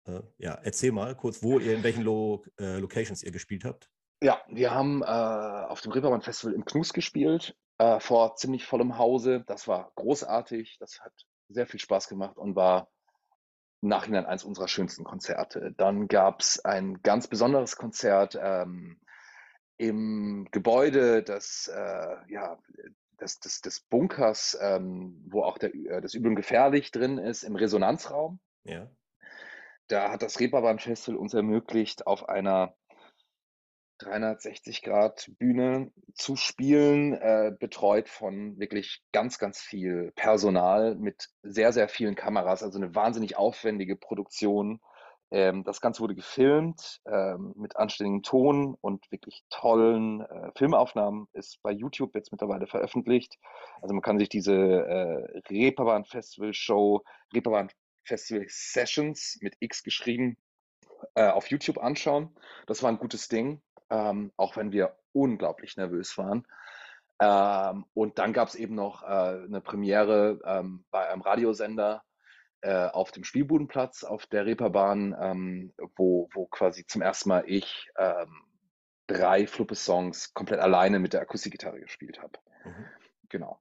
Äh, 0.05 0.21
ja, 0.37 0.53
erzähl 0.61 0.91
mal 0.91 1.15
kurz, 1.15 1.43
wo 1.43 1.59
ihr, 1.59 1.75
in 1.75 1.83
welchen 1.83 2.03
Lo 2.03 2.43
äh, 2.59 2.77
Locations 2.77 3.23
ihr 3.23 3.31
gespielt 3.31 3.65
habt. 3.65 3.89
Ja, 4.21 4.41
wir 4.47 4.71
haben 4.71 5.01
äh, 5.01 5.05
auf 5.05 5.81
dem 5.81 5.91
Reeperbahn 5.91 6.21
Festival 6.21 6.53
im 6.53 6.65
Knus 6.65 6.93
gespielt, 6.93 7.57
äh, 7.77 7.99
vor 7.99 8.35
ziemlich 8.35 8.65
vollem 8.65 8.97
Hause. 8.97 9.43
Das 9.47 9.67
war 9.67 9.91
großartig. 9.95 10.77
Das 10.79 11.01
hat 11.01 11.13
sehr 11.49 11.67
viel 11.67 11.79
Spaß 11.79 12.07
gemacht 12.07 12.37
und 12.37 12.55
war 12.55 12.89
im 13.83 13.89
Nachhinein 13.89 14.25
eines 14.25 14.43
unserer 14.43 14.67
schönsten 14.67 15.03
Konzerte. 15.03 15.73
Dann 15.77 16.07
gab 16.07 16.39
es 16.39 16.63
ein 16.63 17.01
ganz 17.03 17.27
besonderes 17.27 17.75
Konzert 17.75 18.39
ähm, 18.41 18.99
im 19.77 20.47
Gebäude 20.51 21.21
des, 21.21 21.67
äh, 21.67 22.15
ja, 22.29 22.57
des, 23.19 23.39
des, 23.39 23.61
des 23.61 23.81
Bunkers, 23.81 24.57
ähm, 24.61 25.21
wo 25.29 25.43
auch 25.43 25.57
der, 25.57 25.75
äh, 25.75 26.01
das 26.01 26.13
Übel 26.13 26.33
Gefährlich 26.33 26.91
drin 26.91 27.17
ist, 27.17 27.43
im 27.43 27.55
Resonanzraum. 27.55 28.39
Ja. 28.63 28.89
Da 29.87 30.11
hat 30.11 30.21
das 30.21 30.39
Reeperbahn 30.39 30.79
Festival 30.79 31.17
uns 31.19 31.33
ermöglicht, 31.33 32.07
auf 32.07 32.29
einer 32.29 32.73
360 33.99 34.81
Grad 34.81 35.29
Bühne 35.37 35.91
zu 36.13 36.35
spielen, 36.35 37.13
äh, 37.13 37.51
betreut 37.57 38.09
von 38.09 38.59
wirklich 38.59 39.01
ganz, 39.11 39.37
ganz 39.39 39.61
viel 39.61 40.11
Personal 40.15 40.95
mit 40.95 41.29
sehr, 41.41 41.71
sehr 41.71 41.87
vielen 41.87 42.15
Kameras, 42.15 42.63
also 42.63 42.77
eine 42.77 42.95
wahnsinnig 42.95 43.37
aufwendige 43.37 43.95
Produktion. 43.95 44.79
Ähm, 45.31 45.63
das 45.63 45.81
Ganze 45.81 46.01
wurde 46.01 46.15
gefilmt 46.15 47.01
ähm, 47.05 47.53
mit 47.55 47.75
anständigem 47.75 48.23
Ton 48.23 48.77
und 48.81 49.11
wirklich 49.11 49.43
tollen 49.49 50.21
äh, 50.21 50.51
Filmaufnahmen, 50.55 51.27
ist 51.33 51.61
bei 51.63 51.71
YouTube 51.71 52.13
jetzt 52.15 52.31
mittlerweile 52.31 52.67
veröffentlicht. 52.67 53.37
Also 53.81 53.93
man 53.93 54.03
kann 54.03 54.19
sich 54.19 54.29
diese 54.29 54.53
äh, 54.53 55.41
Reeperbahn 55.49 56.05
Festival 56.05 56.53
Show, 56.53 57.03
Reeperbahn 57.33 57.69
Festival 58.05 58.45
Sessions 58.47 59.37
mit 59.41 59.55
X 59.59 59.83
geschrieben, 59.83 60.37
äh, 61.15 61.29
auf 61.29 61.47
YouTube 61.47 61.77
anschauen. 61.79 62.35
Das 62.67 62.83
war 62.83 62.89
ein 62.89 62.99
gutes 62.99 63.27
Ding, 63.27 63.61
ähm, 63.93 64.31
auch 64.37 64.57
wenn 64.57 64.71
wir 64.71 64.97
unglaublich 65.13 65.77
nervös 65.77 66.17
waren. 66.17 66.45
Ähm, 67.19 67.85
und 67.93 68.17
dann 68.17 68.33
gab 68.33 68.47
es 68.47 68.55
eben 68.55 68.73
noch 68.75 69.03
äh, 69.03 69.05
eine 69.05 69.61
Premiere 69.61 70.39
ähm, 70.45 70.83
bei 70.89 71.07
einem 71.09 71.21
Radiosender 71.21 72.03
äh, 72.61 72.87
auf 72.87 73.11
dem 73.11 73.23
Spielbudenplatz 73.23 74.03
auf 74.03 74.25
der 74.25 74.45
Reeperbahn, 74.45 75.15
ähm, 75.19 75.73
wo, 75.95 76.27
wo 76.33 76.47
quasi 76.47 76.85
zum 76.87 77.01
ersten 77.03 77.29
Mal 77.29 77.43
ich 77.45 77.89
ähm, 77.97 78.33
drei 79.05 79.45
Fluppe-Songs 79.45 80.33
komplett 80.33 80.59
alleine 80.59 80.99
mit 80.99 81.13
der 81.13 81.21
Akustikgitarre 81.21 81.79
gespielt 81.79 82.19
habe. 82.19 82.39
Mhm. 82.65 82.85
Genau. 83.29 83.59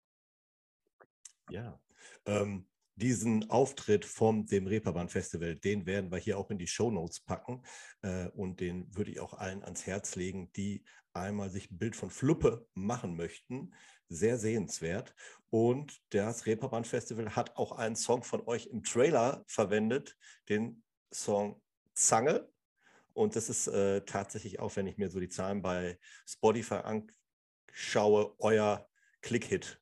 Ja. 1.50 1.78
Ähm, 2.24 2.66
diesen 3.02 3.50
Auftritt 3.50 4.04
vom 4.04 4.46
dem 4.46 4.66
Reeperbahn 4.66 5.08
Festival, 5.08 5.56
den 5.56 5.86
werden 5.86 6.12
wir 6.12 6.18
hier 6.18 6.38
auch 6.38 6.50
in 6.50 6.58
die 6.58 6.68
Show 6.68 6.90
Notes 6.90 7.20
packen 7.20 7.62
äh, 8.02 8.28
und 8.28 8.60
den 8.60 8.94
würde 8.96 9.10
ich 9.10 9.20
auch 9.20 9.34
allen 9.34 9.64
ans 9.64 9.86
Herz 9.86 10.14
legen, 10.14 10.52
die 10.52 10.84
einmal 11.12 11.50
sich 11.50 11.70
ein 11.70 11.78
Bild 11.78 11.96
von 11.96 12.10
Fluppe 12.10 12.66
machen 12.74 13.16
möchten. 13.16 13.74
Sehr 14.08 14.38
sehenswert. 14.38 15.14
Und 15.50 16.00
das 16.10 16.46
Reeperbahn 16.46 16.84
Festival 16.84 17.34
hat 17.34 17.56
auch 17.56 17.72
einen 17.72 17.96
Song 17.96 18.22
von 18.22 18.46
euch 18.46 18.66
im 18.66 18.84
Trailer 18.84 19.42
verwendet, 19.46 20.16
den 20.48 20.82
Song 21.12 21.60
Zange. 21.94 22.48
Und 23.14 23.36
das 23.36 23.50
ist 23.50 23.66
äh, 23.66 24.02
tatsächlich 24.04 24.60
auch, 24.60 24.76
wenn 24.76 24.86
ich 24.86 24.96
mir 24.96 25.10
so 25.10 25.18
die 25.18 25.28
Zahlen 25.28 25.60
bei 25.60 25.98
Spotify 26.26 26.82
anschaue, 27.72 28.34
euer 28.38 28.88
Click-Hit. 29.22 29.80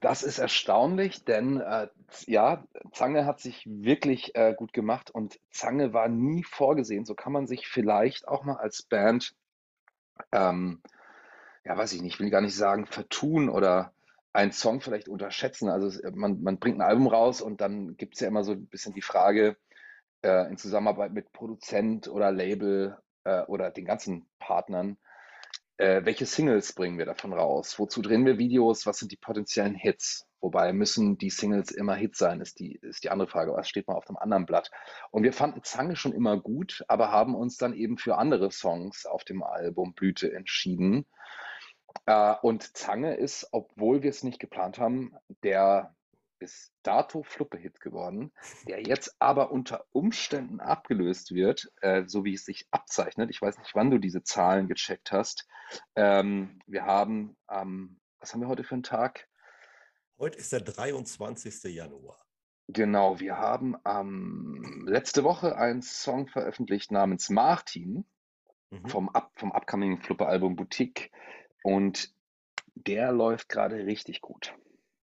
Das 0.00 0.22
ist 0.22 0.38
erstaunlich, 0.38 1.24
denn 1.24 1.60
äh, 1.60 1.88
ja, 2.26 2.64
Zange 2.92 3.26
hat 3.26 3.40
sich 3.40 3.66
wirklich 3.66 4.34
äh, 4.36 4.54
gut 4.54 4.72
gemacht 4.72 5.10
und 5.10 5.40
Zange 5.50 5.92
war 5.92 6.08
nie 6.08 6.44
vorgesehen. 6.44 7.04
So 7.04 7.14
kann 7.14 7.32
man 7.32 7.46
sich 7.46 7.66
vielleicht 7.66 8.28
auch 8.28 8.44
mal 8.44 8.56
als 8.56 8.82
Band, 8.82 9.34
ähm, 10.32 10.82
ja, 11.64 11.76
weiß 11.76 11.92
ich 11.92 12.02
nicht, 12.02 12.14
ich 12.14 12.20
will 12.20 12.30
gar 12.30 12.40
nicht 12.40 12.56
sagen, 12.56 12.86
vertun 12.86 13.48
oder 13.48 13.92
einen 14.32 14.52
Song 14.52 14.80
vielleicht 14.80 15.08
unterschätzen. 15.08 15.68
Also 15.68 16.00
man, 16.12 16.42
man 16.42 16.58
bringt 16.58 16.78
ein 16.78 16.88
Album 16.88 17.08
raus 17.08 17.40
und 17.40 17.60
dann 17.60 17.96
gibt 17.96 18.14
es 18.14 18.20
ja 18.20 18.28
immer 18.28 18.44
so 18.44 18.52
ein 18.52 18.66
bisschen 18.66 18.94
die 18.94 19.02
Frage 19.02 19.56
äh, 20.22 20.48
in 20.48 20.56
Zusammenarbeit 20.56 21.12
mit 21.12 21.32
Produzent 21.32 22.08
oder 22.08 22.30
Label 22.30 22.96
äh, 23.24 23.42
oder 23.42 23.70
den 23.70 23.84
ganzen 23.84 24.28
Partnern, 24.38 24.96
äh, 25.78 26.04
welche 26.04 26.26
Singles 26.26 26.72
bringen 26.72 26.98
wir 26.98 27.06
davon 27.06 27.32
raus? 27.32 27.78
Wozu 27.78 28.02
drehen 28.02 28.26
wir 28.26 28.38
Videos? 28.38 28.84
Was 28.84 28.98
sind 28.98 29.12
die 29.12 29.16
potenziellen 29.16 29.74
Hits? 29.74 30.26
Wobei 30.40 30.72
müssen 30.72 31.18
die 31.18 31.30
Singles 31.30 31.70
immer 31.70 31.94
Hits 31.94 32.18
sein, 32.18 32.40
ist 32.40 32.58
die, 32.60 32.78
ist 32.82 33.02
die 33.04 33.10
andere 33.10 33.28
Frage. 33.28 33.52
Was 33.52 33.68
steht 33.68 33.88
mal 33.88 33.94
auf 33.94 34.04
dem 34.04 34.16
anderen 34.16 34.46
Blatt? 34.46 34.70
Und 35.10 35.22
wir 35.22 35.32
fanden 35.32 35.62
Zange 35.62 35.96
schon 35.96 36.12
immer 36.12 36.36
gut, 36.36 36.84
aber 36.88 37.10
haben 37.10 37.34
uns 37.34 37.56
dann 37.56 37.74
eben 37.74 37.96
für 37.96 38.18
andere 38.18 38.50
Songs 38.50 39.06
auf 39.06 39.24
dem 39.24 39.42
Album 39.42 39.94
Blüte 39.94 40.32
entschieden. 40.32 41.06
Äh, 42.06 42.34
und 42.42 42.76
Zange 42.76 43.14
ist, 43.14 43.48
obwohl 43.52 44.02
wir 44.02 44.10
es 44.10 44.24
nicht 44.24 44.40
geplant 44.40 44.78
haben, 44.78 45.14
der 45.42 45.94
bis 46.38 46.72
dato 46.82 47.22
Fluppe-Hit 47.22 47.80
geworden, 47.80 48.32
der 48.66 48.82
jetzt 48.86 49.16
aber 49.18 49.50
unter 49.50 49.84
Umständen 49.90 50.60
abgelöst 50.60 51.34
wird, 51.34 51.72
äh, 51.80 52.04
so 52.06 52.24
wie 52.24 52.34
es 52.34 52.44
sich 52.44 52.66
abzeichnet. 52.70 53.30
Ich 53.30 53.42
weiß 53.42 53.58
nicht, 53.58 53.74
wann 53.74 53.90
du 53.90 53.98
diese 53.98 54.22
Zahlen 54.22 54.68
gecheckt 54.68 55.12
hast. 55.12 55.46
Ähm, 55.96 56.60
wir 56.66 56.84
haben, 56.84 57.36
ähm, 57.50 58.00
was 58.20 58.32
haben 58.32 58.40
wir 58.40 58.48
heute 58.48 58.64
für 58.64 58.74
einen 58.74 58.82
Tag? 58.82 59.28
Heute 60.18 60.38
ist 60.38 60.52
der 60.52 60.60
23. 60.60 61.64
Januar. 61.74 62.18
Genau, 62.68 63.18
wir 63.18 63.38
haben 63.38 63.76
ähm, 63.86 64.84
letzte 64.86 65.24
Woche 65.24 65.56
einen 65.56 65.80
Song 65.80 66.28
veröffentlicht 66.28 66.92
namens 66.92 67.30
Martin 67.30 68.04
mhm. 68.70 68.86
vom, 68.88 69.08
Up, 69.08 69.32
vom 69.36 69.52
upcoming 69.52 70.00
Fluppe-Album 70.02 70.56
Boutique 70.56 71.10
und 71.62 72.12
der 72.74 73.12
läuft 73.12 73.48
gerade 73.48 73.86
richtig 73.86 74.20
gut. 74.20 74.54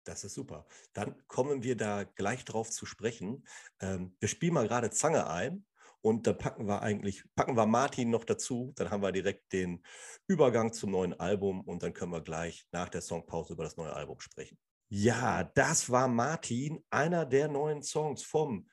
Das 0.05 0.25
ist 0.25 0.35
super. 0.35 0.67
Dann 0.93 1.17
kommen 1.29 1.63
wir 1.63 1.77
da 1.77 2.05
gleich 2.05 2.45
drauf 2.45 2.71
zu 2.71 2.87
sprechen. 2.87 3.47
Ähm, 3.81 4.17
wir 4.19 4.29
spielen 4.29 4.55
mal 4.55 4.67
gerade 4.67 4.91
Zange 4.91 5.29
ein 5.29 5.65
Und 6.01 6.27
dann 6.27 6.37
packen 6.37 6.67
wir 6.67 6.83
eigentlich, 6.83 7.25
packen 7.37 7.57
wir 7.57 7.67
Martin 7.67 8.11
noch 8.11 8.25
dazu. 8.25 8.73
Dann 8.77 8.91
haben 8.91 9.03
wir 9.03 9.13
direkt 9.13 9.53
den 9.53 9.83
Übergang 10.27 10.73
zum 10.73 10.91
neuen 10.91 11.19
Album 11.19 11.61
und 11.61 11.83
dann 11.83 11.95
können 11.95 12.13
wir 12.13 12.21
gleich 12.21 12.67
nach 12.73 12.89
der 12.89 13.03
Songpause 13.03 13.53
über 13.53 13.65
das 13.65 13.77
neue 13.77 13.93
Album 13.93 14.19
sprechen. 14.21 14.59
Ja, 14.89 15.45
das 15.45 15.89
war 15.89 16.09
Martin, 16.09 16.85
einer 16.91 17.25
der 17.25 17.49
neuen 17.49 17.83
Songs 17.83 18.25
vom 18.25 18.69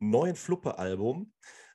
neuen 0.00 0.34
Fluppe-Album 0.34 1.32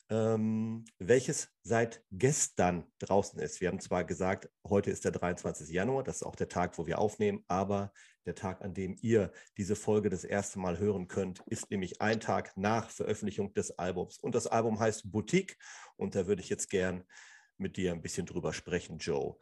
ähm, 0.10 0.86
welches 0.98 1.50
seit 1.62 2.04
gestern 2.12 2.86
draußen 3.00 3.40
ist. 3.40 3.62
Wir 3.62 3.68
haben 3.68 3.80
zwar 3.80 4.04
gesagt, 4.04 4.50
heute 4.68 4.90
ist 4.90 5.06
der 5.06 5.12
23. 5.12 5.70
Januar, 5.70 6.04
das 6.04 6.18
ist 6.18 6.24
auch 6.24 6.36
der 6.36 6.50
Tag, 6.50 6.78
wo 6.78 6.88
wir 6.88 7.00
aufnehmen, 7.00 7.44
aber 7.48 7.94
der 8.26 8.36
Tag, 8.36 8.62
an 8.62 8.74
dem 8.74 8.96
ihr 9.02 9.32
diese 9.58 9.76
Folge 9.76 10.10
das 10.10 10.24
erste 10.24 10.60
Mal 10.60 10.80
hören 10.80 11.08
könnt, 11.08 11.42
ist 11.48 11.70
nämlich 11.72 12.02
ein 12.02 12.20
Tag 12.20 12.56
nach 12.58 12.90
Veröffentlichung 12.90 13.54
des 13.54 13.72
Albums. 13.78 14.18
Und 14.18 14.36
das 14.36 14.48
Album 14.48 14.80
heißt 14.80 15.12
Boutique 15.12 15.58
und 15.96 16.16
da 16.16 16.28
würde 16.28 16.42
ich 16.42 16.50
jetzt 16.50 16.70
gern 16.70 17.04
mit 17.58 17.78
dir 17.78 17.92
ein 17.92 18.02
bisschen 18.02 18.26
drüber 18.26 18.54
sprechen, 18.54 18.98
Joe. 18.98 19.36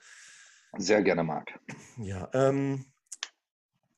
Sehr 0.77 1.01
gerne, 1.01 1.23
Marc. 1.23 1.59
Ja, 1.97 2.29
ähm, 2.33 2.85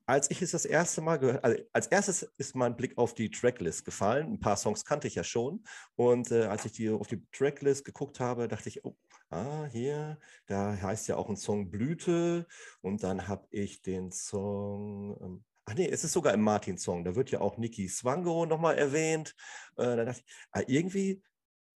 als 0.10 0.32
ich 0.32 0.42
es 0.42 0.52
das 0.52 0.66
erste 0.66 1.02
Mal 1.02 1.18
gehört, 1.18 1.44
also 1.44 1.62
als 1.72 1.86
erstes 1.86 2.24
ist 2.38 2.56
mein 2.56 2.76
Blick 2.76 2.98
auf 2.98 3.14
die 3.14 3.30
Tracklist 3.30 3.86
gefallen. 3.86 4.34
Ein 4.34 4.40
paar 4.40 4.58
Songs 4.58 4.84
kannte 4.84 5.08
ich 5.08 5.14
ja 5.14 5.24
schon. 5.24 5.64
Und 5.96 6.32
äh, 6.32 6.46
als 6.46 6.66
ich 6.66 6.72
die 6.72 6.90
auf 6.90 7.06
die 7.06 7.24
Tracklist 7.32 7.86
geguckt 7.86 8.20
habe, 8.20 8.48
dachte 8.48 8.70
ich, 8.70 8.84
oh, 8.84 8.98
ah, 9.30 9.66
hier, 9.66 10.20
da 10.48 10.76
heißt 10.82 11.08
ja 11.10 11.16
auch 11.16 11.30
ein 11.30 11.38
Song 11.38 11.70
Blüte. 11.70 12.48
Und 12.82 13.04
dann 13.04 13.28
habe 13.28 13.46
ich 13.52 13.84
den 13.84 14.12
Song, 14.12 15.16
ähm, 15.22 15.44
ach 15.66 15.76
nee, 15.76 15.88
es 15.88 16.04
ist 16.04 16.14
sogar 16.14 16.34
im 16.34 16.42
Martin-Song, 16.42 17.04
da 17.04 17.16
wird 17.16 17.30
ja 17.30 17.42
auch 17.42 17.58
Niki 17.60 17.88
Swango 17.88 18.48
nochmal 18.48 18.80
erwähnt. 18.80 19.36
Äh, 19.78 19.96
da 19.96 20.06
dachte 20.06 20.24
ich, 20.26 20.34
ah, 20.54 20.64
irgendwie 20.66 21.22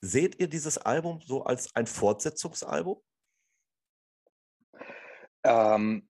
seht 0.01 0.39
ihr 0.39 0.47
dieses 0.47 0.79
Album 0.79 1.21
so 1.21 1.43
als 1.43 1.75
ein 1.75 1.85
Fortsetzungsalbum? 1.85 2.99
Ähm, 5.43 6.09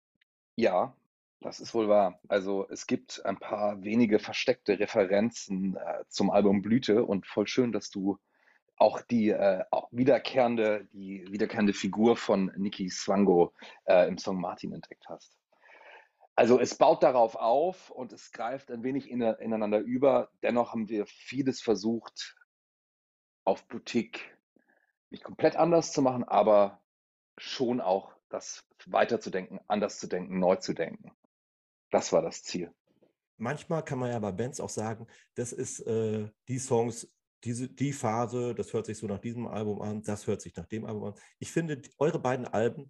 ja, 0.56 0.96
das 1.44 1.60
ist 1.60 1.74
wohl 1.74 1.90
wahr. 1.90 2.20
Also 2.28 2.68
es 2.70 2.88
gibt 2.88 3.26
ein 3.26 3.38
paar 3.38 3.84
wenige 3.84 4.20
versteckte 4.20 4.80
Referenzen 4.80 5.76
äh, 5.76 6.04
zum 6.08 6.32
Album 6.32 6.62
Blüte 6.62 7.04
und 7.04 7.28
voll 7.28 7.48
schön, 7.48 7.72
dass 7.72 7.90
du 7.90 8.18
auch 8.78 9.02
die 9.02 9.30
äh, 9.30 9.64
auch 9.70 9.90
wiederkehrende, 9.92 10.88
die 10.94 11.26
wiederkehrende 11.30 11.74
Figur 11.74 12.18
von 12.18 12.52
Niki 12.58 12.90
Swango 12.90 13.54
äh, 13.86 14.08
im 14.08 14.18
Song 14.18 14.40
Martin 14.40 14.74
entdeckt 14.74 15.08
hast. 15.10 15.38
Also 16.36 16.60
es 16.60 16.76
baut 16.76 17.04
darauf 17.04 17.36
auf 17.36 17.92
und 17.92 18.12
es 18.12 18.32
greift 18.32 18.72
ein 18.72 18.84
wenig 18.84 19.10
in, 19.10 19.22
ineinander 19.22 19.80
über. 19.80 20.32
Dennoch 20.42 20.72
haben 20.72 20.90
wir 20.90 21.06
vieles 21.06 21.62
versucht, 21.62 22.36
auf 23.44 23.68
Boutique 23.68 24.36
nicht 25.12 25.24
komplett 25.24 25.56
anders 25.56 25.92
zu 25.92 26.02
machen, 26.02 26.24
aber 26.24 26.82
schon 27.38 27.82
auch 27.82 28.14
das 28.30 28.66
weiterzudenken, 28.88 29.60
anders 29.68 30.00
zu 30.00 30.08
denken, 30.08 30.40
neu 30.40 30.56
zu 30.56 30.74
denken. 30.74 31.12
Das 31.94 32.12
war 32.12 32.24
das 32.24 32.42
Ziel. 32.42 32.74
Manchmal 33.38 33.86
kann 33.86 34.00
man 34.00 34.10
ja 34.10 34.18
bei 34.18 34.32
Bands 34.32 34.60
auch 34.60 34.70
sagen, 34.70 35.06
das 35.36 35.54
ist 35.54 35.80
äh, 35.82 36.28
die 36.48 36.58
Songs, 36.58 37.08
diese, 37.44 37.70
die 37.70 37.94
Phase, 37.94 38.56
das 38.56 38.74
hört 38.74 38.88
sich 38.88 38.98
so 38.98 39.06
nach 39.06 39.20
diesem 39.20 39.46
Album 39.46 39.80
an, 39.80 40.02
das 40.02 40.26
hört 40.26 40.42
sich 40.42 40.56
nach 40.56 40.66
dem 40.66 40.86
Album 40.86 41.04
an. 41.04 41.14
Ich 41.38 41.52
finde, 41.52 41.80
eure 42.00 42.18
beiden 42.18 42.48
Alben, 42.48 42.90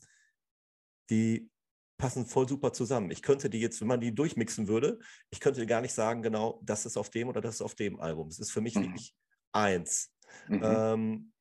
die 1.09 1.51
passen 1.97 2.25
voll 2.25 2.47
super 2.47 2.71
zusammen. 2.71 3.11
Ich 3.11 3.21
könnte 3.21 3.49
die 3.49 3.59
jetzt, 3.59 3.81
wenn 3.81 3.89
man 3.89 3.99
die 3.99 4.15
durchmixen 4.15 4.69
würde, 4.69 4.99
ich 5.31 5.41
könnte 5.41 5.65
gar 5.65 5.81
nicht 5.81 5.93
sagen, 5.93 6.21
genau, 6.21 6.61
das 6.63 6.85
ist 6.85 6.95
auf 6.95 7.09
dem 7.09 7.27
oder 7.27 7.41
das 7.41 7.55
ist 7.55 7.61
auf 7.61 7.75
dem 7.75 7.99
Album. 7.99 8.29
Es 8.29 8.39
ist 8.39 8.51
für 8.51 8.61
mich 8.61 8.75
mhm. 8.75 8.83
wirklich 8.83 9.13
eins. 9.51 10.13
Mhm. 10.47 10.61
Ähm, 10.63 11.32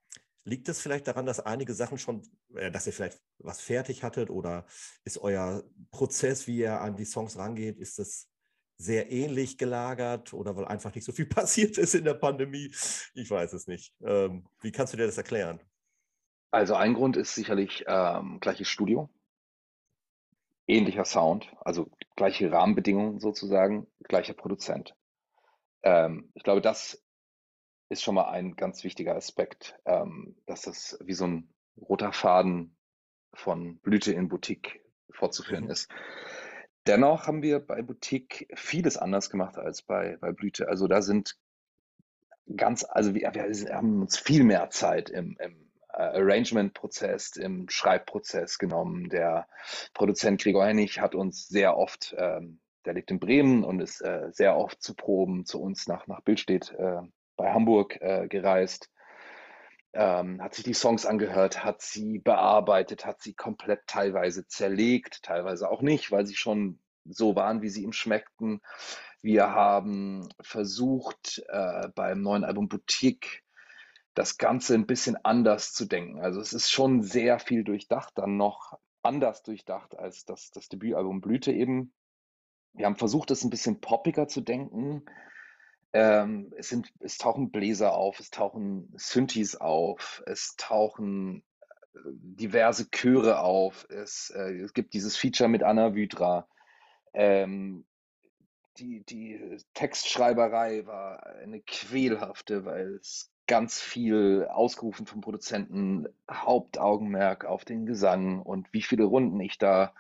Liegt 0.44 0.68
es 0.68 0.81
vielleicht 0.81 1.07
daran, 1.07 1.26
dass 1.26 1.40
einige 1.40 1.74
Sachen 1.74 1.98
schon, 1.98 2.22
äh, 2.55 2.70
dass 2.70 2.87
ihr 2.87 2.92
vielleicht 2.92 3.20
was 3.38 3.61
fertig 3.61 4.02
hattet 4.02 4.31
oder 4.31 4.66
ist 5.05 5.18
euer 5.18 5.62
Prozess, 5.90 6.46
wie 6.46 6.59
ihr 6.59 6.81
an 6.81 6.96
die 6.96 7.05
Songs 7.05 7.37
rangeht, 7.37 7.78
ist 7.78 7.98
das 7.98 8.28
sehr 8.76 9.12
ähnlich 9.12 9.59
gelagert 9.59 10.35
oder 10.35 10.57
weil 10.57 10.64
einfach 10.64 10.94
nicht 10.94 11.05
so 11.05 11.12
viel 11.12 11.26
passiert 11.26 11.78
ist 11.78 11.94
in 11.94 12.05
der 12.05 12.14
Pandemie? 12.14 12.74
Ich 13.14 13.31
weiß 13.31 13.52
es 13.52 13.66
nicht. 13.66 13.94
Ähm, 14.02 14.46
wie 14.61 14.72
kannst 14.72 14.92
du 14.92 14.96
dir 14.96 15.07
das 15.07 15.18
erklären? 15.18 15.61
Also 16.50 16.74
ein 16.74 16.94
Grund 16.94 17.16
ist 17.16 17.35
sicherlich 17.35 17.85
ähm, 17.87 18.38
gleiches 18.40 18.68
Studio, 18.68 19.09
ähnlicher 20.66 21.07
Sound, 21.07 21.50
also 21.61 21.90
gleiche 22.14 22.52
Rahmenbedingungen 22.52 23.20
sozusagen, 23.20 23.87
gleicher 24.02 24.35
Produzent. 24.35 24.94
Ähm, 25.83 26.31
ich 26.35 26.42
glaube, 26.42 26.61
das 26.61 27.02
ist 27.92 28.02
schon 28.02 28.14
mal 28.14 28.31
ein 28.31 28.57
ganz 28.57 28.85
wichtiger 28.85 29.14
Aspekt, 29.14 29.78
ähm, 29.85 30.37
dass 30.46 30.62
das 30.62 30.98
wie 31.05 31.14
so 31.14 31.26
ein 31.26 31.48
roter 31.76 32.12
Faden 32.12 32.76
von 33.35 33.78
Blüte 33.78 34.12
in 34.12 34.28
Boutique 34.28 34.81
fortzuführen 35.11 35.64
mhm. 35.64 35.70
ist. 35.70 35.90
Dennoch 36.87 37.26
haben 37.26 37.42
wir 37.42 37.61
bei 37.61 37.83
Boutique 37.83 38.48
vieles 38.55 38.96
anders 38.96 39.31
gemacht 39.31 39.57
als 39.57 39.83
bei, 39.83 40.16
bei 40.20 40.33
Blüte. 40.33 40.68
Also 40.68 40.88
da 40.88 41.00
sind 41.00 41.37
ganz, 42.57 42.85
also 42.85 43.14
wir, 43.14 43.31
wir 43.35 43.74
haben 43.74 44.02
uns 44.02 44.18
viel 44.18 44.42
mehr 44.42 44.70
Zeit 44.70 45.09
im, 45.09 45.37
im 45.38 45.70
äh, 45.92 46.02
Arrangement-Prozess, 46.02 47.37
im 47.37 47.68
Schreibprozess 47.68 48.59
genommen. 48.59 49.09
Der 49.11 49.46
Produzent 49.94 50.42
Gregor 50.42 50.66
Hennig 50.66 50.98
hat 51.00 51.14
uns 51.14 51.46
sehr 51.46 51.76
oft, 51.76 52.16
ähm, 52.18 52.61
der 52.85 52.94
lebt 52.94 53.11
in 53.12 53.20
Bremen 53.20 53.62
und 53.62 53.81
ist 53.81 54.00
äh, 54.00 54.31
sehr 54.33 54.57
oft 54.57 54.83
zu 54.83 54.94
Proben 54.94 55.44
zu 55.44 55.61
uns 55.61 55.87
nach, 55.87 56.09
nach 56.09 56.22
Bildstedt 56.22 56.72
äh, 56.72 57.02
bei 57.37 57.53
Hamburg 57.53 58.01
äh, 58.01 58.29
gereist, 58.29 58.90
ähm, 59.95 60.40
hat 60.42 60.55
sich 60.55 60.64
die 60.64 60.75
Songs 60.75 61.05
angehört, 61.05 61.64
hat 61.64 61.83
sie 61.83 62.18
bearbeitet, 62.18 63.05
hat 63.05 63.21
sie 63.21 63.35
komplett 63.35 63.87
teilweise 63.87 64.47
zerlegt, 64.47 65.23
teilweise 65.23 65.71
auch 65.71 65.83
nicht, 65.83 66.11
weil 66.11 66.27
sie 66.27 66.35
schon 66.35 66.81
so 67.05 67.37
waren, 67.37 67.62
wie 67.62 67.68
sie 67.68 67.83
ihm 67.83 67.92
schmeckten. 67.92 68.61
Wir 69.21 69.51
haben 69.51 70.29
versucht, 70.40 71.42
äh, 71.49 71.88
beim 71.95 72.23
neuen 72.23 72.45
Album 72.45 72.68
Boutique 72.68 73.42
das 74.14 74.38
Ganze 74.38 74.75
ein 74.75 74.87
bisschen 74.87 75.16
anders 75.25 75.73
zu 75.73 75.87
denken. 75.87 76.21
Also 76.21 76.40
es 76.40 76.53
ist 76.53 76.71
schon 76.71 77.03
sehr 77.03 77.38
viel 77.38 77.64
durchdacht, 77.64 78.12
dann 78.16 78.37
noch 78.37 78.79
anders 79.03 79.42
durchdacht 79.42 79.99
als 79.99 80.25
das, 80.25 80.51
das 80.51 80.68
Debütalbum 80.68 81.21
Blüte 81.21 81.53
eben. 81.53 81.92
Wir 82.75 82.87
haben 82.87 82.97
versucht, 82.97 83.31
es 83.31 83.45
ein 83.45 83.51
bisschen 83.51 83.81
poppiger 83.81 84.29
zu 84.29 84.40
denken, 84.40 85.05
ähm, 85.92 86.52
es, 86.57 86.68
sind, 86.68 86.92
es 87.00 87.18
tauchen 87.18 87.50
Bläser 87.50 87.94
auf, 87.94 88.18
es 88.20 88.31
tauchen 88.31 88.92
Synthes 88.96 89.61
auf, 89.61 90.22
es 90.26 90.55
tauchen 90.57 91.44
äh, 91.94 91.98
diverse 92.05 92.90
Chöre 92.90 93.40
auf, 93.40 93.87
es, 93.90 94.31
äh, 94.31 94.55
es 94.62 94.72
gibt 94.72 94.94
dieses 94.94 95.16
Feature 95.16 95.48
mit 95.48 95.62
Anna 95.62 95.94
Vydra. 95.94 96.48
Ähm, 97.12 97.85
die, 98.78 99.05
die 99.05 99.59
Textschreiberei 99.74 100.87
war 100.87 101.26
eine 101.26 101.61
quälhafte, 101.61 102.64
weil 102.64 102.94
es 102.94 103.31
ganz 103.46 103.81
viel 103.81 104.46
ausgerufen 104.48 105.07
vom 105.07 105.20
Produzenten, 105.20 106.09
Hauptaugenmerk 106.31 107.44
auf 107.44 107.66
den 107.66 107.85
Gesang 107.85 108.40
und 108.40 108.72
wie 108.72 108.81
viele 108.81 109.05
Runden 109.05 109.40
ich 109.40 109.59
da 109.59 109.94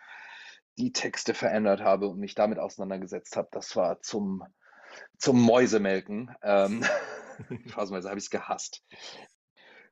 die 0.78 0.92
Texte 0.92 1.34
verändert 1.34 1.82
habe 1.82 2.08
und 2.08 2.18
mich 2.18 2.34
damit 2.34 2.58
auseinandergesetzt 2.58 3.36
habe. 3.36 3.48
Das 3.50 3.76
war 3.76 4.00
zum 4.00 4.42
zum 5.18 5.42
Mäusemelken. 5.42 6.34
Ähm, 6.42 6.84
phasenweise 7.66 8.08
habe 8.08 8.18
ich 8.18 8.24
es 8.24 8.30
gehasst. 8.30 8.82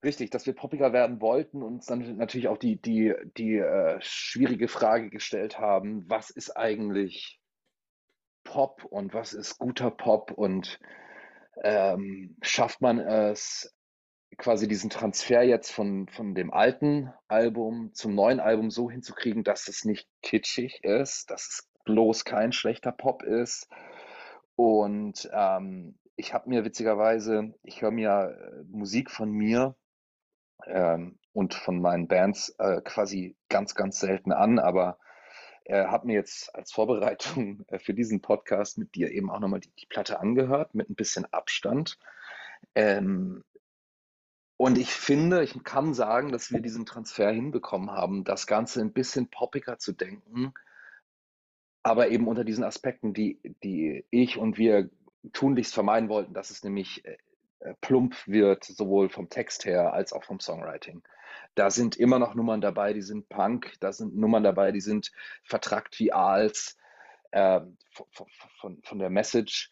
Richtig, 0.02 0.30
dass 0.30 0.46
wir 0.46 0.54
poppiger 0.54 0.92
werden 0.92 1.20
wollten 1.20 1.62
und 1.62 1.74
uns 1.74 1.86
dann 1.86 2.16
natürlich 2.16 2.48
auch 2.48 2.56
die, 2.56 2.80
die, 2.80 3.14
die 3.36 3.56
äh, 3.56 3.98
schwierige 4.00 4.68
Frage 4.68 5.10
gestellt 5.10 5.58
haben, 5.58 6.08
was 6.08 6.30
ist 6.30 6.56
eigentlich 6.56 7.38
Pop 8.44 8.84
und 8.84 9.12
was 9.12 9.34
ist 9.34 9.58
guter 9.58 9.90
Pop 9.90 10.30
und 10.30 10.80
ähm, 11.62 12.36
schafft 12.40 12.80
man 12.80 12.98
es 12.98 13.74
quasi 14.38 14.68
diesen 14.68 14.88
Transfer 14.88 15.42
jetzt 15.42 15.70
von, 15.70 16.08
von 16.08 16.34
dem 16.34 16.50
alten 16.50 17.12
Album 17.28 17.92
zum 17.92 18.14
neuen 18.14 18.40
Album 18.40 18.70
so 18.70 18.90
hinzukriegen, 18.90 19.44
dass 19.44 19.68
es 19.68 19.84
nicht 19.84 20.08
kitschig 20.22 20.82
ist, 20.82 21.30
dass 21.30 21.42
es 21.42 21.68
bloß 21.84 22.24
kein 22.24 22.52
schlechter 22.52 22.92
Pop 22.92 23.22
ist, 23.22 23.68
und 24.60 25.26
ähm, 25.32 25.98
ich 26.16 26.34
habe 26.34 26.50
mir 26.50 26.66
witzigerweise, 26.66 27.54
ich 27.62 27.80
höre 27.80 27.92
mir 27.92 28.36
äh, 28.38 28.62
Musik 28.64 29.10
von 29.10 29.30
mir 29.30 29.74
ähm, 30.66 31.18
und 31.32 31.54
von 31.54 31.80
meinen 31.80 32.08
Bands 32.08 32.54
äh, 32.58 32.82
quasi 32.82 33.38
ganz, 33.48 33.74
ganz 33.74 34.00
selten 34.00 34.32
an, 34.32 34.58
aber 34.58 34.98
äh, 35.64 35.86
habe 35.86 36.08
mir 36.08 36.12
jetzt 36.12 36.54
als 36.54 36.72
Vorbereitung 36.72 37.64
äh, 37.68 37.78
für 37.78 37.94
diesen 37.94 38.20
Podcast 38.20 38.76
mit 38.76 38.94
dir 38.94 39.10
eben 39.12 39.30
auch 39.30 39.40
nochmal 39.40 39.60
die, 39.60 39.72
die 39.80 39.86
Platte 39.86 40.20
angehört, 40.20 40.74
mit 40.74 40.90
ein 40.90 40.94
bisschen 40.94 41.24
Abstand. 41.32 41.98
Ähm, 42.74 43.42
und 44.58 44.76
ich 44.76 44.90
finde, 44.90 45.42
ich 45.42 45.64
kann 45.64 45.94
sagen, 45.94 46.32
dass 46.32 46.52
wir 46.52 46.60
diesen 46.60 46.84
Transfer 46.84 47.30
hinbekommen 47.30 47.92
haben, 47.92 48.24
das 48.24 48.46
Ganze 48.46 48.82
ein 48.82 48.92
bisschen 48.92 49.30
poppiger 49.30 49.78
zu 49.78 49.92
denken 49.92 50.52
aber 51.82 52.10
eben 52.10 52.28
unter 52.28 52.44
diesen 52.44 52.64
Aspekten, 52.64 53.14
die, 53.14 53.40
die 53.62 54.04
ich 54.10 54.36
und 54.36 54.58
wir 54.58 54.90
tunlichst 55.32 55.74
vermeiden 55.74 56.08
wollten, 56.08 56.34
dass 56.34 56.50
es 56.50 56.64
nämlich 56.64 57.04
äh, 57.04 57.16
äh, 57.60 57.74
plump 57.82 58.26
wird, 58.26 58.64
sowohl 58.64 59.10
vom 59.10 59.28
Text 59.28 59.66
her 59.66 59.92
als 59.92 60.12
auch 60.12 60.24
vom 60.24 60.40
Songwriting. 60.40 61.02
Da 61.54 61.70
sind 61.70 61.96
immer 61.96 62.18
noch 62.18 62.34
Nummern 62.34 62.62
dabei, 62.62 62.94
die 62.94 63.02
sind 63.02 63.28
Punk, 63.28 63.74
da 63.80 63.92
sind 63.92 64.16
Nummern 64.16 64.44
dabei, 64.44 64.72
die 64.72 64.80
sind 64.80 65.12
vertrackt 65.44 65.98
wie 65.98 66.12
Aals 66.12 66.78
äh, 67.32 67.60
von, 67.92 68.26
von, 68.60 68.82
von, 68.82 68.98
der 68.98 69.10
Message. 69.10 69.70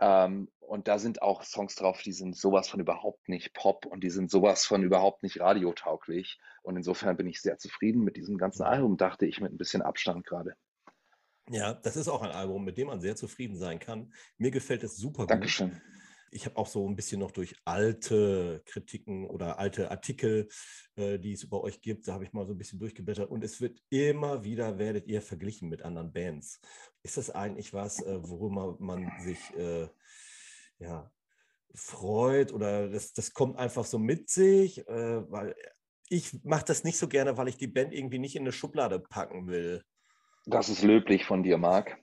Ähm, 0.00 0.48
und 0.60 0.88
da 0.88 0.98
sind 0.98 1.20
auch 1.20 1.42
Songs 1.42 1.74
drauf, 1.74 2.00
die 2.02 2.12
sind 2.12 2.34
sowas 2.36 2.68
von 2.68 2.80
überhaupt 2.80 3.28
nicht 3.28 3.52
Pop 3.52 3.84
und 3.84 4.02
die 4.02 4.10
sind 4.10 4.30
sowas 4.30 4.64
von 4.64 4.82
überhaupt 4.82 5.22
nicht 5.22 5.38
radiotauglich. 5.40 6.38
Und 6.62 6.76
insofern 6.76 7.16
bin 7.16 7.26
ich 7.26 7.42
sehr 7.42 7.58
zufrieden 7.58 8.04
mit 8.04 8.16
diesem 8.16 8.38
ganzen 8.38 8.62
Album, 8.62 8.96
dachte 8.96 9.26
ich 9.26 9.40
mit 9.40 9.52
ein 9.52 9.58
bisschen 9.58 9.82
Abstand 9.82 10.24
gerade. 10.24 10.54
Ja, 11.50 11.74
das 11.74 11.96
ist 11.96 12.08
auch 12.08 12.22
ein 12.22 12.30
Album, 12.30 12.64
mit 12.64 12.78
dem 12.78 12.88
man 12.88 13.00
sehr 13.00 13.16
zufrieden 13.16 13.56
sein 13.56 13.78
kann. 13.78 14.12
Mir 14.36 14.50
gefällt 14.50 14.82
es 14.84 14.96
super 14.96 15.22
gut. 15.22 15.30
Dankeschön. 15.30 15.80
Ich 16.30 16.44
habe 16.44 16.56
auch 16.56 16.66
so 16.66 16.86
ein 16.86 16.94
bisschen 16.94 17.20
noch 17.20 17.30
durch 17.30 17.56
alte 17.64 18.62
Kritiken 18.66 19.26
oder 19.26 19.58
alte 19.58 19.90
Artikel, 19.90 20.48
äh, 20.96 21.18
die 21.18 21.32
es 21.32 21.42
über 21.42 21.62
euch 21.62 21.80
gibt, 21.80 22.06
da 22.06 22.12
habe 22.12 22.24
ich 22.24 22.34
mal 22.34 22.46
so 22.46 22.52
ein 22.52 22.58
bisschen 22.58 22.78
durchgeblättert 22.78 23.30
und 23.30 23.42
es 23.42 23.62
wird 23.62 23.80
immer 23.88 24.44
wieder, 24.44 24.78
werdet 24.78 25.06
ihr 25.06 25.22
verglichen 25.22 25.70
mit 25.70 25.82
anderen 25.82 26.12
Bands. 26.12 26.60
Ist 27.02 27.16
das 27.16 27.30
eigentlich 27.30 27.72
was, 27.72 28.02
äh, 28.02 28.18
worüber 28.20 28.76
man 28.78 29.10
sich 29.20 29.38
äh, 29.56 29.88
ja, 30.78 31.10
freut 31.74 32.52
oder 32.52 32.90
das, 32.90 33.14
das 33.14 33.32
kommt 33.32 33.56
einfach 33.56 33.86
so 33.86 33.98
mit 33.98 34.28
sich? 34.28 34.86
Äh, 34.86 35.30
weil 35.30 35.54
ich 36.10 36.42
mache 36.44 36.64
das 36.66 36.84
nicht 36.84 36.98
so 36.98 37.08
gerne, 37.08 37.38
weil 37.38 37.48
ich 37.48 37.56
die 37.56 37.66
Band 37.66 37.94
irgendwie 37.94 38.18
nicht 38.18 38.36
in 38.36 38.42
eine 38.42 38.52
Schublade 38.52 38.98
packen 38.98 39.46
will. 39.46 39.82
Das 40.48 40.70
ist 40.70 40.82
löblich 40.82 41.26
von 41.26 41.42
dir, 41.42 41.58
Marc. 41.58 41.98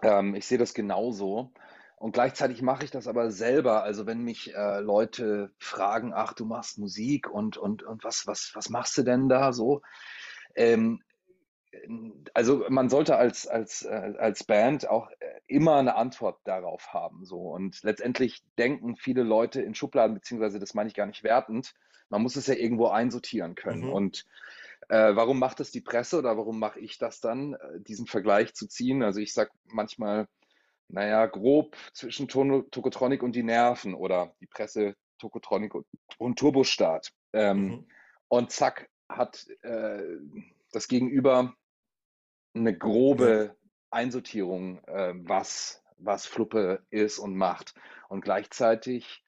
Ähm, 0.00 0.36
ich 0.36 0.46
sehe 0.46 0.58
das 0.58 0.74
genauso. 0.74 1.50
Und 1.96 2.12
gleichzeitig 2.12 2.62
mache 2.62 2.84
ich 2.84 2.92
das 2.92 3.08
aber 3.08 3.32
selber. 3.32 3.82
Also 3.82 4.06
wenn 4.06 4.22
mich 4.22 4.54
äh, 4.54 4.78
Leute 4.78 5.50
fragen, 5.58 6.12
ach, 6.14 6.34
du 6.34 6.44
machst 6.44 6.78
Musik 6.78 7.28
und, 7.28 7.56
und, 7.56 7.82
und 7.82 8.04
was, 8.04 8.28
was, 8.28 8.52
was 8.54 8.68
machst 8.68 8.96
du 8.96 9.02
denn 9.02 9.28
da 9.28 9.52
so? 9.52 9.82
Ähm, 10.54 11.02
also 12.32 12.64
man 12.68 12.88
sollte 12.88 13.16
als, 13.16 13.48
als, 13.48 13.82
äh, 13.82 14.12
als 14.18 14.44
Band 14.44 14.88
auch 14.88 15.10
äh, 15.18 15.40
immer 15.48 15.76
eine 15.76 15.96
Antwort 15.96 16.38
darauf 16.44 16.92
haben. 16.92 17.24
So. 17.24 17.38
Und 17.38 17.82
letztendlich 17.82 18.44
denken 18.56 18.94
viele 18.94 19.24
Leute 19.24 19.60
in 19.62 19.74
Schubladen, 19.74 20.14
beziehungsweise 20.14 20.60
das 20.60 20.74
meine 20.74 20.88
ich 20.88 20.94
gar 20.94 21.06
nicht 21.06 21.24
wertend, 21.24 21.74
man 22.08 22.22
muss 22.22 22.36
es 22.36 22.46
ja 22.46 22.54
irgendwo 22.54 22.86
einsortieren 22.88 23.56
können. 23.56 23.86
Mhm. 23.86 23.92
Und 23.92 24.26
äh, 24.88 25.16
warum 25.16 25.38
macht 25.38 25.60
das 25.60 25.70
die 25.70 25.80
Presse 25.80 26.18
oder 26.18 26.36
warum 26.36 26.58
mache 26.58 26.80
ich 26.80 26.98
das 26.98 27.20
dann, 27.20 27.54
äh, 27.54 27.80
diesen 27.80 28.06
Vergleich 28.06 28.54
zu 28.54 28.66
ziehen? 28.66 29.02
Also 29.02 29.20
ich 29.20 29.32
sage 29.32 29.50
manchmal, 29.64 30.26
naja, 30.88 31.26
grob 31.26 31.76
zwischen 31.92 32.28
Tokotronic 32.28 33.22
und 33.22 33.34
die 33.34 33.42
Nerven 33.42 33.94
oder 33.94 34.34
die 34.40 34.46
Presse 34.46 34.94
Tokotronic 35.18 35.74
und, 35.74 35.86
und 36.18 36.38
Turbostart. 36.38 37.12
Ähm, 37.32 37.58
mhm. 37.58 37.86
Und 38.28 38.50
zack, 38.50 38.90
hat 39.08 39.46
äh, 39.62 40.02
das 40.72 40.88
Gegenüber 40.88 41.54
eine 42.54 42.76
grobe 42.76 43.56
Einsortierung, 43.90 44.82
äh, 44.84 45.14
was, 45.16 45.82
was 45.98 46.26
Fluppe 46.26 46.84
ist 46.90 47.18
und 47.18 47.36
macht. 47.36 47.74
Und 48.08 48.22
gleichzeitig 48.22 49.24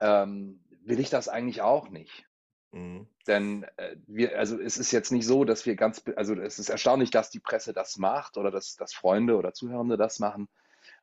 ähm, 0.00 0.64
will 0.82 1.00
ich 1.00 1.10
das 1.10 1.28
eigentlich 1.28 1.62
auch 1.62 1.88
nicht. 1.88 2.26
Mhm. 2.72 3.06
Denn 3.26 3.64
äh, 3.76 3.96
wir, 4.06 4.38
also 4.38 4.60
es 4.60 4.76
ist 4.76 4.92
jetzt 4.92 5.12
nicht 5.12 5.26
so, 5.26 5.44
dass 5.44 5.66
wir 5.66 5.76
ganz, 5.76 6.02
also 6.16 6.34
es 6.34 6.58
ist 6.58 6.68
erstaunlich, 6.68 7.10
dass 7.10 7.30
die 7.30 7.40
Presse 7.40 7.72
das 7.72 7.96
macht 7.96 8.36
oder 8.36 8.50
dass, 8.50 8.76
dass 8.76 8.94
Freunde 8.94 9.36
oder 9.36 9.52
Zuhörende 9.52 9.96
das 9.96 10.18
machen. 10.18 10.48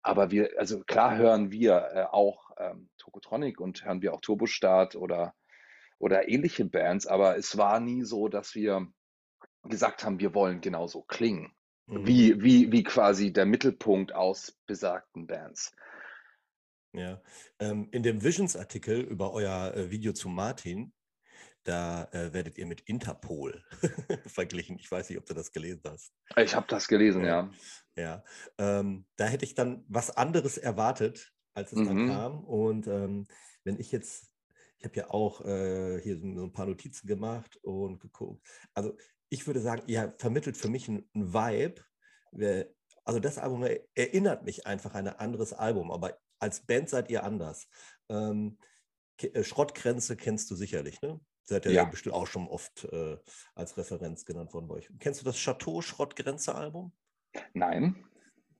Aber 0.02 0.32
wir, 0.32 0.52
also 0.58 0.84
klar 0.84 1.17
hören 1.17 1.52
wir 1.52 1.89
äh, 1.93 2.04
auch 2.04 2.52
ähm, 2.58 2.89
Tokotronic 2.97 3.60
und 3.60 3.86
hören 3.86 4.02
wir 4.02 4.13
auch 4.13 4.21
Turbostart 4.21 4.95
oder, 4.95 5.34
oder 5.97 6.28
ähnliche 6.28 6.65
Bands, 6.65 7.08
aber 7.08 7.38
es 7.38 7.58
war 7.58 7.80
nie 7.80 8.04
so, 8.04 8.28
dass 8.28 8.56
wir 8.56 8.88
gesagt 9.63 10.04
haben, 10.04 10.19
wir 10.19 10.34
wollen 10.34 10.62
genauso 10.62 11.02
klingen. 11.04 11.54
Mhm. 11.88 12.08
Wie, 12.08 12.41
wie, 12.41 12.71
wie 12.71 12.84
quasi 12.84 13.32
der 13.34 13.45
Mittelpunkt 13.45 14.13
aus 14.13 14.58
besagten 14.67 15.28
Bands. 15.28 15.76
Ja, 16.93 17.21
ähm, 17.60 17.88
in 17.91 18.04
dem 18.04 18.23
Visions-Artikel 18.23 19.02
über 19.02 19.34
euer 19.34 19.73
äh, 19.73 19.89
Video 19.89 20.13
zu 20.13 20.30
Martin 20.30 20.93
da 21.63 22.06
äh, 22.12 22.34
werdet 22.34 22.58
ihr 22.58 22.65
mit 22.65 22.82
Interpol 22.82 23.63
verglichen. 24.28 24.78
Ich 24.78 24.89
weiß 24.91 25.10
nicht, 25.10 25.17
ob 25.17 25.26
du 25.26 25.34
das 25.34 25.52
gelesen 25.52 25.82
hast. 25.86 26.13
Ich 26.38 26.56
habe 26.56 26.67
das 26.67 26.88
gelesen, 26.88 27.23
ja. 27.23 27.49
Ja, 27.95 28.23
ähm, 28.58 29.06
da 29.15 29.26
hätte 29.26 29.45
ich 29.45 29.56
dann 29.56 29.86
was 29.88 30.10
anderes 30.10 30.58
erwartet, 30.58 31.32
als 31.54 31.71
es 31.71 31.80
mhm. 31.80 31.86
dann 31.86 32.08
kam. 32.08 32.43
Und 32.43 32.88
ähm, 32.88 33.28
wenn 33.63 33.80
ich 33.80 33.91
jetzt, 33.91 34.32
ich 34.78 34.86
habe 34.86 34.95
ja 34.95 35.10
auch 35.10 35.41
äh, 35.45 36.02
hier 36.02 36.19
so 36.19 36.43
ein 36.43 36.54
paar 36.54 36.65
Notizen 36.65 37.08
gemacht 37.08 37.58
und 37.63 37.99
geguckt. 37.99 38.45
Also 38.73 38.97
ich 39.30 39.47
würde 39.47 39.62
sagen, 39.62 39.84
ihr 39.88 40.13
vermittelt 40.17 40.58
für 40.58 40.69
mich 40.69 40.89
einen 40.89 41.06
Vibe. 41.13 41.82
Also 43.06 43.19
das 43.19 43.38
Album 43.38 43.65
erinnert 43.95 44.43
mich 44.43 44.65
einfach 44.65 44.95
an 44.95 45.08
ein 45.08 45.15
anderes 45.15 45.54
Album, 45.54 45.91
aber 45.91 46.17
als 46.39 46.65
Band 46.65 46.89
seid 46.89 47.10
ihr 47.10 47.23
anders. 47.23 47.67
Ähm, 48.10 48.58
äh, 49.21 49.43
Schrottgrenze 49.43 50.17
kennst 50.17 50.49
du 50.52 50.56
sicherlich, 50.56 51.02
ne? 51.02 51.19
Seid 51.45 51.65
ihr 51.65 51.73
ja. 51.73 51.84
bestimmt 51.84 52.15
auch 52.15 52.27
schon 52.27 52.47
oft 52.47 52.86
äh, 52.86 53.17
als 53.53 53.77
Referenz 53.77 54.25
genannt 54.25 54.53
worden 54.53 54.67
bei 54.67 54.75
euch. 54.75 54.89
Kennst 54.99 55.21
du 55.21 55.25
das 55.25 55.38
Chateau 55.38 55.82
Schrottgrenze-Album? 55.82 56.93
Nein. 57.53 58.06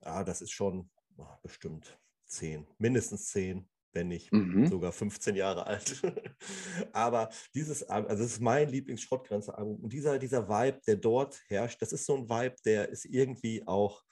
Ah, 0.02 0.22
das 0.22 0.42
ist 0.42 0.52
schon 0.52 0.90
oh, 1.16 1.26
bestimmt 1.42 1.98
zehn, 2.26 2.66
mindestens 2.78 3.28
zehn, 3.28 3.66
wenn 3.92 4.08
nicht 4.08 4.32
mhm. 4.32 4.66
sogar 4.66 4.92
15 4.92 5.34
Jahre 5.36 5.66
alt. 5.66 6.02
Aber 6.92 7.30
dieses 7.54 7.84
Album, 7.84 8.10
also 8.10 8.22
das 8.22 8.32
ist 8.32 8.40
mein 8.40 8.68
Lieblings-Schrottgrenze-Album. 8.68 9.76
Und 9.76 9.92
dieser, 9.92 10.18
dieser 10.18 10.48
Vibe, 10.48 10.80
der 10.86 10.96
dort 10.96 11.40
herrscht, 11.48 11.80
das 11.80 11.92
ist 11.92 12.04
so 12.04 12.16
ein 12.16 12.28
Vibe, 12.28 12.56
der 12.66 12.88
ist 12.90 13.06
irgendwie 13.06 13.66
auch 13.66 14.02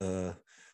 äh, 0.00 0.32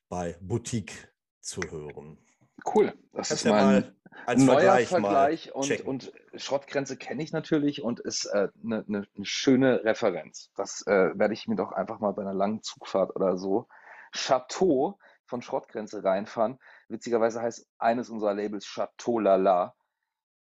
bei 0.08 0.36
Boutique 0.40 1.12
zu 1.40 1.60
hören. 1.70 2.18
Cool. 2.64 2.92
Das 3.12 3.28
Kannst 3.28 3.44
ist 3.44 3.50
mein 3.50 3.84
ja 4.26 4.34
neuer 4.34 4.60
Vergleich, 4.60 4.88
Vergleich 4.88 5.54
und, 5.54 5.80
und, 5.82 6.12
Schrottgrenze 6.34 6.96
kenne 6.96 7.22
ich 7.22 7.32
natürlich 7.32 7.82
und 7.82 8.00
ist 8.00 8.26
eine 8.26 8.46
äh, 8.46 8.50
ne, 8.62 8.84
ne 8.86 9.06
schöne 9.22 9.84
Referenz. 9.84 10.50
Das 10.56 10.84
äh, 10.86 11.18
werde 11.18 11.34
ich 11.34 11.46
mir 11.46 11.56
doch 11.56 11.72
einfach 11.72 12.00
mal 12.00 12.12
bei 12.12 12.22
einer 12.22 12.34
langen 12.34 12.62
Zugfahrt 12.62 13.14
oder 13.14 13.38
so. 13.38 13.68
Chateau 14.12 14.98
von 15.24 15.42
Schrottgrenze 15.42 16.02
reinfahren. 16.02 16.58
Witzigerweise 16.88 17.42
heißt 17.42 17.68
eines 17.78 18.10
unserer 18.10 18.34
Labels 18.34 18.64
Chateau 18.64 19.18
Lala. 19.18 19.74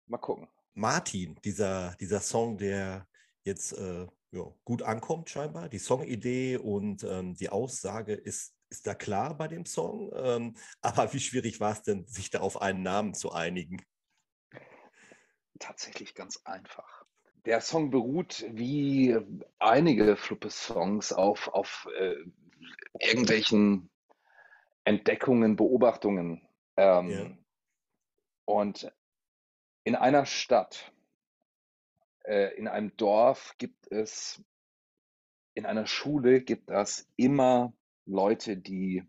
Mal 0.07 0.18
gucken. 0.18 0.49
Martin, 0.75 1.38
dieser, 1.44 1.94
dieser 2.01 2.21
Song, 2.21 2.57
der 2.59 3.07
jetzt 3.42 3.73
äh, 3.73 4.07
ja, 4.31 4.42
gut 4.64 4.83
ankommt 4.83 5.31
scheinbar. 5.31 5.68
Die 5.68 5.79
Songidee 5.79 6.57
und 6.57 7.05
ähm, 7.05 7.35
die 7.35 7.49
Aussage 7.49 8.14
ist 8.14 8.55
ist 8.71 8.87
da 8.87 8.95
klar 8.95 9.37
bei 9.37 9.49
dem 9.49 9.65
Song. 9.65 10.13
Ähm, 10.15 10.57
aber 10.81 11.13
wie 11.13 11.21
schwierig 11.21 11.61
war 11.61 11.73
es 11.73 11.83
denn, 11.83 12.07
sich 12.07 12.31
da 12.31 12.41
auf 12.41 12.61
einen 12.61 12.83
Namen 12.83 13.15
zu 13.15 13.33
einigen? 13.33 13.85
Tatsächlich 15.59 16.15
ganz 16.15 16.41
einfach. 16.45 17.05
Der 17.45 17.61
Song 17.61 17.91
beruht 17.91 18.45
wie 18.51 19.17
einige 19.59 20.17
Fluppe-Songs 20.17 21.13
auf, 21.13 21.49
auf 21.49 21.89
äh, 21.99 22.17
irgendwelchen 23.01 23.91
Entdeckungen, 24.85 25.57
Beobachtungen. 25.57 26.47
Ähm, 26.77 27.11
ja. 27.11 27.39
Und 28.45 28.93
in 29.85 29.95
einer 29.95 30.27
Stadt, 30.27 30.93
äh, 32.25 32.55
in 32.57 32.69
einem 32.69 32.97
Dorf 32.97 33.55
gibt 33.59 33.91
es, 33.91 34.43
in 35.55 35.67
einer 35.67 35.87
Schule 35.87 36.43
gibt 36.43 36.71
es 36.71 37.09
immer 37.17 37.73
Leute, 38.09 38.57
die 38.57 39.05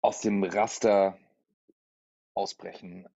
aus 0.00 0.20
dem 0.20 0.42
Raster 0.42 1.18
ausbrechen, 2.34 3.06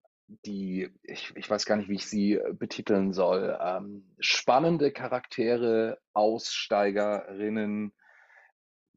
die, 0.45 0.91
ich, 1.03 1.33
ich 1.35 1.49
weiß 1.49 1.65
gar 1.65 1.77
nicht, 1.77 1.89
wie 1.89 1.95
ich 1.95 2.07
sie 2.07 2.35
äh, 2.35 2.53
betiteln 2.53 3.13
soll, 3.13 3.59
ähm, 3.61 4.15
spannende 4.19 4.93
Charaktere, 4.93 5.99
Aussteigerinnen, 6.13 7.93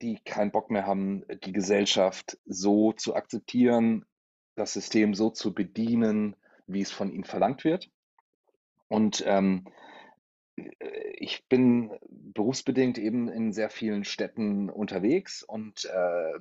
die 0.02 0.20
keinen 0.26 0.52
Bock 0.52 0.70
mehr 0.70 0.86
haben, 0.86 1.26
die 1.44 1.54
Gesellschaft 1.54 2.38
so 2.46 2.94
zu 2.94 3.16
akzeptieren, 3.16 4.06
das 4.56 4.74
System 4.74 5.14
so 5.14 5.30
zu 5.30 5.54
bedienen, 5.54 6.36
wie 6.68 6.82
es 6.82 6.92
von 6.92 7.12
ihnen 7.12 7.24
verlangt 7.24 7.64
wird. 7.64 7.90
Und 8.88 9.24
ähm, 9.26 9.66
äh, 10.58 11.14
ich 11.18 11.48
bin 11.48 11.92
berufsbedingt 12.40 12.98
eben 12.98 13.28
in 13.28 13.52
sehr 13.52 13.70
vielen 13.70 14.06
Städten 14.06 14.70
unterwegs 14.70 15.44
und 15.44 15.84
äh, 15.84 16.40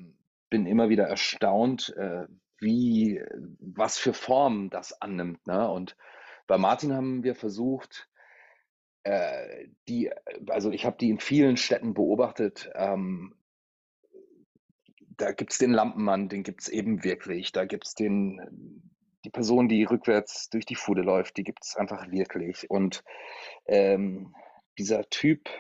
bin 0.49 0.65
immer 0.65 0.91
wieder 0.91 1.09
erstaunt, 1.09 1.93
äh, 1.97 2.27
wie, 2.61 3.21
was 3.59 3.99
für 3.99 4.15
Formen 4.15 4.71
das 4.71 5.03
annimmt. 5.03 5.45
Ne? 5.49 5.69
Und 5.69 5.97
bei 6.47 6.57
Martin 6.57 6.93
haben 6.93 7.25
wir 7.25 7.35
versucht, 7.35 8.09
äh, 9.03 9.67
die, 9.89 10.13
also 10.47 10.71
ich 10.71 10.87
habe 10.87 10.97
die 11.01 11.11
in 11.11 11.19
vielen 11.19 11.57
Städten 11.57 11.95
beobachtet. 11.95 12.71
Ähm, 12.77 13.35
da 15.17 15.33
gibt 15.33 15.51
es 15.51 15.59
den 15.59 15.73
Lampenmann, 15.73 16.29
den 16.29 16.45
gibt 16.45 16.61
es 16.61 16.69
eben 16.69 17.03
wirklich. 17.03 17.51
Da 17.51 17.65
gibt 17.65 17.89
es 17.89 17.97
die 17.97 18.39
Person, 19.33 19.69
die 19.69 19.83
rückwärts 19.83 20.49
durch 20.49 20.65
die 20.65 20.77
Fude 20.77 21.03
läuft, 21.03 21.39
die 21.39 21.45
gibt 21.45 21.65
es 21.65 21.75
einfach 21.75 22.09
wirklich. 22.13 22.71
Und 22.71 23.03
ähm, 23.67 24.33
dieser 24.79 25.11
Typ, 25.11 25.51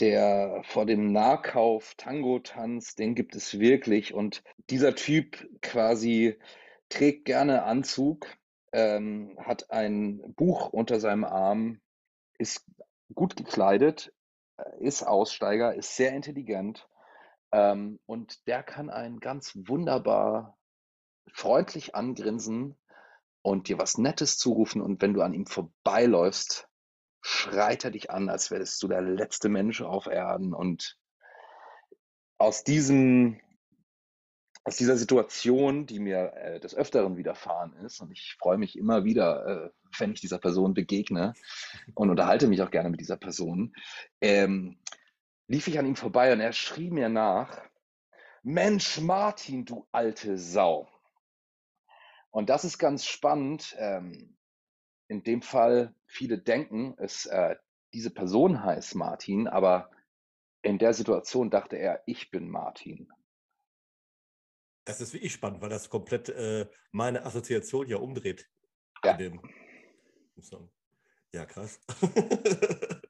der 0.00 0.62
vor 0.64 0.86
dem 0.86 1.12
Nahkauf 1.12 1.94
Tango 1.96 2.38
tanzt, 2.38 2.98
den 2.98 3.14
gibt 3.14 3.34
es 3.34 3.58
wirklich. 3.58 4.14
Und 4.14 4.42
dieser 4.70 4.94
Typ 4.94 5.46
quasi 5.60 6.38
trägt 6.88 7.24
gerne 7.24 7.64
Anzug, 7.64 8.26
ähm, 8.72 9.36
hat 9.38 9.70
ein 9.70 10.34
Buch 10.34 10.70
unter 10.70 11.00
seinem 11.00 11.24
Arm, 11.24 11.80
ist 12.38 12.64
gut 13.14 13.36
gekleidet, 13.36 14.12
äh, 14.58 14.84
ist 14.84 15.02
Aussteiger, 15.02 15.74
ist 15.74 15.96
sehr 15.96 16.12
intelligent 16.12 16.88
ähm, 17.52 17.98
und 18.06 18.46
der 18.46 18.62
kann 18.62 18.90
einen 18.90 19.20
ganz 19.20 19.56
wunderbar 19.66 20.58
freundlich 21.32 21.94
angrinsen 21.94 22.76
und 23.42 23.68
dir 23.68 23.78
was 23.78 23.98
Nettes 23.98 24.36
zurufen 24.38 24.82
und 24.82 25.00
wenn 25.00 25.14
du 25.14 25.22
an 25.22 25.34
ihm 25.34 25.46
vorbeiläufst, 25.46 26.67
schreit 27.20 27.84
er 27.84 27.90
dich 27.90 28.10
an, 28.10 28.28
als 28.28 28.50
wärst 28.50 28.82
du 28.82 28.88
der 28.88 29.02
letzte 29.02 29.48
Mensch 29.48 29.82
auf 29.82 30.06
Erden 30.06 30.54
und 30.54 30.98
aus 32.38 32.64
diesem 32.64 33.40
aus 34.64 34.76
dieser 34.76 34.98
Situation, 34.98 35.86
die 35.86 35.98
mir 35.98 36.32
äh, 36.34 36.60
des 36.60 36.74
Öfteren 36.74 37.16
widerfahren 37.16 37.72
ist, 37.84 38.00
und 38.00 38.12
ich 38.12 38.36
freue 38.38 38.58
mich 38.58 38.76
immer 38.76 39.02
wieder, 39.04 39.46
äh, 39.46 39.70
wenn 39.98 40.12
ich 40.12 40.20
dieser 40.20 40.38
Person 40.38 40.74
begegne 40.74 41.32
und 41.94 42.10
unterhalte 42.10 42.48
mich 42.48 42.60
auch 42.60 42.70
gerne 42.70 42.90
mit 42.90 43.00
dieser 43.00 43.16
Person, 43.16 43.72
ähm, 44.20 44.78
lief 45.46 45.68
ich 45.68 45.78
an 45.78 45.86
ihm 45.86 45.96
vorbei 45.96 46.34
und 46.34 46.40
er 46.40 46.52
schrie 46.52 46.90
mir 46.90 47.08
nach, 47.08 47.62
Mensch, 48.42 49.00
Martin, 49.00 49.64
du 49.64 49.86
alte 49.90 50.36
Sau. 50.36 50.86
Und 52.30 52.50
das 52.50 52.64
ist 52.64 52.78
ganz 52.78 53.06
spannend. 53.06 53.74
Ähm, 53.78 54.37
in 55.08 55.22
dem 55.22 55.42
Fall, 55.42 55.94
viele 56.06 56.38
denken, 56.38 56.94
es, 56.98 57.26
äh, 57.26 57.56
diese 57.92 58.10
Person 58.10 58.62
heißt 58.62 58.94
Martin, 58.94 59.48
aber 59.48 59.90
in 60.62 60.78
der 60.78 60.92
Situation 60.92 61.50
dachte 61.50 61.76
er, 61.76 62.02
ich 62.06 62.30
bin 62.30 62.48
Martin. 62.48 63.10
Das 64.84 65.00
ist 65.00 65.12
wirklich 65.12 65.32
spannend, 65.32 65.60
weil 65.60 65.70
das 65.70 65.90
komplett 65.90 66.28
äh, 66.28 66.66
meine 66.92 67.24
Assoziation 67.24 67.88
ja 67.88 67.96
umdreht. 67.98 68.48
Ja. 69.04 69.16
Dem, 69.16 69.40
ja, 71.32 71.44
krass. 71.44 71.80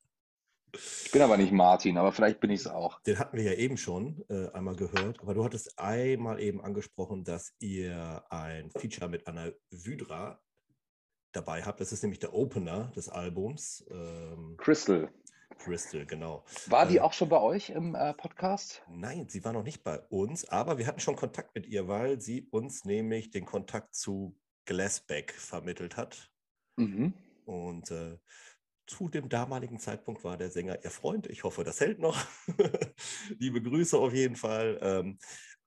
ich 0.73 1.11
bin 1.13 1.23
aber 1.23 1.37
nicht 1.37 1.53
Martin, 1.53 1.99
aber 1.99 2.13
vielleicht 2.13 2.41
bin 2.41 2.51
ich 2.51 2.61
es 2.61 2.67
auch. 2.67 3.01
Den 3.03 3.19
hatten 3.19 3.37
wir 3.37 3.45
ja 3.45 3.55
eben 3.55 3.77
schon 3.77 4.25
äh, 4.29 4.49
einmal 4.51 4.77
gehört, 4.77 5.21
aber 5.21 5.35
du 5.35 5.45
hattest 5.45 5.79
einmal 5.79 6.41
eben 6.41 6.61
angesprochen, 6.61 7.25
dass 7.25 7.55
ihr 7.59 8.25
ein 8.31 8.71
Feature 8.71 9.09
mit 9.09 9.27
Anna 9.27 9.51
Wydra 9.71 10.41
dabei 11.33 11.63
habt. 11.63 11.81
Das 11.81 11.93
ist 11.93 12.03
nämlich 12.03 12.19
der 12.19 12.35
Opener 12.35 12.91
des 12.97 13.09
Albums. 13.09 13.85
Ähm, 13.91 14.57
Crystal. 14.59 15.11
Crystal, 15.59 16.07
genau. 16.07 16.45
War 16.67 16.87
die 16.87 16.97
äh, 16.97 17.01
auch 17.01 17.13
schon 17.13 17.29
bei 17.29 17.41
euch 17.41 17.71
im 17.71 17.95
äh, 17.95 18.15
Podcast? 18.15 18.83
Nein, 18.89 19.29
sie 19.29 19.45
war 19.45 19.53
noch 19.53 19.65
nicht 19.65 19.83
bei 19.83 19.99
uns, 20.09 20.49
aber 20.49 20.79
wir 20.79 20.87
hatten 20.87 21.01
schon 21.01 21.17
Kontakt 21.17 21.55
mit 21.55 21.67
ihr, 21.67 21.89
weil 21.89 22.21
sie 22.21 22.49
uns 22.51 22.85
nämlich 22.85 23.31
den 23.31 23.45
Kontakt 23.45 23.95
zu 23.95 24.37
Glassback 24.65 25.33
vermittelt 25.33 25.97
hat. 25.97 26.31
Mhm. 26.77 27.15
Und 27.45 27.91
äh, 27.91 28.19
zu 28.87 29.09
dem 29.09 29.29
damaligen 29.29 29.79
Zeitpunkt 29.79 30.25
war 30.25 30.37
der 30.37 30.51
Sänger 30.51 30.83
ihr 30.85 30.91
Freund. 30.91 31.27
Ich 31.27 31.45
hoffe, 31.45 31.65
das 31.65 31.81
hält 31.81 31.99
noch. 31.99 32.19
Liebe 33.39 33.61
Grüße 33.61 33.99
auf 33.99 34.15
jeden 34.15 34.37
Fall. 34.37 34.79
Ähm, 34.81 35.19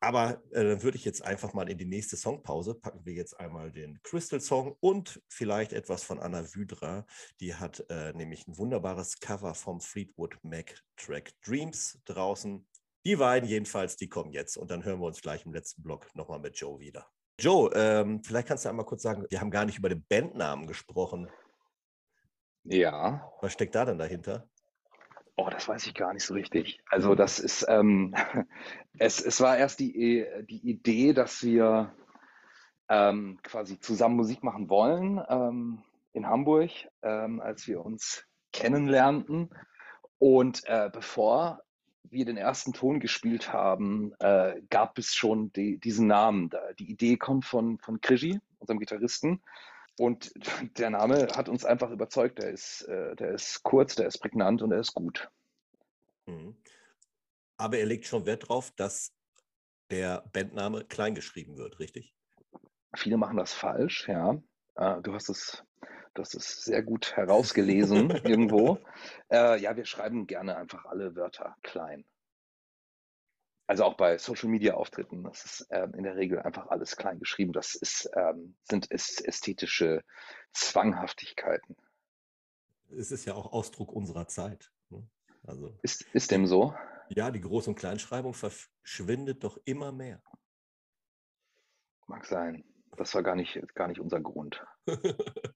aber 0.02 0.42
äh, 0.52 0.64
dann 0.64 0.84
würde 0.84 0.98
ich 0.98 1.06
jetzt 1.06 1.24
einfach 1.24 1.54
mal 1.54 1.70
in 1.70 1.78
die 1.78 1.86
nächste 1.86 2.18
Songpause 2.18 2.74
packen 2.74 3.06
wir 3.06 3.14
jetzt 3.14 3.40
einmal 3.40 3.72
den 3.72 4.02
Crystal 4.02 4.42
Song 4.42 4.76
und 4.80 5.22
vielleicht 5.30 5.74
etwas 5.74 6.04
von 6.04 6.20
Anna 6.20 6.44
Wydra. 6.56 7.06
Die 7.40 7.54
hat 7.54 7.86
äh, 7.90 8.12
nämlich 8.14 8.48
ein 8.48 8.58
wunderbares 8.58 9.20
Cover 9.20 9.54
vom 9.54 9.80
Fleetwood 9.80 10.38
Mac 10.42 10.82
Track 10.98 11.32
Dreams 11.46 12.00
draußen. 12.06 12.68
Die 13.06 13.16
beiden 13.16 13.48
jedenfalls, 13.48 13.96
die 13.96 14.10
kommen 14.10 14.32
jetzt 14.32 14.58
und 14.58 14.72
dann 14.72 14.84
hören 14.84 15.00
wir 15.00 15.06
uns 15.06 15.22
gleich 15.22 15.46
im 15.46 15.54
letzten 15.54 15.84
Block 15.84 16.10
nochmal 16.16 16.40
mit 16.40 16.58
Joe 16.58 16.80
wieder. 16.80 17.08
Joe, 17.40 17.72
ähm, 17.76 18.24
vielleicht 18.24 18.48
kannst 18.48 18.66
du 18.66 18.70
einmal 18.70 18.86
kurz 18.86 19.04
sagen, 19.04 19.26
wir 19.30 19.40
haben 19.40 19.52
gar 19.52 19.66
nicht 19.66 19.78
über 19.78 19.90
den 19.90 20.04
Bandnamen 20.08 20.66
gesprochen. 20.66 21.30
Ja. 22.64 23.32
Was 23.42 23.54
steckt 23.54 23.76
da 23.76 23.86
denn 23.86 24.00
dahinter? 24.00 24.50
Oh, 25.44 25.50
das 25.50 25.68
weiß 25.68 25.88
ich 25.88 25.96
gar 25.96 26.14
nicht 26.14 26.24
so 26.24 26.36
richtig. 26.36 26.84
Also 26.88 27.16
das 27.16 27.40
ist, 27.40 27.66
ähm, 27.68 28.14
es, 29.00 29.20
es 29.20 29.42
war 29.42 29.58
erst 29.58 29.80
die, 29.80 30.24
die 30.48 30.70
Idee, 30.70 31.14
dass 31.14 31.42
wir 31.42 31.92
ähm, 32.90 33.40
quasi 33.42 33.80
zusammen 33.80 34.18
Musik 34.18 34.44
machen 34.44 34.70
wollen 34.70 35.20
ähm, 35.30 35.82
in 36.14 36.28
Hamburg, 36.28 36.70
ähm, 37.02 37.42
als 37.42 37.68
wir 37.68 37.84
uns 37.84 38.24
kennenlernten. 38.54 39.50
Und 40.20 40.62
äh, 40.66 40.92
bevor 40.94 41.64
wir 42.04 42.26
den 42.26 42.38
ersten 42.38 42.74
Ton 42.74 43.00
gespielt 43.00 43.52
haben, 43.52 44.14
äh, 44.20 44.62
gab 44.70 45.00
es 45.00 45.16
schon 45.16 45.52
die, 45.54 45.80
diesen 45.80 46.06
Namen. 46.06 46.52
Die 46.78 46.92
Idee 46.92 47.18
kommt 47.18 47.46
von, 47.46 47.80
von 47.80 48.00
Krigi, 48.00 48.40
unserem 48.60 48.78
Gitarristen. 48.78 49.42
Und 49.98 50.32
der 50.78 50.90
Name 50.90 51.28
hat 51.36 51.50
uns 51.50 51.66
einfach 51.66 51.92
überzeugt. 51.92 52.40
Der 52.40 52.50
ist, 52.50 52.82
äh, 52.84 53.16
der 53.16 53.32
ist 53.32 53.64
kurz, 53.64 53.96
der 53.96 54.08
ist 54.08 54.20
prägnant 54.20 54.62
und 54.62 54.72
er 54.72 54.80
ist 54.80 54.94
gut. 54.94 55.30
Mhm. 56.26 56.56
Aber 57.58 57.78
er 57.78 57.86
legt 57.86 58.06
schon 58.06 58.26
Wert 58.26 58.44
darauf, 58.44 58.72
dass 58.72 59.14
der 59.92 60.24
Bandname 60.34 60.86
klein 60.86 61.16
geschrieben 61.16 61.58
wird, 61.58 61.80
richtig? 61.80 62.16
Viele 62.96 63.18
machen 63.18 63.38
das 63.38 63.54
falsch, 63.54 64.08
ja. 64.08 64.42
Äh, 64.76 65.02
du 65.02 65.14
hast 65.14 65.30
es, 65.30 65.64
du 66.14 66.22
hast 66.22 66.34
es 66.34 66.64
sehr 66.64 66.82
gut 66.82 67.16
herausgelesen 67.16 68.10
irgendwo. 68.24 68.80
Äh, 69.30 69.62
ja, 69.62 69.76
wir 69.76 69.86
schreiben 69.86 70.28
gerne 70.28 70.58
einfach 70.58 70.86
alle 70.86 71.16
Wörter 71.16 71.56
klein. 71.62 72.06
Also 73.72 73.86
auch 73.86 73.94
bei 73.94 74.18
Social 74.18 74.50
Media 74.50 74.74
Auftritten, 74.74 75.24
das 75.24 75.46
ist 75.46 75.68
ähm, 75.70 75.94
in 75.94 76.04
der 76.04 76.18
Regel 76.18 76.42
einfach 76.42 76.68
alles 76.68 76.98
klein 76.98 77.20
geschrieben. 77.20 77.54
Das 77.54 77.74
ist, 77.74 78.12
ähm, 78.18 78.58
sind 78.64 78.92
ästhetische 78.92 80.04
Zwanghaftigkeiten. 80.52 81.78
Es 82.90 83.12
ist 83.14 83.24
ja 83.24 83.34
auch 83.34 83.54
Ausdruck 83.54 83.94
unserer 83.94 84.28
Zeit. 84.28 84.74
Ne? 84.90 85.08
Also, 85.44 85.74
ist, 85.84 86.02
ist 86.12 86.32
dem 86.32 86.48
so? 86.48 86.76
Ja, 87.08 87.32
die 87.32 87.40
Groß- 87.40 87.70
und 87.70 87.76
Kleinschreibung 87.76 88.34
verschwindet 88.34 89.46
doch 89.46 89.58
immer 89.64 89.94
mehr. 89.94 90.22
Mag 92.08 92.26
sein. 92.26 92.66
Das 92.98 93.16
war 93.16 93.24
gar 93.24 93.38
nicht, 93.38 93.58
gar 93.74 93.88
nicht 93.88 94.02
unser 94.02 94.20
Grund. 94.20 94.62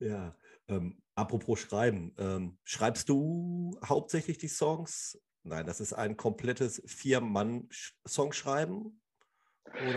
ja, 0.00 0.36
ähm, 0.66 1.00
apropos 1.14 1.60
Schreiben. 1.60 2.16
Ähm, 2.18 2.58
schreibst 2.64 3.08
du 3.08 3.78
hauptsächlich 3.84 4.38
die 4.38 4.48
Songs 4.48 5.20
Nein, 5.42 5.66
das 5.66 5.80
ist 5.80 5.92
ein 5.92 6.16
komplettes 6.16 6.82
Vier-Mann-Songschreiben? 6.86 9.00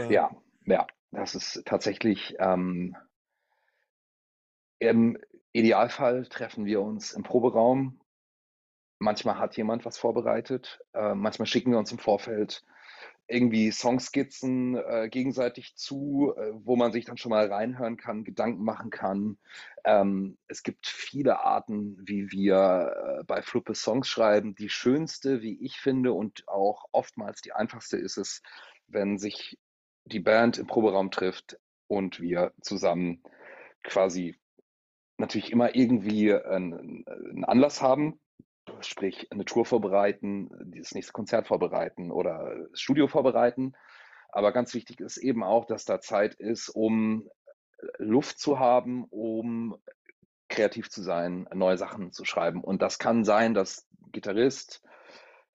Ja, 0.10 0.32
ja, 0.66 0.88
das 1.12 1.36
ist 1.36 1.64
tatsächlich 1.66 2.36
ähm, 2.40 2.96
im 4.80 5.18
Idealfall 5.54 6.26
treffen 6.26 6.66
wir 6.66 6.82
uns 6.82 7.14
im 7.14 7.24
Proberaum. 7.24 8.02
Manchmal 9.00 9.38
hat 9.38 9.56
jemand 9.56 9.86
was 9.86 9.98
vorbereitet. 9.98 10.80
Äh, 10.94 11.14
manchmal 11.14 11.46
schicken 11.46 11.72
wir 11.72 11.78
uns 11.78 11.92
im 11.92 12.00
Vorfeld 12.00 12.66
irgendwie 13.32 13.72
Songskizzen 13.72 14.76
äh, 14.76 15.10
gegenseitig 15.10 15.76
zu, 15.76 16.34
äh, 16.36 16.52
wo 16.54 16.76
man 16.76 16.92
sich 16.92 17.06
dann 17.06 17.18
schon 17.18 17.32
mal 17.32 17.48
reinhören 17.52 17.98
kann, 17.98 18.24
Gedanken 18.24 18.64
machen 18.64 18.90
kann. 18.90 19.38
Ähm, 19.86 20.38
es 20.48 20.64
gibt 20.64 20.88
viele 20.88 21.40
Arten, 21.40 21.98
wie 22.04 22.32
wir 22.32 23.20
äh, 23.22 23.24
bei 23.24 23.42
Fluppe 23.42 23.74
Songs 23.74 24.08
schreiben. 24.08 24.56
Die 24.56 24.70
schönste, 24.70 25.42
wie 25.42 25.64
ich 25.64 25.80
finde, 25.80 26.14
und 26.14 26.48
auch 26.48 26.86
oftmals 26.92 27.42
die 27.42 27.54
einfachste 27.54 27.98
ist 27.98 28.18
es, 28.18 28.42
wenn 28.88 29.18
sich 29.18 29.58
die 30.06 30.20
Band 30.20 30.58
im 30.58 30.68
Proberaum 30.68 31.12
trifft 31.12 31.58
und 31.88 32.20
wir 32.20 32.54
zusammen 32.62 33.24
quasi 33.84 34.36
natürlich 35.18 35.52
immer 35.52 35.76
irgendwie 35.76 36.34
einen, 36.34 37.06
einen 37.08 37.46
Anlass 37.46 37.82
haben, 37.82 38.20
sprich 38.82 39.32
eine 39.32 39.46
Tour 39.46 39.66
vorbereiten, 39.66 40.50
das 40.76 40.94
nächste 40.94 41.14
Konzert 41.14 41.48
vorbereiten 41.48 42.12
oder 42.12 42.68
das 42.70 42.80
Studio 42.80 43.08
vorbereiten. 43.08 43.74
Aber 44.30 44.52
ganz 44.52 44.74
wichtig 44.74 45.02
ist 45.02 45.18
eben 45.18 45.44
auch, 45.44 45.66
dass 45.66 45.86
da 45.86 46.00
Zeit 46.00 46.36
ist, 46.36 46.70
um 46.70 47.30
Luft 47.98 48.40
zu 48.40 48.60
haben, 48.60 49.06
um 49.06 49.78
kreativ 50.48 50.90
zu 50.90 51.02
sein, 51.02 51.48
neue 51.54 51.78
Sachen 51.78 52.12
zu 52.12 52.26
schreiben. 52.26 52.64
Und 52.64 52.82
das 52.82 53.00
kann 53.00 53.24
sein, 53.24 53.54
dass 53.54 53.88
Gitarrist, 54.12 54.84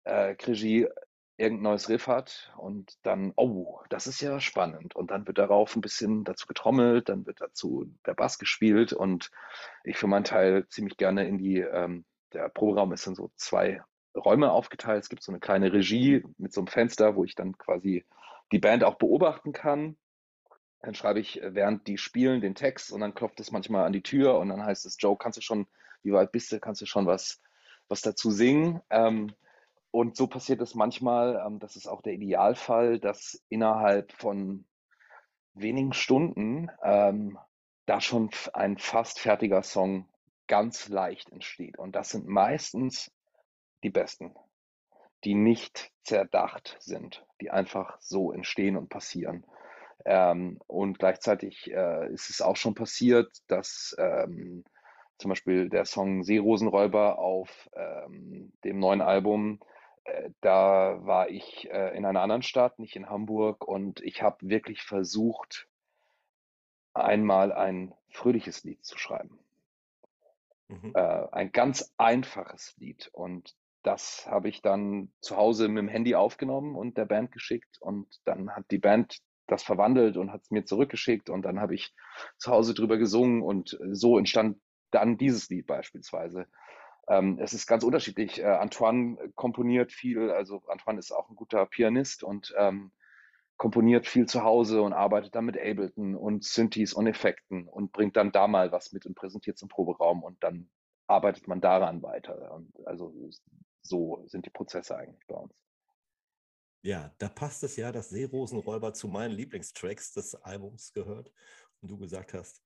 äh, 0.04 0.34
Krigi 0.34 0.88
irgendein 1.36 1.64
neues 1.64 1.88
Riff 1.88 2.06
hat 2.06 2.52
und 2.56 2.96
dann, 3.02 3.32
oh, 3.36 3.80
das 3.88 4.06
ist 4.06 4.20
ja 4.20 4.38
spannend. 4.40 4.94
Und 4.94 5.10
dann 5.10 5.26
wird 5.26 5.38
darauf 5.38 5.74
ein 5.74 5.80
bisschen 5.80 6.22
dazu 6.24 6.46
getrommelt, 6.46 7.08
dann 7.08 7.26
wird 7.26 7.40
dazu 7.40 7.86
der 8.06 8.14
Bass 8.14 8.38
gespielt 8.38 8.92
und 8.92 9.30
ich 9.82 9.96
für 9.96 10.06
meinen 10.06 10.24
Teil 10.24 10.68
ziemlich 10.68 10.96
gerne 10.96 11.26
in 11.26 11.38
die 11.38 11.58
ähm, 11.58 12.04
der 12.34 12.48
Proberaum 12.48 12.92
ist 12.92 13.06
in 13.06 13.14
so 13.14 13.30
zwei 13.36 13.82
Räume 14.14 14.52
aufgeteilt. 14.52 15.02
Es 15.02 15.08
gibt 15.08 15.22
so 15.22 15.32
eine 15.32 15.40
kleine 15.40 15.72
Regie 15.72 16.24
mit 16.38 16.52
so 16.52 16.60
einem 16.60 16.68
Fenster, 16.68 17.16
wo 17.16 17.24
ich 17.24 17.34
dann 17.34 17.56
quasi 17.58 18.04
die 18.52 18.58
Band 18.58 18.84
auch 18.84 18.96
beobachten 18.96 19.52
kann. 19.52 19.96
Dann 20.82 20.94
schreibe 20.94 21.20
ich, 21.20 21.42
äh, 21.42 21.54
während 21.54 21.86
die 21.86 21.98
spielen, 21.98 22.40
den 22.40 22.54
Text 22.54 22.92
und 22.92 23.00
dann 23.00 23.14
klopft 23.14 23.40
es 23.40 23.50
manchmal 23.50 23.86
an 23.86 23.92
die 23.92 24.02
Tür 24.02 24.38
und 24.38 24.48
dann 24.50 24.64
heißt 24.64 24.84
es, 24.86 24.96
Joe, 24.98 25.16
kannst 25.16 25.38
du 25.38 25.42
schon, 25.42 25.66
wie 26.02 26.12
weit 26.12 26.32
bist 26.32 26.52
du, 26.52 26.60
kannst 26.60 26.82
du 26.82 26.86
schon 26.86 27.06
was, 27.06 27.40
was 27.88 28.02
dazu 28.02 28.30
singen? 28.30 28.80
Ähm, 28.90 29.32
und 29.90 30.16
so 30.16 30.26
passiert 30.26 30.60
es 30.60 30.74
manchmal, 30.74 31.42
ähm, 31.46 31.58
das 31.58 31.76
ist 31.76 31.86
auch 31.86 32.02
der 32.02 32.14
Idealfall, 32.14 32.98
dass 32.98 33.42
innerhalb 33.48 34.12
von 34.12 34.64
wenigen 35.54 35.92
Stunden 35.92 36.68
ähm, 36.82 37.38
da 37.86 38.00
schon 38.00 38.30
ein 38.52 38.76
fast 38.76 39.20
fertiger 39.20 39.62
Song 39.62 40.08
ganz 40.46 40.88
leicht 40.88 41.30
entsteht. 41.30 41.78
Und 41.78 41.96
das 41.96 42.10
sind 42.10 42.26
meistens 42.26 43.12
die 43.82 43.90
besten, 43.90 44.34
die 45.24 45.34
nicht 45.34 45.90
zerdacht 46.02 46.76
sind, 46.80 47.24
die 47.40 47.50
einfach 47.50 47.98
so 48.00 48.32
entstehen 48.32 48.76
und 48.76 48.88
passieren. 48.88 49.46
Ähm, 50.04 50.58
und 50.66 50.98
gleichzeitig 50.98 51.70
äh, 51.72 52.12
ist 52.12 52.30
es 52.30 52.42
auch 52.42 52.56
schon 52.56 52.74
passiert, 52.74 53.30
dass 53.46 53.94
ähm, 53.98 54.64
zum 55.18 55.30
Beispiel 55.30 55.68
der 55.68 55.84
Song 55.84 56.24
Seerosenräuber 56.24 57.18
auf 57.18 57.70
ähm, 57.74 58.52
dem 58.64 58.78
neuen 58.78 59.00
Album, 59.00 59.60
äh, 60.04 60.30
da 60.40 60.98
war 61.06 61.30
ich 61.30 61.70
äh, 61.70 61.96
in 61.96 62.04
einer 62.04 62.20
anderen 62.20 62.42
Stadt, 62.42 62.78
nicht 62.78 62.96
in 62.96 63.08
Hamburg, 63.08 63.66
und 63.66 64.00
ich 64.02 64.22
habe 64.22 64.36
wirklich 64.48 64.82
versucht, 64.82 65.68
einmal 66.92 67.52
ein 67.52 67.94
fröhliches 68.10 68.64
Lied 68.64 68.84
zu 68.84 68.98
schreiben. 68.98 69.43
Mhm. 70.68 70.92
Äh, 70.94 71.26
ein 71.32 71.52
ganz 71.52 71.92
einfaches 71.96 72.74
Lied. 72.78 73.10
Und 73.12 73.54
das 73.82 74.26
habe 74.26 74.48
ich 74.48 74.62
dann 74.62 75.12
zu 75.20 75.36
Hause 75.36 75.68
mit 75.68 75.82
dem 75.82 75.88
Handy 75.88 76.14
aufgenommen 76.14 76.74
und 76.74 76.96
der 76.96 77.04
Band 77.04 77.32
geschickt. 77.32 77.78
Und 77.80 78.08
dann 78.24 78.50
hat 78.50 78.70
die 78.70 78.78
Band 78.78 79.18
das 79.46 79.62
verwandelt 79.62 80.16
und 80.16 80.32
hat 80.32 80.42
es 80.42 80.50
mir 80.50 80.64
zurückgeschickt. 80.64 81.28
Und 81.28 81.42
dann 81.42 81.60
habe 81.60 81.74
ich 81.74 81.94
zu 82.38 82.50
Hause 82.50 82.74
drüber 82.74 82.96
gesungen 82.96 83.42
und 83.42 83.78
so 83.90 84.18
entstand 84.18 84.58
dann 84.90 85.18
dieses 85.18 85.48
Lied 85.50 85.66
beispielsweise. 85.66 86.46
Ähm, 87.08 87.38
es 87.40 87.52
ist 87.52 87.66
ganz 87.66 87.84
unterschiedlich. 87.84 88.40
Äh, 88.40 88.46
Antoine 88.46 89.18
komponiert 89.34 89.92
viel, 89.92 90.30
also 90.30 90.62
Antoine 90.68 90.98
ist 90.98 91.12
auch 91.12 91.28
ein 91.28 91.36
guter 91.36 91.66
Pianist 91.66 92.24
und 92.24 92.54
ähm, 92.56 92.92
komponiert 93.56 94.06
viel 94.06 94.26
zu 94.26 94.42
Hause 94.42 94.82
und 94.82 94.92
arbeitet 94.92 95.34
dann 95.34 95.44
mit 95.44 95.56
Ableton 95.56 96.16
und 96.16 96.44
Synthes 96.44 96.92
und 96.92 97.06
Effekten 97.06 97.68
und 97.68 97.92
bringt 97.92 98.16
dann 98.16 98.32
da 98.32 98.48
mal 98.48 98.72
was 98.72 98.92
mit 98.92 99.06
und 99.06 99.14
präsentiert 99.14 99.56
es 99.56 99.62
im 99.62 99.68
Proberaum 99.68 100.22
und 100.22 100.42
dann 100.42 100.70
arbeitet 101.06 101.46
man 101.46 101.60
daran 101.60 102.02
weiter. 102.02 102.52
Und 102.52 102.72
also 102.86 103.14
so 103.82 104.24
sind 104.26 104.46
die 104.46 104.50
Prozesse 104.50 104.96
eigentlich 104.96 105.26
bei 105.26 105.36
uns. 105.36 105.54
Ja, 106.82 107.14
da 107.18 107.28
passt 107.28 107.62
es 107.62 107.76
ja, 107.76 107.92
dass 107.92 108.10
Seerosenräuber 108.10 108.92
zu 108.92 109.08
meinen 109.08 109.32
Lieblingstracks 109.32 110.12
des 110.12 110.34
Albums 110.34 110.92
gehört 110.92 111.32
und 111.80 111.90
du 111.90 111.96
gesagt 111.96 112.34
hast, 112.34 112.62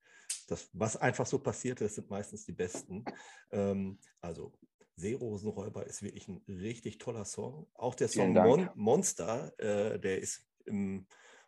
das, 0.47 0.69
was 0.73 0.97
einfach 0.97 1.25
so 1.25 1.39
passiert 1.39 1.79
ist, 1.81 1.95
sind 1.95 2.09
meistens 2.09 2.45
die 2.45 2.51
besten. 2.51 3.05
Ähm, 3.51 3.99
also 4.19 4.51
Seerosenräuber 4.97 5.85
ist 5.85 6.01
wirklich 6.01 6.27
ein 6.27 6.43
richtig 6.47 6.97
toller 6.97 7.23
Song. 7.23 7.67
Auch 7.73 7.95
der 7.95 8.09
Song 8.09 8.33
Mon 8.33 8.69
Monster, 8.75 9.57
äh, 9.57 9.99
der 9.99 10.19
ist 10.19 10.48
in 10.69 11.05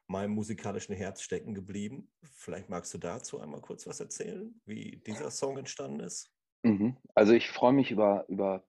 meinem 0.08 0.32
musikalischen 0.32 0.96
Herz 0.96 1.22
stecken 1.22 1.54
geblieben. 1.54 2.12
Vielleicht 2.34 2.70
magst 2.70 2.94
du 2.94 2.98
dazu 2.98 3.40
einmal 3.40 3.62
kurz 3.62 3.88
was 3.88 4.00
erzählen, 4.00 4.54
wie 4.66 5.02
dieser 5.08 5.32
Song 5.32 5.58
entstanden 5.58 6.02
ist. 6.02 6.32
Mhm. 6.64 6.98
Also 7.16 7.34
ich 7.34 7.50
freue 7.50 7.74
mich 7.74 7.92
über, 7.92 8.26
über 8.28 8.64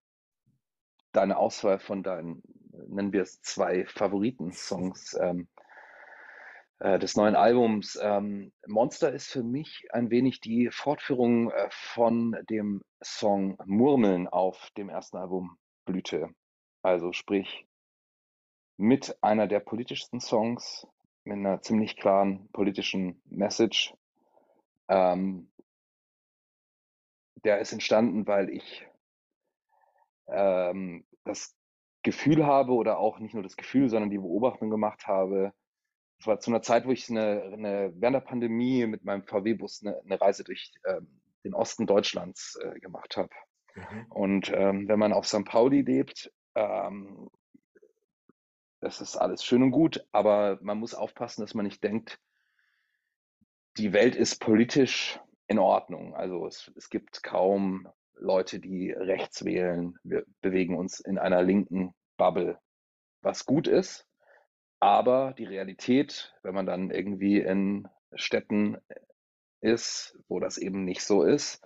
deine 1.13 1.37
Auswahl 1.37 1.79
von 1.79 2.03
deinen, 2.03 2.43
nennen 2.89 3.13
wir 3.13 3.23
es 3.23 3.43
zwei 3.43 3.85
Favoriten-Songs 3.87 5.19
ähm, 5.21 5.49
äh, 6.79 6.99
des 6.99 7.17
neuen 7.17 7.37
Albums. 7.37 7.99
Ähm, 8.01 8.53
Monster 8.67 9.13
ist 9.13 9.31
für 9.31 9.43
mich 9.43 9.89
ein 9.93 10.11
wenig 10.11 10.41
die 10.41 10.71
Fortführung 10.71 11.51
äh, 11.51 11.69
von 11.71 12.37
dem 12.49 12.83
Song 13.03 13.59
Murmeln 13.67 14.27
auf 14.29 14.71
dem 14.77 14.89
ersten 14.89 15.17
Album 15.17 15.57
Blüte. 15.85 16.29
Also 16.83 17.13
sprich, 17.13 17.67
mit 18.83 19.17
einer 19.23 19.47
der 19.47 19.61
politischsten 19.61 20.19
Songs, 20.19 20.89
mit 21.23 21.37
einer 21.37 21.63
ziemlich 21.63 21.97
klaren 21.97 22.49
politischen 22.51 23.23
Message. 23.27 23.95
Ähm, 24.89 25.53
der 27.45 27.61
ist 27.61 27.73
entstanden, 27.73 28.27
weil 28.27 28.51
ich 28.51 28.85
ähm, 30.27 31.07
das 31.23 31.57
Gefühl 32.03 32.45
habe 32.45 32.73
oder 32.73 32.99
auch 32.99 33.21
nicht 33.21 33.35
nur 33.35 33.45
das 33.45 33.57
Gefühl, 33.57 33.89
sondern 33.89 34.11
die 34.11 34.19
Beobachtung 34.19 34.69
gemacht 34.69 35.07
habe. 35.07 35.53
Es 36.19 36.27
war 36.27 36.41
zu 36.41 36.51
einer 36.51 36.63
Zeit, 36.63 36.85
wo 36.85 36.91
ich 36.91 37.09
eine, 37.09 37.41
eine 37.53 37.93
während 37.95 38.17
der 38.17 38.21
Pandemie 38.21 38.87
mit 38.87 39.05
meinem 39.05 39.23
VW-Bus 39.23 39.85
eine, 39.85 40.01
eine, 40.01 40.21
Reise 40.21 40.43
durch 40.43 40.73
ähm, 40.89 41.23
den 41.45 41.55
Osten 41.55 41.87
Deutschlands 41.87 42.59
äh, 42.61 42.81
gemacht 42.81 43.17
habe. 43.17 43.31
Mhm. 43.77 44.07
Und 44.11 44.53
ähm, 44.53 44.89
wenn 44.89 44.99
man 44.99 45.13
auf 45.13 45.29
St. 45.29 45.45
Pauli 45.45 45.83
lebt, 45.83 46.33
ähm, 46.57 47.31
das 48.83 49.01
ist 49.01 49.17
alles 49.17 49.45
schön 49.45 49.63
und 49.63 49.71
gut, 49.71 50.05
aber 50.11 50.59
man 50.61 50.79
muss 50.79 50.93
aufpassen, 50.93 51.41
dass 51.41 51.55
man 51.55 51.65
nicht 51.65 51.85
denkt, 51.85 52.21
die 53.77 53.93
Welt 53.93 54.17
ist 54.17 54.41
politisch 54.41 55.21
in 55.47 55.61
Ordnung. 55.61 56.15
Also 56.17 56.47
es, 56.47 56.71
es 56.77 56.91
gibt 56.91 57.23
kaum 57.23 57.89
Leute, 58.15 58.59
die 58.59 58.91
rechts 58.91 59.45
wählen. 59.45 59.97
Wir 60.03 60.25
bewegen 60.41 60.77
uns 60.77 60.99
in 60.99 61.19
einer 61.19 61.43
linken 61.43 61.95
Bubble, 62.17 62.59
was 63.23 63.47
gut 63.47 63.69
ist. 63.69 64.05
Aber 64.81 65.33
die 65.39 65.45
Realität, 65.45 66.35
wenn 66.43 66.55
man 66.55 66.67
dann 66.67 66.91
irgendwie 66.91 67.39
in 67.39 67.87
Städten 68.17 68.79
ist, 69.61 70.19
wo 70.27 70.41
das 70.41 70.59
eben 70.59 70.85
nicht 70.85 71.05
so 71.05 71.23
ist, 71.23 71.65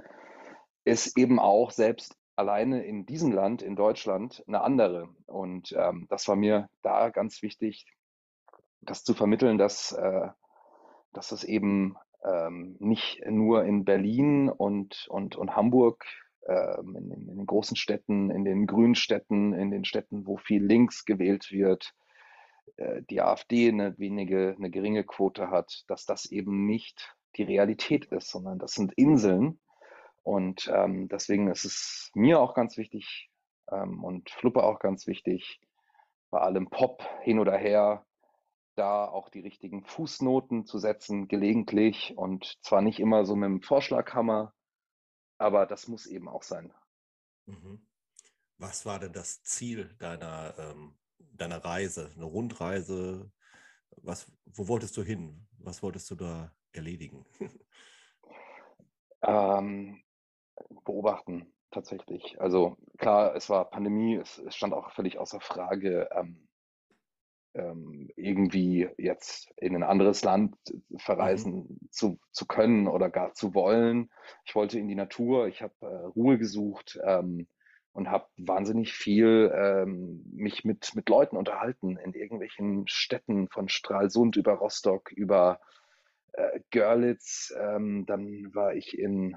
ist 0.85 1.17
eben 1.17 1.39
auch 1.39 1.71
selbst 1.71 2.15
alleine 2.37 2.85
in 2.85 3.07
diesem 3.07 3.33
Land, 3.33 3.63
in 3.63 3.77
Deutschland, 3.77 4.45
eine 4.47 4.61
andere. 4.61 5.09
Und 5.27 5.75
ähm, 5.77 6.07
das 6.09 6.29
war 6.29 6.37
mir 6.37 6.69
da 6.83 7.09
ganz 7.11 7.43
wichtig, 7.43 7.87
das 8.83 9.03
zu 9.03 9.15
vermitteln, 9.15 9.59
dass, 9.59 9.93
äh, 9.93 10.29
dass 11.13 11.33
es 11.33 11.45
eben 11.45 11.97
ähm, 12.25 12.77
nicht 12.79 13.23
nur 13.29 13.65
in 13.65 13.85
Berlin 13.85 14.49
und, 14.49 15.07
und, 15.09 15.37
und 15.37 15.57
Hamburg, 15.57 16.05
ähm, 16.47 16.95
in, 16.97 17.11
in, 17.11 17.27
den 17.27 17.47
großen 17.47 17.77
Städten, 17.77 18.31
in 18.31 18.45
den 18.45 18.67
grünen 18.67 18.95
Städten, 18.95 19.53
in 19.53 19.71
den 19.71 19.85
Städten, 19.85 20.27
wo 20.27 20.37
viel 20.37 20.65
links 20.65 21.05
gewählt 21.05 21.51
wird, 21.51 21.95
äh, 22.77 23.03
die 23.11 23.21
AfD 23.23 23.69
eine 23.69 23.99
wenige, 23.99 24.55
eine 24.57 24.71
geringe 24.71 25.05
Quote 25.05 25.51
hat, 25.51 25.85
dass 25.89 26.05
das 26.05 26.27
eben 26.27 26.67
nicht 26.67 27.17
die 27.37 27.43
Realität 27.43 28.07
ist, 28.07 28.31
sondern 28.31 28.59
das 28.59 28.73
sind 28.73 28.93
Inseln, 28.95 29.59
und 30.27 30.69
ähm, 30.75 31.07
deswegen 31.07 31.47
ist 31.47 31.65
es 31.65 32.11
mir 32.15 32.41
auch 32.41 32.55
ganz 32.55 32.77
wichtig 32.77 33.31
ähm, 33.71 34.03
und 34.03 34.29
Fluppe 34.29 34.65
auch 34.65 34.81
ganz 34.81 35.07
wichtig, 35.07 35.61
bei 36.31 36.41
allem 36.41 36.69
Pop 36.69 37.09
hin 37.23 37.39
oder 37.39 37.57
her, 37.57 38.05
da 38.75 39.07
auch 39.07 39.29
die 39.29 39.39
richtigen 39.39 39.85
Fußnoten 39.85 40.67
zu 40.67 40.79
setzen, 40.79 41.29
gelegentlich 41.29 42.15
und 42.17 42.59
zwar 42.63 42.83
nicht 42.83 42.99
immer 42.99 43.25
so 43.25 43.37
mit 43.37 43.47
dem 43.47 43.63
Vorschlaghammer, 43.63 44.53
aber 45.39 45.65
das 45.65 45.87
muss 45.87 46.07
eben 46.07 46.29
auch 46.29 46.43
sein. 46.43 46.75
Mhm. 47.45 47.87
Was 48.59 48.85
war 48.85 48.99
denn 48.99 49.13
das 49.13 49.45
Ziel 49.45 49.95
deiner, 50.01 50.59
ähm, 50.59 50.99
deiner 51.19 51.65
Reise, 51.65 52.11
eine 52.17 52.25
Rundreise? 52.25 53.31
Was, 53.99 54.29
wo 54.45 54.67
wolltest 54.67 54.97
du 54.97 55.05
hin? 55.05 55.47
Was 55.59 55.85
wolltest 55.85 56.11
du 56.11 56.17
da 56.17 56.53
erledigen? 56.73 57.25
ähm, 59.23 60.03
beobachten, 60.85 61.53
tatsächlich. 61.71 62.41
Also 62.41 62.77
klar, 62.99 63.35
es 63.35 63.51
war 63.51 63.71
Pandemie, 63.71 64.17
es, 64.17 64.39
es 64.39 64.57
stand 64.57 64.73
auch 64.75 64.91
völlig 64.93 65.19
außer 65.19 65.41
Frage, 65.41 66.09
ähm, 66.13 66.47
ähm, 67.57 68.11
irgendwie 68.17 68.89
jetzt 68.99 69.51
in 69.57 69.75
ein 69.75 69.83
anderes 69.83 70.23
Land 70.23 70.57
verreisen 70.99 71.55
mhm. 71.55 71.79
zu, 71.91 72.19
zu 72.31 72.47
können 72.47 72.87
oder 72.87 73.11
gar 73.11 73.33
zu 73.33 73.55
wollen. 73.55 74.11
Ich 74.45 74.55
wollte 74.55 74.79
in 74.79 74.89
die 74.89 74.95
Natur, 74.95 75.49
ich 75.49 75.63
habe 75.63 75.75
äh, 75.81 75.87
Ruhe 75.87 76.39
gesucht 76.39 76.99
ähm, 77.05 77.49
und 77.93 78.11
habe 78.11 78.27
wahnsinnig 78.37 78.93
viel 78.93 79.51
ähm, 79.55 80.23
mich 80.35 80.65
mit, 80.65 80.95
mit 80.95 81.09
Leuten 81.09 81.37
unterhalten 81.37 81.97
in 81.97 82.13
irgendwelchen 82.13 82.87
Städten 82.89 83.49
von 83.49 83.69
Stralsund 83.69 84.37
über 84.37 84.53
Rostock, 84.55 85.11
über 85.13 85.61
äh, 86.33 86.61
Görlitz. 86.71 87.55
Ähm, 87.59 88.05
dann 88.07 88.55
war 88.55 88.75
ich 88.75 88.99
in 88.99 89.37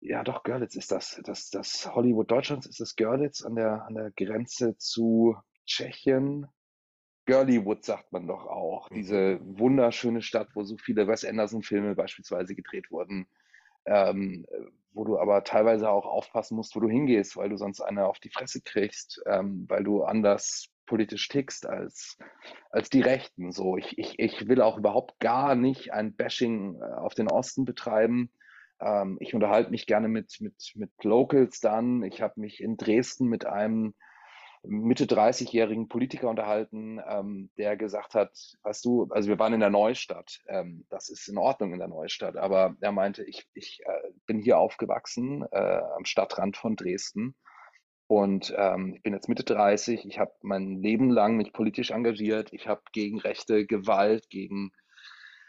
ja, 0.00 0.24
doch, 0.24 0.42
Görlitz 0.42 0.76
ist 0.76 0.92
das. 0.92 1.20
Das, 1.24 1.50
das 1.50 1.94
Hollywood 1.94 2.30
Deutschlands 2.30 2.66
ist 2.66 2.80
das 2.80 2.96
Görlitz 2.96 3.42
an 3.42 3.54
der, 3.54 3.84
an 3.86 3.94
der 3.94 4.10
Grenze 4.10 4.76
zu 4.78 5.36
Tschechien. 5.66 6.46
Girlywood 7.26 7.84
sagt 7.84 8.10
man 8.12 8.26
doch 8.26 8.46
auch. 8.46 8.90
Mhm. 8.90 8.94
Diese 8.94 9.40
wunderschöne 9.42 10.22
Stadt, 10.22 10.48
wo 10.54 10.64
so 10.64 10.76
viele 10.78 11.06
Wes 11.06 11.24
Anderson-Filme 11.24 11.94
beispielsweise 11.94 12.54
gedreht 12.54 12.90
wurden. 12.90 13.26
Ähm, 13.86 14.46
wo 14.92 15.04
du 15.04 15.18
aber 15.18 15.44
teilweise 15.44 15.88
auch 15.88 16.06
aufpassen 16.06 16.56
musst, 16.56 16.74
wo 16.74 16.80
du 16.80 16.88
hingehst, 16.88 17.36
weil 17.36 17.48
du 17.48 17.56
sonst 17.56 17.80
eine 17.80 18.06
auf 18.06 18.18
die 18.18 18.30
Fresse 18.30 18.60
kriegst, 18.60 19.22
ähm, 19.26 19.66
weil 19.68 19.84
du 19.84 20.02
anders 20.02 20.68
politisch 20.86 21.28
tickst 21.28 21.66
als, 21.66 22.18
als 22.70 22.90
die 22.90 23.00
Rechten. 23.00 23.52
So, 23.52 23.76
ich, 23.76 23.96
ich, 23.98 24.18
ich 24.18 24.48
will 24.48 24.60
auch 24.60 24.78
überhaupt 24.78 25.20
gar 25.20 25.54
nicht 25.54 25.92
ein 25.92 26.16
Bashing 26.16 26.80
äh, 26.80 26.94
auf 26.94 27.14
den 27.14 27.28
Osten 27.28 27.64
betreiben. 27.64 28.32
Ähm, 28.80 29.16
ich 29.20 29.34
unterhalte 29.34 29.70
mich 29.70 29.86
gerne 29.86 30.08
mit, 30.08 30.40
mit, 30.40 30.72
mit 30.74 30.90
Locals 31.04 31.60
dann. 31.60 32.02
Ich 32.02 32.22
habe 32.22 32.40
mich 32.40 32.60
in 32.60 32.76
Dresden 32.76 33.26
mit 33.26 33.46
einem 33.46 33.94
Mitte 34.62 35.06
30-jährigen 35.06 35.88
Politiker 35.88 36.28
unterhalten, 36.28 37.00
ähm, 37.08 37.50
der 37.56 37.76
gesagt 37.76 38.14
hat, 38.14 38.30
weißt 38.62 38.84
du, 38.84 39.08
also 39.10 39.28
wir 39.28 39.38
waren 39.38 39.54
in 39.54 39.60
der 39.60 39.70
Neustadt, 39.70 40.40
ähm, 40.48 40.84
das 40.90 41.08
ist 41.08 41.28
in 41.28 41.38
Ordnung 41.38 41.72
in 41.72 41.78
der 41.78 41.88
Neustadt, 41.88 42.36
aber 42.36 42.76
er 42.80 42.92
meinte, 42.92 43.24
ich, 43.24 43.48
ich 43.54 43.80
äh, 43.86 44.10
bin 44.26 44.38
hier 44.38 44.58
aufgewachsen 44.58 45.46
äh, 45.50 45.80
am 45.96 46.04
Stadtrand 46.04 46.58
von 46.58 46.76
Dresden 46.76 47.34
und 48.06 48.54
ähm, 48.54 48.92
ich 48.96 49.02
bin 49.02 49.14
jetzt 49.14 49.30
Mitte 49.30 49.44
30, 49.44 50.04
ich 50.04 50.18
habe 50.18 50.32
mein 50.42 50.82
Leben 50.82 51.08
lang 51.08 51.38
mich 51.38 51.54
politisch 51.54 51.90
engagiert, 51.90 52.52
ich 52.52 52.68
habe 52.68 52.82
gegen 52.92 53.18
rechte 53.18 53.64
Gewalt, 53.64 54.28
gegen 54.28 54.72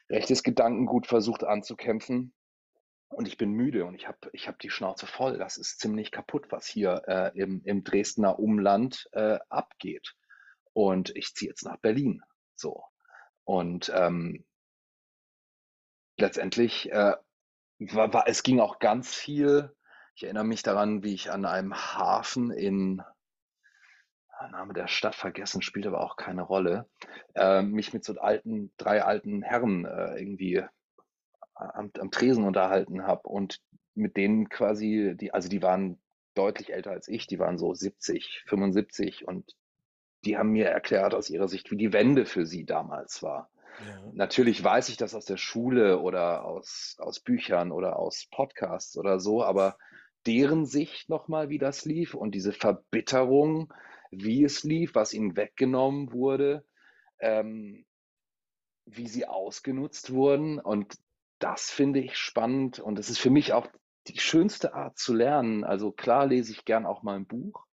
rechtes 0.09 0.41
Gedankengut 0.41 1.05
versucht 1.05 1.43
anzukämpfen 1.43 2.33
und 3.11 3.27
ich 3.27 3.37
bin 3.37 3.51
müde 3.51 3.85
und 3.85 3.95
ich 3.95 4.07
habe 4.07 4.17
ich 4.31 4.47
hab 4.47 4.57
die 4.59 4.69
Schnauze 4.69 5.05
voll. 5.05 5.37
Das 5.37 5.57
ist 5.57 5.79
ziemlich 5.79 6.11
kaputt, 6.11 6.47
was 6.49 6.65
hier 6.65 7.03
äh, 7.07 7.37
im, 7.37 7.61
im 7.65 7.83
Dresdner 7.83 8.39
Umland 8.39 9.09
äh, 9.11 9.37
abgeht. 9.49 10.15
Und 10.73 11.15
ich 11.15 11.33
ziehe 11.35 11.49
jetzt 11.49 11.63
nach 11.63 11.77
Berlin. 11.77 12.21
So. 12.55 12.83
Und 13.43 13.91
ähm, 13.93 14.45
letztendlich 16.17 16.89
äh, 16.91 17.15
war, 17.79 18.13
war, 18.13 18.27
es 18.27 18.43
ging 18.43 18.61
auch 18.61 18.79
ganz 18.79 19.13
viel. 19.13 19.75
Ich 20.15 20.23
erinnere 20.23 20.45
mich 20.45 20.63
daran, 20.63 21.03
wie 21.03 21.13
ich 21.13 21.31
an 21.31 21.45
einem 21.45 21.75
Hafen 21.75 22.49
in 22.51 23.01
ah, 24.29 24.47
Name 24.49 24.73
der 24.73 24.87
Stadt 24.87 25.15
vergessen, 25.15 25.61
spielt 25.61 25.87
aber 25.87 25.99
auch 25.99 26.15
keine 26.15 26.43
Rolle, 26.43 26.89
äh, 27.35 27.61
mich 27.61 27.91
mit 27.91 28.05
so 28.05 28.17
alten, 28.19 28.71
drei 28.77 29.03
alten 29.03 29.41
Herren 29.41 29.83
äh, 29.83 30.17
irgendwie 30.17 30.63
am, 31.61 31.91
am 31.99 32.11
Tresen 32.11 32.43
unterhalten 32.43 33.03
habe 33.03 33.27
und 33.27 33.59
mit 33.93 34.17
denen 34.17 34.49
quasi, 34.49 35.15
die, 35.15 35.33
also 35.33 35.49
die 35.49 35.61
waren 35.61 35.99
deutlich 36.33 36.71
älter 36.71 36.91
als 36.91 37.07
ich, 37.07 37.27
die 37.27 37.39
waren 37.39 37.57
so 37.57 37.73
70, 37.73 38.43
75 38.47 39.27
und 39.27 39.55
die 40.23 40.37
haben 40.37 40.51
mir 40.51 40.67
erklärt 40.67 41.13
aus 41.13 41.29
ihrer 41.29 41.47
Sicht, 41.47 41.71
wie 41.71 41.77
die 41.77 41.93
Wende 41.93 42.25
für 42.25 42.45
sie 42.45 42.65
damals 42.65 43.23
war. 43.23 43.49
Ja. 43.85 44.11
Natürlich 44.13 44.63
weiß 44.63 44.89
ich 44.89 44.97
das 44.97 45.15
aus 45.15 45.25
der 45.25 45.37
Schule 45.37 45.99
oder 45.99 46.45
aus, 46.45 46.95
aus 46.99 47.19
Büchern 47.19 47.71
oder 47.71 47.97
aus 47.97 48.27
Podcasts 48.29 48.97
oder 48.97 49.19
so, 49.19 49.43
aber 49.43 49.77
deren 50.25 50.65
Sicht 50.65 51.09
nochmal, 51.09 51.49
wie 51.49 51.57
das 51.57 51.85
lief 51.85 52.13
und 52.13 52.35
diese 52.35 52.53
Verbitterung, 52.53 53.73
wie 54.11 54.43
es 54.43 54.63
lief, 54.63 54.93
was 54.93 55.13
ihnen 55.13 55.35
weggenommen 55.35 56.11
wurde, 56.11 56.65
ähm, 57.19 57.85
wie 58.85 59.07
sie 59.07 59.25
ausgenutzt 59.25 60.13
wurden. 60.13 60.59
Und 60.59 60.97
das 61.41 61.69
finde 61.69 61.99
ich 61.99 62.17
spannend 62.17 62.79
und 62.79 62.99
es 62.99 63.09
ist 63.09 63.19
für 63.19 63.29
mich 63.29 63.53
auch 63.53 63.67
die 64.07 64.19
schönste 64.19 64.73
Art 64.73 64.97
zu 64.97 65.13
lernen. 65.13 65.63
Also 65.63 65.91
klar 65.91 66.25
lese 66.25 66.51
ich 66.51 66.65
gern 66.65 66.85
auch 66.85 67.03
mal 67.03 67.15
ein 67.15 67.27
Buch, 67.27 67.65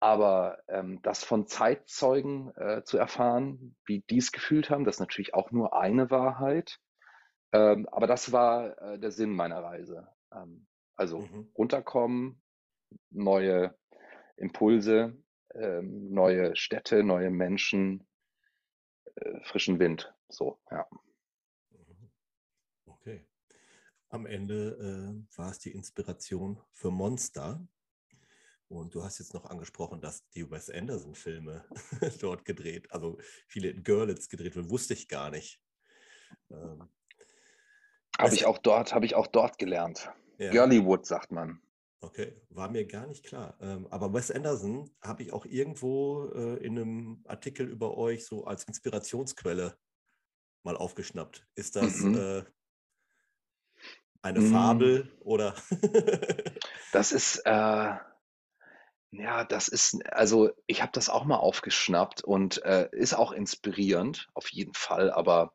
aber 0.00 0.58
ähm, 0.68 1.00
das 1.02 1.24
von 1.24 1.46
Zeitzeugen 1.46 2.52
äh, 2.56 2.82
zu 2.84 2.98
erfahren, 2.98 3.76
wie 3.84 4.04
die 4.10 4.18
es 4.18 4.32
gefühlt 4.32 4.70
haben, 4.70 4.84
das 4.84 4.96
ist 4.96 5.00
natürlich 5.00 5.34
auch 5.34 5.50
nur 5.50 5.76
eine 5.76 6.10
Wahrheit. 6.10 6.78
Ähm, 7.52 7.88
aber 7.90 8.06
das 8.06 8.30
war 8.32 8.80
äh, 8.80 8.98
der 8.98 9.10
Sinn 9.10 9.30
meiner 9.30 9.62
Reise. 9.62 10.06
Ähm, 10.32 10.66
also 10.96 11.20
mhm. 11.20 11.50
runterkommen, 11.56 12.42
neue 13.10 13.74
Impulse, 14.36 15.16
ähm, 15.54 16.10
neue 16.12 16.54
Städte, 16.56 17.02
neue 17.02 17.30
Menschen, 17.30 18.06
äh, 19.16 19.40
frischen 19.44 19.78
Wind. 19.78 20.12
So, 20.28 20.60
ja. 20.70 20.86
Am 24.10 24.26
Ende 24.26 25.24
äh, 25.34 25.36
war 25.36 25.50
es 25.50 25.58
die 25.58 25.72
Inspiration 25.72 26.60
für 26.72 26.90
Monster. 26.90 27.66
Und 28.68 28.94
du 28.94 29.02
hast 29.02 29.18
jetzt 29.18 29.32
noch 29.34 29.46
angesprochen, 29.46 30.00
dass 30.00 30.28
die 30.30 30.50
Wes 30.50 30.70
Anderson-Filme 30.70 31.64
dort 32.20 32.44
gedreht, 32.44 32.90
also 32.92 33.18
viele 33.46 33.70
in 33.70 33.82
Görlitz 33.82 34.28
gedreht 34.28 34.56
wurden, 34.56 34.70
wusste 34.70 34.94
ich 34.94 35.08
gar 35.08 35.30
nicht. 35.30 35.60
Ähm, 36.50 36.88
habe 38.18 38.34
ich 38.34 38.46
auch 38.46 38.58
dort, 38.58 38.94
habe 38.94 39.06
ich 39.06 39.14
auch 39.14 39.26
dort 39.26 39.58
gelernt. 39.58 40.10
Ja. 40.38 40.50
Girlywood 40.50 41.06
sagt 41.06 41.32
man. 41.32 41.60
Okay, 42.00 42.40
war 42.50 42.70
mir 42.70 42.86
gar 42.86 43.06
nicht 43.06 43.24
klar. 43.24 43.56
Ähm, 43.60 43.86
aber 43.90 44.12
Wes 44.12 44.30
Anderson 44.30 44.90
habe 45.00 45.22
ich 45.22 45.32
auch 45.32 45.46
irgendwo 45.46 46.28
äh, 46.34 46.64
in 46.64 46.78
einem 46.78 47.24
Artikel 47.26 47.68
über 47.68 47.96
euch 47.96 48.24
so 48.24 48.44
als 48.44 48.64
Inspirationsquelle 48.64 49.76
mal 50.62 50.76
aufgeschnappt. 50.76 51.46
Ist 51.54 51.74
das 51.76 51.98
mhm. 52.00 52.16
äh, 52.16 52.44
eine 54.22 54.40
mm. 54.40 54.52
Fabel 54.52 55.12
oder? 55.20 55.54
das 56.92 57.12
ist, 57.12 57.38
äh, 57.44 57.94
ja, 59.10 59.44
das 59.44 59.68
ist, 59.68 60.04
also 60.12 60.50
ich 60.66 60.82
habe 60.82 60.92
das 60.92 61.08
auch 61.08 61.24
mal 61.24 61.36
aufgeschnappt 61.36 62.22
und 62.22 62.62
äh, 62.64 62.88
ist 62.92 63.14
auch 63.14 63.32
inspirierend, 63.32 64.28
auf 64.34 64.48
jeden 64.50 64.74
Fall, 64.74 65.10
aber 65.10 65.54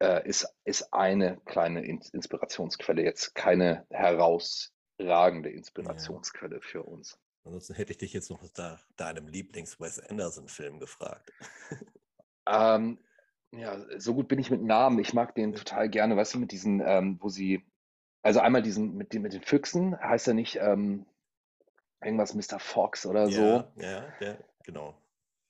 äh, 0.00 0.28
ist, 0.28 0.46
ist 0.64 0.92
eine 0.92 1.40
kleine 1.44 1.84
In 1.84 2.00
Inspirationsquelle, 2.12 3.02
jetzt 3.02 3.34
keine 3.34 3.86
herausragende 3.90 5.50
Inspirationsquelle 5.50 6.56
ja. 6.56 6.62
für 6.62 6.82
uns. 6.82 7.18
Ansonsten 7.44 7.74
hätte 7.74 7.92
ich 7.92 7.98
dich 7.98 8.12
jetzt 8.12 8.30
noch 8.30 8.42
nach 8.56 8.84
deinem 8.96 9.26
Lieblings-Wes 9.26 9.98
Anderson-Film 9.98 10.78
gefragt. 10.78 11.32
Ähm, 12.46 12.98
ja, 13.52 13.78
so 13.98 14.14
gut 14.14 14.28
bin 14.28 14.38
ich 14.38 14.50
mit 14.50 14.62
Namen. 14.62 14.98
Ich 14.98 15.12
mag 15.12 15.34
den 15.34 15.54
total 15.54 15.88
gerne, 15.88 16.16
weißt 16.16 16.34
du, 16.34 16.38
mit 16.38 16.52
diesen, 16.52 16.82
ähm, 16.84 17.18
wo 17.20 17.28
sie, 17.28 17.64
also 18.22 18.40
einmal 18.40 18.62
diesen, 18.62 18.96
mit, 18.96 19.12
den, 19.12 19.22
mit 19.22 19.34
den 19.34 19.42
Füchsen, 19.42 19.98
heißt 19.98 20.28
er 20.28 20.34
nicht 20.34 20.56
ähm, 20.56 21.06
irgendwas 22.02 22.34
Mr. 22.34 22.58
Fox 22.58 23.06
oder 23.06 23.28
so. 23.28 23.42
Ja, 23.42 23.72
ja, 23.76 24.04
der, 24.20 24.38
genau. 24.64 24.94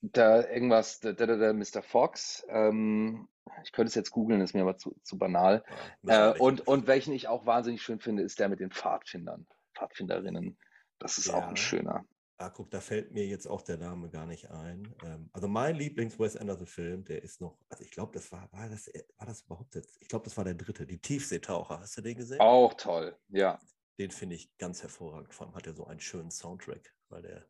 Da 0.01 0.49
irgendwas, 0.49 0.99
da, 0.99 1.13
da, 1.13 1.27
da, 1.27 1.53
Mr. 1.53 1.81
Fox, 1.81 2.45
ähm, 2.49 3.29
ich 3.63 3.73
könnte 3.73 3.89
es 3.89 3.95
jetzt 3.95 4.11
googeln, 4.11 4.41
ist 4.41 4.55
mir 4.55 4.63
aber 4.63 4.77
zu, 4.77 4.97
zu 5.03 5.17
banal. 5.17 5.65
Ja, 6.03 6.33
äh, 6.33 6.39
und, 6.39 6.67
und 6.67 6.89
welchen 6.89 7.13
ich 7.13 7.29
auch 7.29 7.47
wahnsinnig 7.47 7.83
schön 7.83 8.01
finde, 8.01 8.23
ist 8.23 8.41
der 8.41 8.49
mit 8.49 8.59
den 8.59 8.73
Pfadfindern, 8.73 9.47
Pfadfinderinnen. 9.75 10.59
Das 10.99 11.19
ist 11.19 11.29
ja. 11.29 11.35
auch 11.35 11.47
ein 11.47 11.57
schöner. 11.57 12.05
Ah, 12.43 12.51
guck, 12.51 12.71
da 12.73 12.81
fällt 12.81 13.13
mir 13.13 13.25
jetzt 13.25 13.47
auch 13.47 13.63
der 13.63 13.77
Name 13.77 14.11
gar 14.11 14.27
nicht 14.27 14.51
ein. 14.51 14.93
Ähm, 15.05 15.31
also 15.33 15.47
mein 15.47 15.77
Lieblings-Wes 15.77 16.37
Anderson-Film, 16.37 17.05
der 17.05 17.23
ist 17.23 17.41
noch, 17.41 17.57
also 17.69 17.85
ich 17.85 17.93
glaube, 17.93 18.13
das 18.13 18.33
war, 18.33 18.53
war 18.53 18.69
das, 18.69 18.91
war 19.17 19.27
das 19.27 19.43
überhaupt 19.43 19.77
jetzt, 19.77 19.97
ich 20.01 20.09
glaube, 20.09 20.25
das 20.25 20.37
war 20.37 20.43
der 20.43 20.55
dritte, 20.55 20.85
die 20.85 20.99
Tiefseetaucher. 20.99 21.79
Hast 21.79 21.97
du 21.97 22.01
den 22.01 22.17
gesehen? 22.17 22.41
Auch 22.41 22.75
toll, 22.75 23.17
ja. 23.29 23.61
Den 23.99 24.11
finde 24.11 24.35
ich 24.35 24.57
ganz 24.59 24.83
hervorragend. 24.83 25.33
Vor 25.33 25.47
allem 25.47 25.55
hat 25.55 25.69
er 25.69 25.75
so 25.75 25.87
einen 25.87 26.01
schönen 26.01 26.33
Soundtrack, 26.33 26.93
weil 27.11 27.23
der 27.23 27.47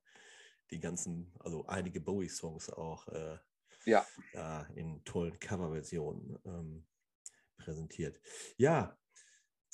die 0.70 0.80
ganzen, 0.80 1.32
also 1.38 1.66
einige 1.66 2.00
Bowie-Songs 2.00 2.68
auch 2.70 3.08
äh, 3.08 3.38
ja. 3.86 4.04
ja. 4.34 4.66
in 4.74 5.02
tollen 5.04 5.38
Coverversionen 5.38 6.38
ähm, 6.44 6.86
präsentiert. 7.56 8.20
Ja, 8.58 8.98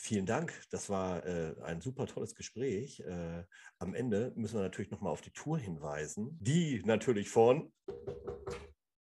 Vielen 0.01 0.27
Dank. 0.27 0.53
Das 0.71 0.89
war 0.89 1.27
äh, 1.27 1.57
ein 1.65 1.81
super 1.81 2.07
tolles 2.07 2.37
Gespräch. 2.37 3.01
Äh, 3.01 3.43
am 3.81 3.95
Ende 3.95 4.33
müssen 4.37 4.55
wir 4.55 4.63
natürlich 4.63 4.93
nochmal 4.93 5.13
auf 5.13 5.23
die 5.23 5.33
Tour 5.33 5.59
hinweisen, 5.59 6.39
die 6.41 6.81
natürlich 6.85 7.29
von 7.29 7.73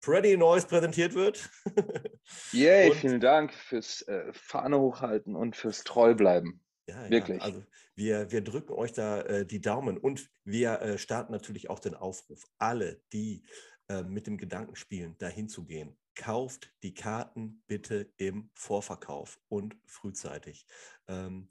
Freddy 0.03 0.36
Noise 0.38 0.65
präsentiert 0.65 1.13
wird. 1.13 1.51
Yay, 2.51 2.89
und, 2.89 2.97
vielen 2.97 3.21
Dank 3.21 3.53
fürs 3.53 4.01
äh, 4.07 4.34
Fahne 4.34 4.79
hochhalten 4.79 5.36
und 5.36 5.55
fürs 5.55 5.84
Treubleiben. 5.84 6.59
Ja, 6.88 7.09
Wirklich. 7.11 7.38
Ja, 7.38 7.45
also 7.45 7.63
wir, 7.93 8.32
wir 8.32 8.41
drücken 8.41 8.73
euch 8.73 8.91
da 8.91 9.21
äh, 9.21 9.45
die 9.45 9.61
Daumen 9.61 9.99
und 9.99 10.32
wir 10.45 10.82
äh, 10.82 10.97
starten 10.97 11.32
natürlich 11.32 11.69
auch 11.69 11.79
den 11.79 11.93
Aufruf. 11.93 12.43
Alle, 12.57 12.99
die 13.13 13.43
äh, 13.88 14.01
mit 14.01 14.25
dem 14.25 14.38
Gedanken 14.38 14.75
spielen, 14.75 15.15
dahin 15.19 15.47
zu 15.47 15.63
gehen, 15.63 15.95
kauft 16.16 16.74
die 16.84 16.93
Karten 16.93 17.64
bitte 17.68 18.12
im 18.18 18.49
Vorverkauf 18.53 19.39
und 19.47 19.76
frühzeitig. 19.86 20.66
Ähm, 21.07 21.49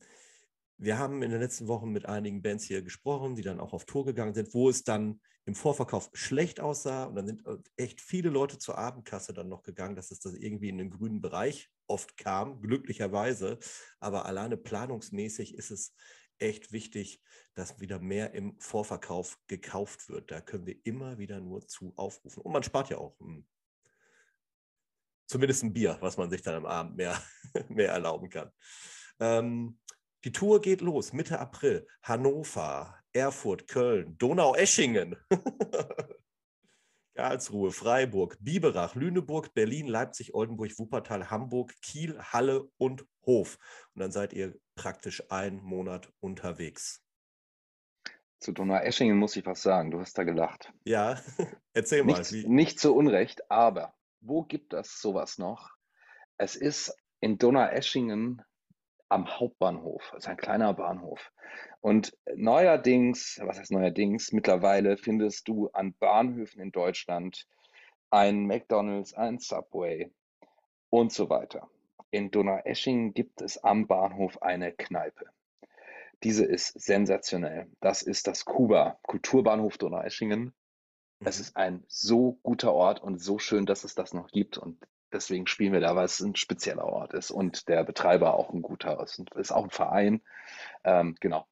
wir 0.79 0.99
haben 0.99 1.23
in 1.23 1.31
den 1.31 1.41
letzten 1.41 1.69
Wochen 1.69 1.91
mit 1.91 2.07
einigen 2.07 2.41
Bands 2.41 2.65
hier 2.65 2.83
gesprochen, 2.83 3.37
die 3.37 3.43
dann 3.43 3.61
auch 3.61 3.75
auf 3.75 3.85
Tour 3.85 4.07
gegangen 4.07 4.35
sind, 4.35 4.55
wo 4.55 4.71
es 4.71 4.83
dann 4.83 5.21
im 5.45 5.55
Vorverkauf 5.55 6.11
schlecht 6.15 6.61
aussah 6.61 7.05
und 7.05 7.17
dann 7.17 7.27
sind 7.27 7.47
äh, 7.47 7.57
echt 7.77 8.01
viele 8.01 8.31
Leute 8.31 8.59
zur 8.59 8.79
Abendkasse 8.79 9.33
dann 9.33 9.49
noch 9.49 9.63
gegangen, 9.63 9.97
dass 9.97 10.11
es 10.11 10.21
das 10.21 10.35
irgendwie 10.35 10.69
in 10.69 10.79
den 10.79 10.91
grünen 10.91 11.21
Bereich 11.21 11.71
oft 11.87 12.17
kam, 12.17 12.61
glücklicherweise. 12.61 13.59
Aber 13.99 14.27
alleine 14.27 14.57
planungsmäßig 14.57 15.55
ist 15.55 15.71
es 15.71 15.95
echt 16.39 16.73
wichtig, 16.73 17.23
dass 17.55 17.81
wieder 17.81 17.99
mehr 17.99 18.33
im 18.33 18.59
Vorverkauf 18.59 19.39
gekauft 19.49 20.09
wird. 20.09 20.31
Da 20.31 20.41
können 20.41 20.67
wir 20.67 20.77
immer 20.85 21.19
wieder 21.19 21.41
nur 21.41 21.67
zu 21.67 21.93
aufrufen. 21.97 22.43
Und 22.43 22.53
man 22.53 22.63
spart 22.63 22.91
ja 22.91 22.99
auch 22.99 23.19
hm, 23.19 23.47
zumindest 25.31 25.63
ein 25.63 25.73
Bier, 25.73 25.97
was 26.01 26.17
man 26.17 26.29
sich 26.29 26.43
dann 26.43 26.57
am 26.57 26.67
Abend 26.67 26.97
mehr, 26.97 27.21
mehr 27.69 27.91
erlauben 27.91 28.29
kann. 28.29 28.51
Ähm, 29.21 29.79
die 30.25 30.33
Tour 30.33 30.61
geht 30.61 30.81
los 30.81 31.13
Mitte 31.13 31.39
April. 31.39 31.87
Hannover, 32.03 32.99
Erfurt, 33.13 33.69
Köln, 33.69 34.19
Donau-Eschingen. 34.19 35.17
Karlsruhe, 37.15 37.71
Freiburg, 37.71 38.39
Biberach, 38.41 38.95
Lüneburg, 38.95 39.53
Berlin, 39.55 39.87
Leipzig, 39.87 40.35
Oldenburg, 40.35 40.79
Wuppertal, 40.79 41.31
Hamburg, 41.31 41.75
Kiel, 41.83 42.19
Halle 42.19 42.69
und 42.79 43.07
Hof. 43.25 43.59
Und 43.95 44.01
dann 44.01 44.11
seid 44.11 44.33
ihr 44.33 44.59
praktisch 44.75 45.31
einen 45.31 45.63
Monat 45.63 46.13
unterwegs. 46.21 47.03
Zu 48.39 48.53
Donaueschingen 48.53 49.19
muss 49.19 49.37
ich 49.37 49.45
was 49.45 49.63
sagen. 49.63 49.91
Du 49.91 50.01
hast 50.01 50.17
da 50.17 50.25
gelacht. 50.25 50.73
Ja, 50.85 51.21
erzähl 51.75 52.05
mal. 52.05 52.19
Nicht, 52.19 52.49
nicht 52.49 52.81
zu 52.81 52.95
Unrecht, 52.95 53.51
aber 53.51 53.95
wo 54.21 54.43
gibt 54.43 54.73
es 54.75 55.01
sowas 55.01 55.39
noch? 55.39 55.71
Es 56.37 56.57
ist 56.57 56.95
in 57.21 57.39
Donaueschingen 57.39 58.43
am 59.09 59.29
Hauptbahnhof. 59.29 60.11
Das 60.13 60.25
ist 60.25 60.29
ein 60.29 60.37
kleiner 60.37 60.73
Bahnhof. 60.73 61.33
Und 61.81 62.17
neuerdings, 62.35 63.41
was 63.43 63.59
heißt 63.59 63.73
neuerdings, 63.73 64.33
mittlerweile 64.33 64.97
findest 64.97 65.49
du 65.49 65.69
an 65.71 65.95
Bahnhöfen 65.95 66.61
in 66.61 66.73
Deutschland 66.73 67.47
ein 68.11 68.47
McDonald's, 68.47 69.15
ein 69.15 69.39
Subway 69.39 70.11
und 70.91 71.13
so 71.13 71.29
weiter. 71.31 71.69
In 72.11 72.31
Donaueschingen 72.31 73.15
gibt 73.15 73.41
es 73.41 73.63
am 73.63 73.87
Bahnhof 73.87 74.43
eine 74.43 74.73
Kneipe. 74.73 75.27
Diese 76.23 76.45
ist 76.45 76.79
sensationell. 76.79 77.71
Das 77.81 78.03
ist 78.03 78.27
das 78.27 78.45
Kuba, 78.45 78.99
Kulturbahnhof 79.03 79.79
Donaueschingen. 79.79 80.53
Es 81.25 81.37
mhm. 81.37 81.43
ist 81.43 81.57
ein 81.57 81.85
so 81.89 82.39
guter 82.43 82.73
Ort 82.73 83.03
und 83.03 83.23
so 83.23 83.39
schön, 83.39 83.67
dass 83.67 83.85
es 83.85 83.95
das 83.95 84.13
noch 84.13 84.29
gibt. 84.29 84.59
Und 84.59 84.79
deswegen 85.13 85.47
spielen 85.47 85.73
wir 85.73 85.81
da, 85.81 85.95
weil 85.97 86.07
es 86.07 86.21
ein 86.21 86.37
spezieller 86.37 86.85
Ort 86.85 87.15
ist 87.15 87.31
und 87.31 87.69
der 87.69 87.85
Betreiber 87.85 88.35
auch 88.35 88.53
ein 88.53 88.63
guter 88.63 89.03
ist. 89.03 89.19
Und 89.19 89.35
ist 89.35 89.53
auch 89.53 89.65
ein 89.65 89.71
Verein. 89.71 90.23
Ähm, 90.85 91.17
genau. 91.21 91.47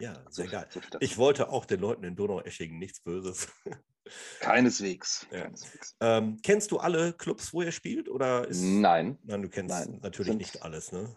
Ja, 0.00 0.14
sehr 0.30 0.46
geil. 0.46 0.66
Ich 1.00 1.18
wollte 1.18 1.50
auch 1.50 1.66
den 1.66 1.80
Leuten 1.80 2.04
in 2.04 2.16
Donaueschingen 2.16 2.78
nichts 2.78 3.00
Böses. 3.00 3.52
Keineswegs. 4.40 5.26
Ja. 5.30 5.42
Keineswegs. 5.42 5.94
Ähm, 6.00 6.38
kennst 6.42 6.70
du 6.70 6.78
alle 6.78 7.12
Clubs, 7.12 7.52
wo 7.52 7.60
ihr 7.60 7.72
spielt? 7.72 8.08
Oder 8.08 8.48
ist, 8.48 8.62
Nein. 8.62 9.18
Nein, 9.24 9.42
du 9.42 9.50
kennst 9.50 9.74
Nein. 9.74 10.00
natürlich 10.02 10.34
nicht 10.34 10.62
alles, 10.62 10.90
ne? 10.90 11.14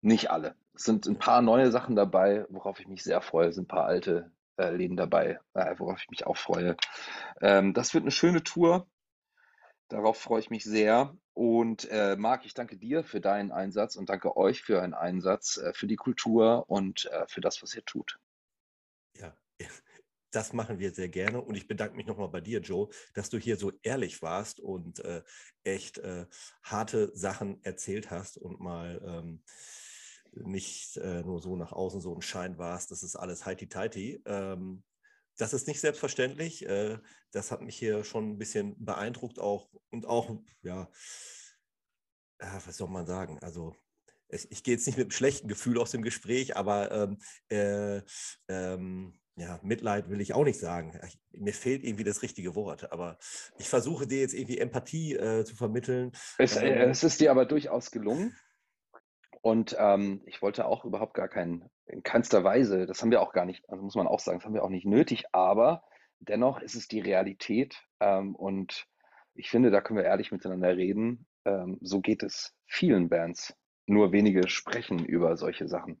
Nicht 0.00 0.32
alle. 0.32 0.56
Es 0.74 0.82
sind 0.82 1.06
ein 1.06 1.18
paar 1.18 1.42
neue 1.42 1.70
Sachen 1.70 1.94
dabei, 1.94 2.44
worauf 2.48 2.80
ich 2.80 2.88
mich 2.88 3.04
sehr 3.04 3.22
freue. 3.22 3.48
Es 3.48 3.54
sind 3.54 3.64
ein 3.64 3.68
paar 3.68 3.86
alte 3.86 4.32
Läden 4.56 4.96
dabei, 4.96 5.40
äh, 5.54 5.74
worauf 5.78 6.00
ich 6.00 6.10
mich 6.10 6.26
auch 6.26 6.36
freue. 6.36 6.76
Ähm, 7.40 7.74
das 7.74 7.94
wird 7.94 8.04
eine 8.04 8.10
schöne 8.10 8.42
Tour. 8.42 8.88
Darauf 9.88 10.18
freue 10.18 10.40
ich 10.40 10.50
mich 10.50 10.64
sehr. 10.64 11.16
Und 11.34 11.88
äh, 11.90 12.16
Marc, 12.16 12.46
ich 12.46 12.54
danke 12.54 12.76
dir 12.76 13.04
für 13.04 13.20
deinen 13.20 13.52
Einsatz 13.52 13.96
und 13.96 14.08
danke 14.08 14.36
euch 14.36 14.62
für 14.62 14.76
euren 14.76 14.94
Einsatz, 14.94 15.56
äh, 15.56 15.72
für 15.74 15.86
die 15.86 15.96
Kultur 15.96 16.64
und 16.68 17.06
äh, 17.06 17.26
für 17.26 17.40
das, 17.40 17.62
was 17.62 17.74
ihr 17.74 17.84
tut. 17.84 18.18
Ja, 19.16 19.36
das 20.30 20.52
machen 20.52 20.78
wir 20.78 20.92
sehr 20.92 21.08
gerne. 21.08 21.40
Und 21.40 21.56
ich 21.56 21.66
bedanke 21.66 21.96
mich 21.96 22.06
nochmal 22.06 22.28
bei 22.28 22.40
dir, 22.40 22.60
Joe, 22.60 22.88
dass 23.14 23.30
du 23.30 23.38
hier 23.38 23.56
so 23.56 23.72
ehrlich 23.82 24.22
warst 24.22 24.60
und 24.60 25.00
äh, 25.00 25.22
echt 25.64 25.98
äh, 25.98 26.26
harte 26.62 27.10
Sachen 27.16 27.62
erzählt 27.64 28.10
hast 28.10 28.38
und 28.38 28.60
mal 28.60 29.00
ähm, 29.04 29.42
nicht 30.36 30.96
äh, 30.96 31.22
nur 31.22 31.40
so 31.40 31.56
nach 31.56 31.72
außen 31.72 32.00
so 32.00 32.14
ein 32.14 32.22
Schein 32.22 32.58
warst. 32.58 32.90
Das 32.90 33.02
ist 33.02 33.16
alles 33.16 33.46
heiti-teiti. 33.46 34.22
Ähm, 34.26 34.82
das 35.36 35.52
ist 35.52 35.66
nicht 35.66 35.80
selbstverständlich. 35.80 36.66
Äh, 36.66 36.98
das 37.32 37.50
hat 37.50 37.62
mich 37.62 37.76
hier 37.76 38.04
schon 38.04 38.30
ein 38.30 38.38
bisschen 38.38 38.76
beeindruckt 38.84 39.38
auch 39.38 39.68
und 39.90 40.06
auch, 40.06 40.30
ja, 40.62 40.88
äh, 42.38 42.46
was 42.66 42.76
soll 42.76 42.88
man 42.88 43.06
sagen? 43.06 43.38
Also, 43.40 43.74
ich, 44.28 44.50
ich 44.50 44.62
gehe 44.62 44.74
jetzt 44.74 44.86
nicht 44.86 44.96
mit 44.96 45.06
einem 45.06 45.10
schlechten 45.10 45.48
Gefühl 45.48 45.78
aus 45.78 45.90
dem 45.90 46.02
Gespräch, 46.02 46.56
aber 46.56 46.90
ähm, 46.90 47.18
äh, 47.48 48.02
ähm, 48.48 49.18
ja, 49.36 49.58
Mitleid 49.62 50.08
will 50.08 50.20
ich 50.20 50.32
auch 50.32 50.44
nicht 50.44 50.60
sagen. 50.60 50.98
Ich, 51.06 51.18
mir 51.32 51.52
fehlt 51.52 51.82
irgendwie 51.82 52.04
das 52.04 52.22
richtige 52.22 52.54
Wort, 52.54 52.92
aber 52.92 53.18
ich 53.58 53.68
versuche 53.68 54.06
dir 54.06 54.20
jetzt 54.20 54.34
irgendwie 54.34 54.58
Empathie 54.58 55.14
äh, 55.14 55.44
zu 55.44 55.56
vermitteln. 55.56 56.12
Es, 56.38 56.56
äh, 56.56 56.68
ähm, 56.68 56.90
es, 56.90 57.02
ist 57.02 57.20
dir 57.20 57.32
aber 57.32 57.44
durchaus 57.44 57.90
gelungen. 57.90 58.36
Und 59.44 59.76
ähm, 59.78 60.22
ich 60.24 60.40
wollte 60.40 60.64
auch 60.64 60.86
überhaupt 60.86 61.12
gar 61.12 61.28
keinen, 61.28 61.68
in 61.84 62.02
keinster 62.02 62.44
Weise, 62.44 62.86
das 62.86 63.02
haben 63.02 63.10
wir 63.10 63.20
auch 63.20 63.34
gar 63.34 63.44
nicht, 63.44 63.62
also 63.68 63.82
muss 63.82 63.94
man 63.94 64.06
auch 64.06 64.18
sagen, 64.18 64.38
das 64.38 64.46
haben 64.46 64.54
wir 64.54 64.64
auch 64.64 64.70
nicht 64.70 64.86
nötig, 64.86 65.24
aber 65.32 65.84
dennoch 66.18 66.62
ist 66.62 66.74
es 66.74 66.88
die 66.88 67.00
Realität. 67.00 67.76
Ähm, 68.00 68.34
und 68.34 68.86
ich 69.34 69.50
finde, 69.50 69.70
da 69.70 69.82
können 69.82 69.98
wir 69.98 70.06
ehrlich 70.06 70.32
miteinander 70.32 70.74
reden. 70.74 71.26
Ähm, 71.44 71.76
so 71.82 72.00
geht 72.00 72.22
es 72.22 72.54
vielen 72.64 73.10
Bands. 73.10 73.54
Nur 73.84 74.12
wenige 74.12 74.48
sprechen 74.48 75.04
über 75.04 75.36
solche 75.36 75.68
Sachen. 75.68 76.00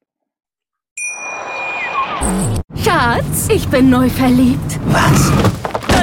Schatz, 2.76 3.50
ich 3.50 3.68
bin 3.68 3.90
neu 3.90 4.08
verliebt. 4.08 4.80
Was? 4.86 5.53